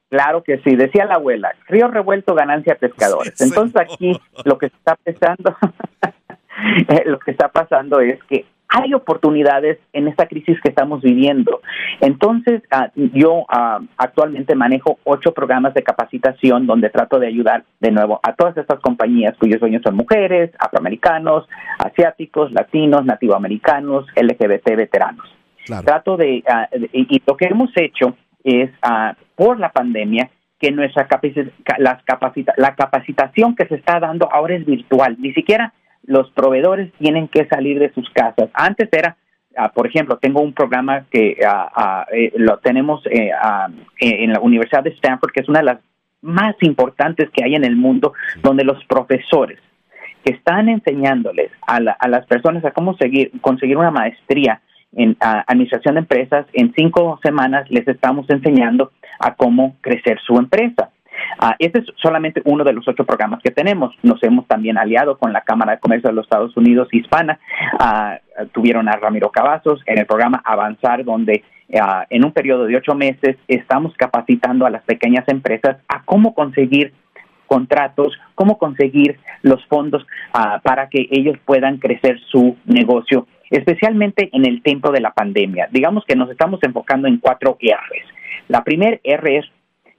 Claro 0.09 0.43
que 0.43 0.57
sí, 0.59 0.75
decía 0.75 1.05
la 1.05 1.15
abuela, 1.15 1.53
río 1.67 1.87
revuelto, 1.87 2.33
ganancia 2.33 2.75
pescadores. 2.75 3.39
Entonces 3.39 3.79
aquí 3.79 4.19
lo 4.43 4.57
que 4.57 4.67
está 4.67 4.95
pasando, 4.95 5.55
lo 7.05 7.19
que 7.19 7.31
está 7.31 7.49
pasando 7.49 7.99
es 7.99 8.21
que 8.23 8.45
hay 8.69 8.93
oportunidades 8.93 9.79
en 9.93 10.07
esta 10.07 10.27
crisis 10.27 10.59
que 10.61 10.69
estamos 10.69 11.01
viviendo. 11.01 11.61
Entonces, 12.01 12.61
ah, 12.69 12.91
yo 12.95 13.45
ah, 13.49 13.79
actualmente 13.97 14.53
manejo 14.53 14.99
ocho 15.03 15.33
programas 15.33 15.73
de 15.73 15.81
capacitación 15.81 16.67
donde 16.67 16.91
trato 16.91 17.19
de 17.19 17.27
ayudar 17.27 17.63
de 17.79 17.91
nuevo 17.91 18.19
a 18.21 18.33
todas 18.33 18.55
estas 18.57 18.79
compañías 18.79 19.35
cuyos 19.39 19.59
dueños 19.59 19.81
son 19.83 19.95
mujeres, 19.95 20.51
afroamericanos, 20.59 21.47
asiáticos, 21.79 22.51
latinos, 22.51 23.05
nativoamericanos, 23.05 24.05
LGBT, 24.15 24.75
veteranos. 24.75 25.27
Trato 25.83 26.17
de, 26.17 26.43
ah, 26.47 26.67
y, 26.93 27.21
lo 27.25 27.37
que 27.37 27.45
hemos 27.45 27.69
hecho 27.75 28.15
es, 28.43 28.71
por 29.35 29.59
la 29.59 29.71
pandemia, 29.71 30.29
que 30.59 30.71
nuestra 30.71 31.07
las 31.77 32.03
capacita 32.03 32.53
la 32.57 32.75
capacitación 32.75 33.55
que 33.55 33.65
se 33.67 33.75
está 33.75 33.99
dando 33.99 34.29
ahora 34.31 34.55
es 34.55 34.65
virtual, 34.65 35.15
ni 35.19 35.33
siquiera 35.33 35.73
los 36.03 36.29
proveedores 36.31 36.91
tienen 36.99 37.27
que 37.27 37.45
salir 37.45 37.79
de 37.79 37.93
sus 37.93 38.09
casas. 38.09 38.49
Antes 38.53 38.89
era, 38.91 39.15
ah, 39.55 39.71
por 39.71 39.87
ejemplo, 39.87 40.17
tengo 40.17 40.41
un 40.41 40.53
programa 40.53 41.05
que 41.11 41.37
ah, 41.45 41.71
ah, 41.75 42.05
eh, 42.11 42.33
lo 42.35 42.57
tenemos 42.57 43.05
eh, 43.07 43.31
en 43.99 44.33
la 44.33 44.39
Universidad 44.41 44.83
de 44.83 44.91
Stanford, 44.91 45.31
que 45.31 45.41
es 45.41 45.49
una 45.49 45.59
de 45.59 45.65
las 45.65 45.79
más 46.21 46.55
importantes 46.61 47.29
que 47.29 47.43
hay 47.43 47.55
en 47.55 47.63
el 47.63 47.75
mundo, 47.75 48.13
donde 48.41 48.63
los 48.63 48.83
profesores 48.85 49.59
que 50.23 50.33
están 50.33 50.67
enseñándoles 50.67 51.51
a, 51.65 51.79
las 51.79 52.25
personas 52.25 52.65
a 52.65 52.71
cómo 52.71 52.97
seguir, 52.97 53.31
conseguir 53.39 53.77
una 53.77 53.91
maestría 53.91 54.61
en 54.93 55.15
administración 55.19 55.95
de 55.95 56.01
empresas, 56.01 56.45
en 56.53 56.73
cinco 56.75 57.19
semanas 57.23 57.69
les 57.69 57.87
estamos 57.87 58.29
enseñando 58.29 58.91
a 59.19 59.35
cómo 59.35 59.75
crecer 59.81 60.19
su 60.25 60.37
empresa. 60.37 60.89
Uh, 61.41 61.51
este 61.59 61.79
es 61.79 61.85
solamente 62.01 62.41
uno 62.45 62.63
de 62.63 62.73
los 62.73 62.87
ocho 62.87 63.05
programas 63.05 63.41
que 63.43 63.51
tenemos. 63.51 63.93
Nos 64.03 64.21
hemos 64.23 64.47
también 64.47 64.77
aliado 64.77 65.17
con 65.17 65.33
la 65.33 65.41
Cámara 65.41 65.73
de 65.73 65.79
Comercio 65.79 66.09
de 66.09 66.15
los 66.15 66.25
Estados 66.25 66.55
Unidos 66.55 66.87
Hispana. 66.91 67.39
Ah, 67.79 68.19
tuvieron 68.53 68.87
a 68.87 68.93
Ramiro 68.93 69.29
Cavazos 69.29 69.81
en 69.85 69.99
el 69.99 70.05
programa 70.05 70.41
Avanzar, 70.45 71.03
donde 71.03 71.43
ah, 71.79 72.05
en 72.09 72.25
un 72.25 72.31
periodo 72.31 72.65
de 72.65 72.77
ocho 72.77 72.95
meses 72.95 73.37
estamos 73.47 73.93
capacitando 73.97 74.65
a 74.65 74.69
las 74.69 74.83
pequeñas 74.83 75.27
empresas 75.27 75.77
a 75.87 76.03
cómo 76.03 76.33
conseguir 76.33 76.93
contratos, 77.47 78.17
cómo 78.35 78.57
conseguir 78.57 79.19
los 79.41 79.65
fondos 79.65 80.05
para 80.63 80.87
que 80.87 81.07
ellos 81.09 81.35
puedan 81.45 81.77
crecer 81.77 82.19
su 82.29 82.55
negocio, 82.65 83.25
especialmente 83.49 84.29
en 84.33 84.45
el 84.45 84.61
tiempo 84.61 84.91
de 84.91 85.01
la 85.01 85.11
pandemia. 85.11 85.67
Digamos 85.71 86.05
que 86.05 86.15
nos 86.15 86.29
estamos 86.29 86.59
enfocando 86.63 87.07
en 87.07 87.17
cuatro 87.17 87.57
R's. 87.61 88.05
La 88.47 88.63
primera 88.63 88.99
R 89.03 89.37
es 89.37 89.45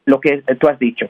lo 0.04 0.20
que 0.20 0.42
tú 0.58 0.68
has 0.68 0.78
dicho. 0.78 1.08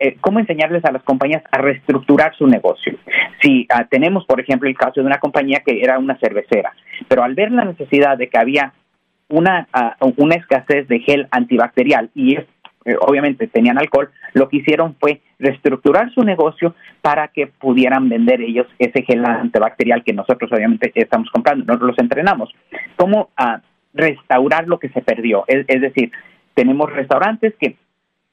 Eh, 0.00 0.16
cómo 0.20 0.40
enseñarles 0.40 0.84
a 0.84 0.90
las 0.90 1.02
compañías 1.04 1.44
a 1.52 1.58
reestructurar 1.58 2.34
su 2.36 2.46
negocio. 2.46 2.98
Si 3.40 3.66
ah, 3.70 3.86
tenemos, 3.88 4.24
por 4.24 4.40
ejemplo, 4.40 4.68
el 4.68 4.76
caso 4.76 5.00
de 5.00 5.06
una 5.06 5.18
compañía 5.18 5.62
que 5.64 5.80
era 5.80 5.98
una 5.98 6.18
cervecera, 6.18 6.72
pero 7.06 7.22
al 7.22 7.34
ver 7.34 7.52
la 7.52 7.64
necesidad 7.64 8.18
de 8.18 8.28
que 8.28 8.38
había 8.38 8.72
una, 9.28 9.68
ah, 9.72 9.96
una 10.16 10.34
escasez 10.34 10.88
de 10.88 10.98
gel 11.00 11.28
antibacterial 11.30 12.10
y 12.14 12.36
eh, 12.84 12.96
obviamente 13.00 13.46
tenían 13.46 13.78
alcohol, 13.78 14.10
lo 14.32 14.48
que 14.48 14.58
hicieron 14.58 14.96
fue 14.98 15.20
reestructurar 15.38 16.12
su 16.12 16.22
negocio 16.22 16.74
para 17.02 17.28
que 17.28 17.46
pudieran 17.46 18.08
vender 18.08 18.40
ellos 18.40 18.66
ese 18.78 19.02
gel 19.02 19.24
antibacterial 19.24 20.04
que 20.04 20.12
nosotros 20.12 20.50
obviamente 20.52 20.92
estamos 20.94 21.30
comprando, 21.30 21.64
nosotros 21.64 21.90
los 21.90 21.98
entrenamos. 21.98 22.50
¿Cómo 22.96 23.30
ah, 23.36 23.60
restaurar 23.92 24.66
lo 24.66 24.78
que 24.78 24.88
se 24.90 25.02
perdió? 25.02 25.44
es 25.46 25.80
decir, 25.80 26.12
tenemos 26.54 26.92
restaurantes 26.92 27.54
que 27.58 27.76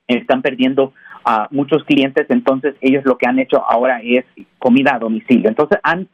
están 0.07 0.41
perdiendo 0.41 0.93
a 1.25 1.47
muchos 1.51 1.83
clientes, 1.83 2.25
entonces 2.29 2.75
ellos 2.79 3.03
lo 3.05 3.17
que 3.17 3.27
han 3.27 3.37
hecho 3.37 3.61
ahora 3.69 3.99
es 4.01 4.23
comida 4.59 4.95
a 4.95 4.99
domicilio. 4.99 5.49
Entonces 5.49 5.77
han 5.83 6.07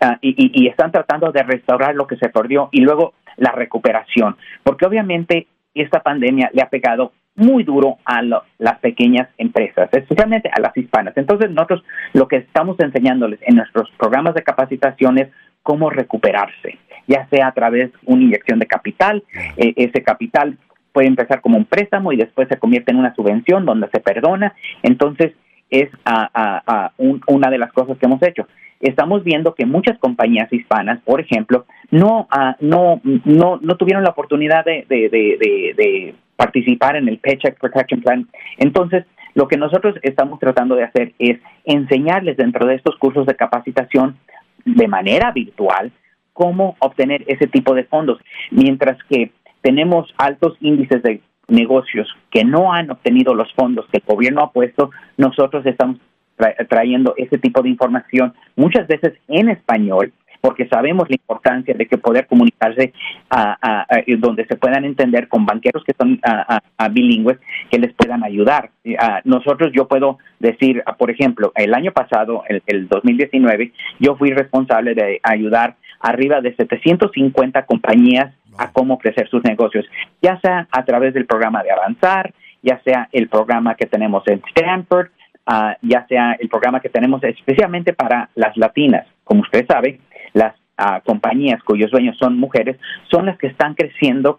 ah, 0.00 0.18
y, 0.20 0.66
están 0.66 0.90
tratando 0.90 1.30
de 1.30 1.42
restaurar 1.44 1.94
lo 1.94 2.06
que 2.06 2.16
se 2.16 2.28
perdió 2.28 2.68
y 2.72 2.80
luego 2.80 3.14
la 3.36 3.52
recuperación, 3.52 4.36
porque 4.64 4.86
obviamente 4.86 5.46
esta 5.72 6.00
pandemia 6.00 6.50
le 6.52 6.62
ha 6.62 6.68
pegado 6.68 7.12
muy 7.40 7.64
duro 7.64 7.98
a 8.04 8.22
las 8.22 8.78
pequeñas 8.80 9.28
empresas, 9.38 9.88
especialmente 9.92 10.50
a 10.52 10.60
las 10.60 10.76
hispanas. 10.76 11.16
Entonces 11.16 11.50
nosotros 11.50 11.82
lo 12.12 12.28
que 12.28 12.36
estamos 12.36 12.78
enseñándoles 12.80 13.40
en 13.42 13.56
nuestros 13.56 13.90
programas 13.98 14.34
de 14.34 14.42
capacitación 14.42 15.18
es 15.18 15.28
cómo 15.62 15.90
recuperarse, 15.90 16.78
ya 17.06 17.26
sea 17.28 17.48
a 17.48 17.52
través 17.52 17.92
de 17.92 17.98
una 18.06 18.22
inyección 18.22 18.58
de 18.58 18.66
capital, 18.66 19.22
eh, 19.56 19.72
ese 19.76 20.02
capital 20.02 20.58
puede 20.92 21.08
empezar 21.08 21.40
como 21.40 21.56
un 21.56 21.64
préstamo 21.64 22.12
y 22.12 22.16
después 22.16 22.48
se 22.48 22.58
convierte 22.58 22.90
en 22.90 22.98
una 22.98 23.14
subvención 23.14 23.64
donde 23.64 23.88
se 23.92 24.00
perdona. 24.00 24.54
Entonces, 24.82 25.32
es 25.70 25.88
una 27.26 27.50
de 27.50 27.58
las 27.58 27.72
cosas 27.72 27.96
que 27.98 28.06
hemos 28.06 28.22
hecho. 28.22 28.46
Estamos 28.80 29.22
viendo 29.22 29.54
que 29.54 29.66
muchas 29.66 29.98
compañías 29.98 30.52
hispanas, 30.52 31.00
por 31.02 31.20
ejemplo, 31.20 31.66
no, 31.90 32.28
no, 32.60 33.00
no, 33.04 33.58
no 33.60 33.76
tuvieron 33.76 34.02
la 34.02 34.10
oportunidad 34.10 34.64
de, 34.64 34.84
de, 34.88 36.14
participar 36.40 36.96
en 36.96 37.06
el 37.06 37.18
Paycheck 37.18 37.60
Protection 37.60 38.00
Plan. 38.00 38.26
Entonces, 38.56 39.04
lo 39.34 39.46
que 39.46 39.58
nosotros 39.58 39.96
estamos 40.00 40.38
tratando 40.40 40.74
de 40.74 40.84
hacer 40.84 41.12
es 41.18 41.38
enseñarles 41.64 42.38
dentro 42.38 42.66
de 42.66 42.76
estos 42.76 42.96
cursos 42.96 43.26
de 43.26 43.36
capacitación 43.36 44.16
de 44.64 44.88
manera 44.88 45.32
virtual 45.32 45.92
cómo 46.32 46.76
obtener 46.78 47.24
ese 47.26 47.46
tipo 47.46 47.74
de 47.74 47.84
fondos, 47.84 48.18
mientras 48.50 48.96
que 49.10 49.32
tenemos 49.60 50.14
altos 50.16 50.56
índices 50.60 51.02
de 51.02 51.20
negocios 51.48 52.08
que 52.30 52.42
no 52.42 52.72
han 52.72 52.90
obtenido 52.90 53.34
los 53.34 53.52
fondos 53.52 53.84
que 53.92 53.98
el 53.98 54.04
gobierno 54.06 54.40
ha 54.40 54.50
puesto, 54.50 54.90
nosotros 55.18 55.66
estamos 55.66 55.98
trayendo 56.70 57.12
ese 57.18 57.36
tipo 57.36 57.60
de 57.60 57.68
información 57.68 58.32
muchas 58.56 58.86
veces 58.86 59.12
en 59.28 59.50
español 59.50 60.14
porque 60.40 60.68
sabemos 60.68 61.08
la 61.08 61.16
importancia 61.16 61.74
de 61.74 61.86
que 61.86 61.98
poder 61.98 62.26
comunicarse 62.26 62.92
a, 63.30 63.86
donde 64.18 64.46
se 64.46 64.56
puedan 64.56 64.84
entender 64.84 65.28
con 65.28 65.46
banqueros 65.46 65.84
que 65.84 65.94
son 65.98 66.20
bilingües 66.92 67.38
que 67.70 67.78
les 67.78 67.92
puedan 67.94 68.24
ayudar. 68.24 68.70
nosotros 69.24 69.70
yo 69.72 69.86
puedo 69.86 70.18
decir, 70.38 70.82
por 70.98 71.10
ejemplo, 71.10 71.52
el 71.54 71.74
año 71.74 71.92
pasado, 71.92 72.42
el, 72.48 72.62
el 72.66 72.88
2019, 72.88 73.72
yo 73.98 74.16
fui 74.16 74.30
responsable 74.30 74.94
de 74.94 75.20
ayudar 75.22 75.76
arriba 76.00 76.40
de 76.40 76.54
750 76.54 77.66
compañías 77.66 78.32
a 78.58 78.72
cómo 78.72 78.98
crecer 78.98 79.28
sus 79.28 79.44
negocios, 79.44 79.86
ya 80.20 80.40
sea 80.40 80.66
a 80.70 80.84
través 80.84 81.14
del 81.14 81.26
programa 81.26 81.62
de 81.62 81.70
Avanzar, 81.70 82.32
ya 82.62 82.80
sea 82.82 83.08
el 83.12 83.28
programa 83.28 83.74
que 83.74 83.86
tenemos 83.86 84.26
en 84.26 84.42
Stanford, 84.48 85.08
ah, 85.46 85.76
ya 85.82 86.06
sea 86.08 86.36
el 86.38 86.48
programa 86.48 86.80
que 86.80 86.88
tenemos 86.88 87.22
especialmente 87.24 87.92
para 87.92 88.28
las 88.34 88.56
latinas. 88.56 89.06
Como 89.24 89.42
usted 89.42 89.66
sabe, 89.66 90.00
las 90.32 90.54
ah, 90.76 91.00
compañías 91.04 91.62
cuyos 91.62 91.90
dueños 91.90 92.16
son 92.18 92.38
mujeres 92.38 92.76
son 93.10 93.26
las 93.26 93.38
que 93.38 93.48
están 93.48 93.74
creciendo 93.74 94.38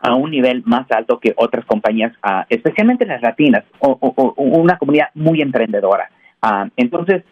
a 0.00 0.14
un 0.14 0.30
nivel 0.30 0.62
más 0.64 0.90
alto 0.92 1.18
que 1.18 1.34
otras 1.36 1.64
compañías, 1.64 2.12
ah, 2.22 2.46
especialmente 2.48 3.04
las 3.04 3.20
latinas, 3.20 3.64
o, 3.80 3.98
una 4.36 4.78
comunidad 4.78 5.08
muy 5.14 5.42
emprendedora. 5.42 6.10
entonces, 6.76 7.24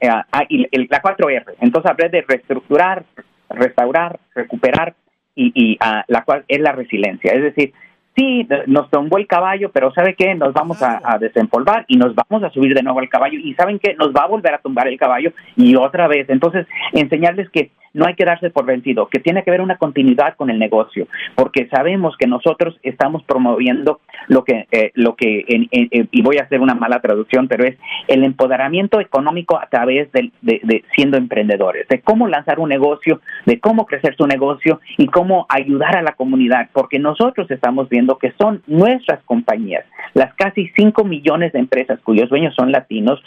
y 0.49 0.87
la 0.89 1.01
4R, 1.01 1.55
entonces 1.61 1.91
hablé 1.91 2.09
de 2.09 2.25
reestructurar, 2.27 3.05
restaurar, 3.49 4.19
recuperar 4.35 4.95
y, 5.37 5.53
y 5.55 5.77
ah, 5.81 6.05
la 6.09 6.25
cual 6.25 6.45
es 6.49 6.61
la 6.61 6.73
resiliencia. 6.73 7.33
Es 7.33 7.43
decir, 7.43 7.73
sí, 8.17 8.49
nos 8.67 8.91
tumbó 8.91 9.19
el 9.19 9.27
caballo, 9.27 9.71
pero 9.73 9.93
¿sabe 9.93 10.15
qué? 10.15 10.35
Nos 10.35 10.53
vamos 10.53 10.83
a, 10.83 11.01
a, 11.05 11.19
desempolvar 11.19 11.85
y 11.89 11.97
nos 11.97 12.15
vamos 12.15 12.43
a 12.43 12.51
subir 12.51 12.75
de 12.75 12.83
nuevo 12.83 12.99
al 13.01 13.09
caballo 13.09 13.39
y 13.39 13.55
¿saben 13.55 13.79
qué? 13.79 13.95
Nos 13.95 14.13
va 14.13 14.23
a 14.23 14.29
volver 14.29 14.55
a 14.55 14.59
tumbar 14.59 14.89
el 14.89 14.99
caballo 14.99 15.33
y 15.57 15.77
otra 15.77 16.09
vez. 16.09 16.29
Entonces, 16.31 16.67
enseñarles 16.93 17.51
que 17.51 17.71
no 17.97 18.05
hay 18.07 18.15
que 18.15 18.27
darse 18.27 18.51
por 18.51 18.67
vencido, 18.67 19.09
que 19.09 19.21
tiene 19.21 19.43
que 19.43 19.51
haber 19.51 19.63
una 19.63 19.79
continuidad 19.79 20.37
con 20.37 20.51
el 20.51 20.59
negocio, 20.59 21.09
porque 21.35 21.67
sabemos 21.69 22.15
que 22.19 22.27
nosotros 22.27 22.79
estamos 22.83 23.25
promoviendo 23.25 24.01
lo 24.29 24.45
que, 24.45 24.67
eh, 24.71 24.93
lo 24.95 25.17
que 25.17 25.45
y 25.49 26.23
voy 26.23 26.37
a 26.37 26.43
hacer 26.43 26.61
una 26.61 26.75
mala 26.75 27.01
traducción, 27.01 27.49
pero 27.49 27.65
es 27.65 27.79
el 28.07 28.23
empoderamiento 28.23 29.01
económico 29.01 29.59
a 29.59 29.67
través 29.69 30.13
de, 30.13 30.31
de, 30.43 30.85
siendo 30.95 31.17
emprendedores, 31.17 31.89
de 31.89 32.03
cómo 32.03 32.29
lanzar 32.29 32.61
un 32.61 32.69
negocio, 32.69 33.23
de 33.47 33.61
cómo 33.61 33.87
crecer 33.87 34.15
su 34.15 34.27
negocio 34.27 34.79
y 34.99 35.07
cómo 35.07 35.47
ayudar 35.49 35.97
a 35.97 36.03
la 36.03 36.13
comunidad, 36.13 36.69
porque 36.75 36.99
nosotros 36.99 37.51
estamos 37.51 37.89
viendo 37.89 38.06
que 38.15 38.33
son 38.39 38.63
nuestras 38.67 39.23
compañías, 39.25 39.85
las 40.15 40.33
casi 40.35 40.69
5 40.77 41.05
millones 41.05 41.53
de 41.53 41.59
empresas 41.59 41.99
cuyos 42.05 42.29
dueños 42.29 42.55
son 42.55 42.73
latinos, 42.73 43.21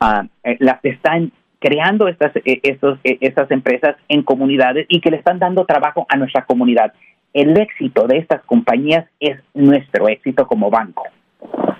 uh, 0.00 0.26
las 0.58 0.84
están 0.84 1.32
creando 1.58 2.08
estas, 2.08 2.34
eh, 2.36 2.60
estos, 2.62 2.98
eh, 3.04 3.18
estas 3.20 3.50
empresas 3.50 3.96
en 4.08 4.22
comunidades 4.22 4.86
y 4.88 5.00
que 5.00 5.10
le 5.10 5.16
están 5.16 5.38
dando 5.38 5.64
trabajo 5.64 6.06
a 6.08 6.16
nuestra 6.16 6.44
comunidad. 6.44 6.92
El 7.32 7.58
éxito 7.58 8.06
de 8.06 8.18
estas 8.18 8.42
compañías 8.44 9.06
es 9.20 9.38
nuestro 9.54 10.08
éxito 10.08 10.46
como 10.46 10.70
banco. 10.70 11.04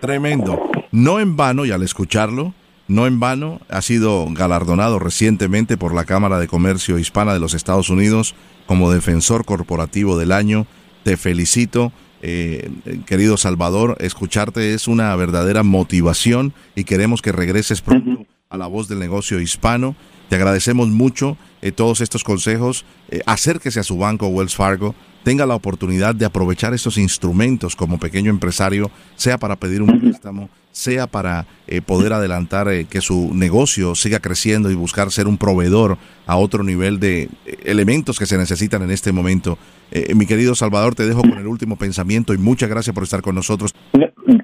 Tremendo. 0.00 0.70
No 0.92 1.20
en 1.20 1.36
vano, 1.36 1.64
y 1.64 1.70
al 1.70 1.82
escucharlo, 1.82 2.52
no 2.88 3.06
en 3.06 3.20
vano, 3.20 3.60
ha 3.68 3.82
sido 3.82 4.26
galardonado 4.30 4.98
recientemente 4.98 5.76
por 5.76 5.94
la 5.94 6.04
Cámara 6.04 6.38
de 6.38 6.46
Comercio 6.46 6.98
Hispana 6.98 7.32
de 7.32 7.40
los 7.40 7.54
Estados 7.54 7.90
Unidos 7.90 8.34
como 8.66 8.90
Defensor 8.90 9.44
Corporativo 9.44 10.18
del 10.18 10.32
Año. 10.32 10.66
Te 11.02 11.16
felicito. 11.16 11.92
Eh, 12.22 12.70
querido 13.06 13.36
Salvador, 13.36 13.96
escucharte 14.00 14.74
es 14.74 14.88
una 14.88 15.14
verdadera 15.16 15.62
motivación 15.62 16.52
y 16.74 16.84
queremos 16.84 17.22
que 17.22 17.32
regreses 17.32 17.82
pronto 17.82 18.26
a 18.48 18.56
la 18.56 18.66
voz 18.66 18.88
del 18.88 18.98
negocio 18.98 19.40
hispano. 19.40 19.96
Te 20.28 20.36
agradecemos 20.36 20.88
mucho 20.88 21.36
eh, 21.62 21.72
todos 21.72 22.00
estos 22.00 22.24
consejos. 22.24 22.84
Eh, 23.10 23.20
acérquese 23.26 23.80
a 23.80 23.84
su 23.84 23.98
banco 23.98 24.28
Wells 24.28 24.56
Fargo. 24.56 24.94
Tenga 25.22 25.46
la 25.46 25.54
oportunidad 25.54 26.14
de 26.14 26.24
aprovechar 26.24 26.72
estos 26.74 26.98
instrumentos 26.98 27.74
como 27.74 27.98
pequeño 27.98 28.30
empresario, 28.30 28.90
sea 29.16 29.38
para 29.38 29.56
pedir 29.56 29.82
un 29.82 30.00
préstamo, 30.00 30.48
sea 30.76 31.06
para 31.06 31.46
eh, 31.66 31.80
poder 31.80 32.12
adelantar 32.12 32.66
que 32.90 33.00
su 33.00 33.34
negocio 33.34 33.94
siga 33.94 34.20
creciendo 34.20 34.70
y 34.70 34.74
buscar 34.74 35.10
ser 35.10 35.26
un 35.26 35.38
proveedor 35.38 35.96
a 36.26 36.36
otro 36.36 36.62
nivel 36.62 37.00
de 37.00 37.28
elementos 37.64 38.18
que 38.18 38.26
se 38.26 38.36
necesitan 38.36 38.82
en 38.82 38.90
este 38.90 39.12
momento. 39.12 39.58
mi 40.14 40.26
querido 40.26 40.54
Salvador, 40.54 40.94
te 40.94 41.06
dejo 41.06 41.22
con 41.22 41.38
el 41.38 41.46
último 41.46 41.76
pensamiento 41.76 42.34
y 42.34 42.38
muchas 42.38 42.68
gracias 42.68 42.94
por 42.94 43.04
estar 43.04 43.22
con 43.22 43.34
nosotros. 43.34 43.74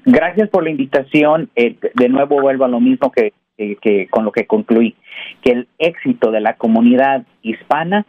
Gracias 0.05 0.49
por 0.49 0.63
la 0.63 0.71
invitación. 0.71 1.49
de 1.55 2.09
nuevo 2.09 2.41
vuelvo 2.41 2.65
a 2.65 2.67
lo 2.67 2.79
mismo 2.79 3.11
que 3.11 3.33
que, 3.57 4.07
con 4.09 4.25
lo 4.25 4.31
que 4.31 4.45
concluí, 4.45 4.95
que 5.41 5.51
el 5.51 5.67
éxito 5.77 6.31
de 6.31 6.41
la 6.41 6.55
comunidad 6.55 7.25
hispana 7.41 8.05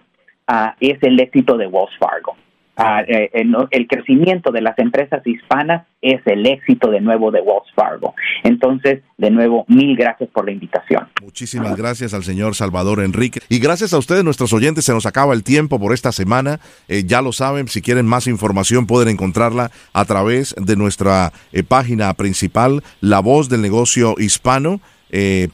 ah, 0.47 0.77
es 0.81 1.03
el 1.03 1.21
éxito 1.21 1.57
de 1.57 1.67
Wells 1.67 1.97
Fargo. 1.99 2.37
Ah, 2.77 3.03
eh, 3.07 3.31
el, 3.33 3.87
crecimiento 3.87 4.51
de 4.51 4.61
las 4.61 4.77
empresas 4.81 5.25
hispanas 5.25 5.87
es 6.03 6.21
el 6.27 6.45
éxito 6.45 6.91
de 6.91 7.01
nuevo 7.01 7.31
de 7.31 7.41
Wells 7.41 7.73
Fargo. 7.75 8.15
Entonces, 8.43 9.03
de 9.17 9.31
nuevo, 9.31 9.65
mil 9.69 9.97
gracias 9.97 10.29
por 10.31 10.45
la 10.45 10.51
invitación. 10.51 11.07
Muchísimas 11.23 11.77
gracias 11.77 12.15
al 12.15 12.25
señor 12.25 12.57
Salvador 12.57 13.01
Enrique. 13.01 13.41
Y 13.49 13.61
gracias 13.61 13.95
a 13.95 13.99
ustedes, 13.99 14.25
nuestros 14.25 14.53
oyentes, 14.53 14.85
se 14.85 14.93
nos 14.93 15.07
acaba 15.07 15.35
el 15.35 15.45
tiempo 15.45 15.79
por 15.79 15.93
esta 15.93 16.11
semana. 16.11 16.59
Eh, 16.89 17.05
ya 17.07 17.23
lo 17.23 17.31
saben, 17.31 17.69
si 17.69 17.81
quieren 17.81 18.07
más 18.07 18.27
información 18.27 18.87
pueden 18.87 19.09
encontrarla 19.09 19.71
a 19.93 20.05
través 20.05 20.55
de 20.59 20.77
nuestra 20.77 21.33
eh, 21.53 21.63
página 21.63 22.13
principal, 22.15 22.83
La 23.01 23.21
Voz 23.21 23.49
del 23.49 23.63
Negocio 23.63 24.17
Hispano 24.19 24.81
eh, 25.17 25.49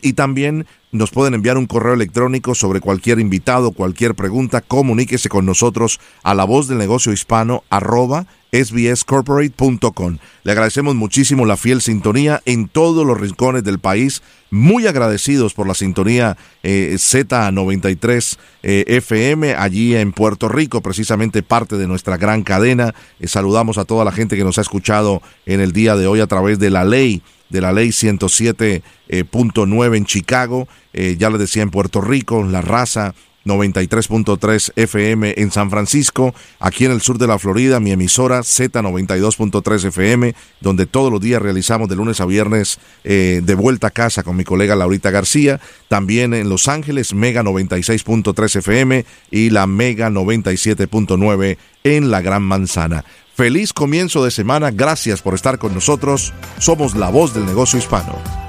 y 0.00 0.12
también 0.14 0.66
nos 0.90 1.10
pueden 1.10 1.34
enviar 1.34 1.58
un 1.58 1.66
correo 1.66 1.92
electrónico 1.92 2.54
sobre 2.54 2.80
cualquier 2.80 3.20
invitado, 3.20 3.72
cualquier 3.72 4.14
pregunta, 4.14 4.62
comuníquese 4.62 5.28
con 5.28 5.44
nosotros 5.44 6.00
a 6.22 6.34
la 6.34 6.44
voz 6.44 6.66
del 6.66 6.78
negocio 6.78 7.12
hispano 7.12 7.62
arroba 7.68 8.24
sbscorporate.com. 8.52 10.16
Le 10.44 10.52
agradecemos 10.52 10.94
muchísimo 10.94 11.44
la 11.44 11.58
fiel 11.58 11.82
sintonía 11.82 12.40
en 12.46 12.68
todos 12.68 13.04
los 13.04 13.20
rincones 13.20 13.64
del 13.64 13.80
país. 13.80 14.22
Muy 14.50 14.86
agradecidos 14.86 15.52
por 15.52 15.66
la 15.66 15.74
sintonía 15.74 16.38
eh, 16.62 16.94
Z93 16.94 18.38
eh, 18.62 18.84
FM 18.86 19.56
allí 19.56 19.94
en 19.94 20.12
Puerto 20.12 20.48
Rico, 20.48 20.80
precisamente 20.80 21.42
parte 21.42 21.76
de 21.76 21.86
nuestra 21.86 22.16
gran 22.16 22.44
cadena. 22.44 22.94
saludamos 23.24 23.76
a 23.76 23.84
toda 23.84 24.06
la 24.06 24.12
gente 24.12 24.38
que 24.38 24.44
nos 24.44 24.56
ha 24.56 24.62
escuchado 24.62 25.20
en 25.44 25.60
el 25.60 25.72
día 25.72 25.96
de 25.96 26.06
hoy 26.06 26.20
a 26.20 26.26
través 26.26 26.58
de 26.58 26.70
la 26.70 26.86
ley 26.86 27.22
de 27.48 27.60
la 27.60 27.72
ley 27.72 27.88
107.9 27.88 28.82
eh, 29.08 29.96
en 29.96 30.04
Chicago, 30.04 30.68
eh, 30.92 31.16
ya 31.18 31.30
le 31.30 31.38
decía 31.38 31.62
en 31.62 31.70
Puerto 31.70 32.00
Rico, 32.00 32.42
la 32.44 32.62
raza 32.62 33.14
93.3 33.46 34.72
FM 34.74 35.34
en 35.36 35.50
San 35.50 35.70
Francisco, 35.70 36.34
aquí 36.58 36.84
en 36.84 36.90
el 36.90 37.00
sur 37.00 37.16
de 37.16 37.28
la 37.28 37.38
Florida, 37.38 37.80
mi 37.80 37.92
emisora 37.92 38.40
Z92.3 38.40 39.84
FM, 39.86 40.34
donde 40.60 40.86
todos 40.86 41.12
los 41.12 41.20
días 41.20 41.40
realizamos 41.40 41.88
de 41.88 41.96
lunes 41.96 42.20
a 42.20 42.26
viernes 42.26 42.78
eh, 43.04 43.40
de 43.42 43.54
vuelta 43.54 43.88
a 43.88 43.90
casa 43.92 44.24
con 44.24 44.36
mi 44.36 44.44
colega 44.44 44.74
Laurita 44.74 45.10
García, 45.10 45.60
también 45.88 46.34
en 46.34 46.48
Los 46.48 46.66
Ángeles, 46.66 47.14
Mega 47.14 47.42
96.3 47.42 48.56
FM 48.56 49.06
y 49.30 49.50
la 49.50 49.66
Mega 49.66 50.10
97.9 50.10 51.56
en 51.84 52.10
la 52.10 52.20
Gran 52.20 52.42
Manzana. 52.42 53.04
Feliz 53.36 53.74
comienzo 53.74 54.24
de 54.24 54.30
semana, 54.30 54.70
gracias 54.70 55.20
por 55.20 55.34
estar 55.34 55.58
con 55.58 55.74
nosotros. 55.74 56.32
Somos 56.58 56.96
la 56.96 57.10
voz 57.10 57.34
del 57.34 57.44
negocio 57.44 57.78
hispano. 57.78 58.45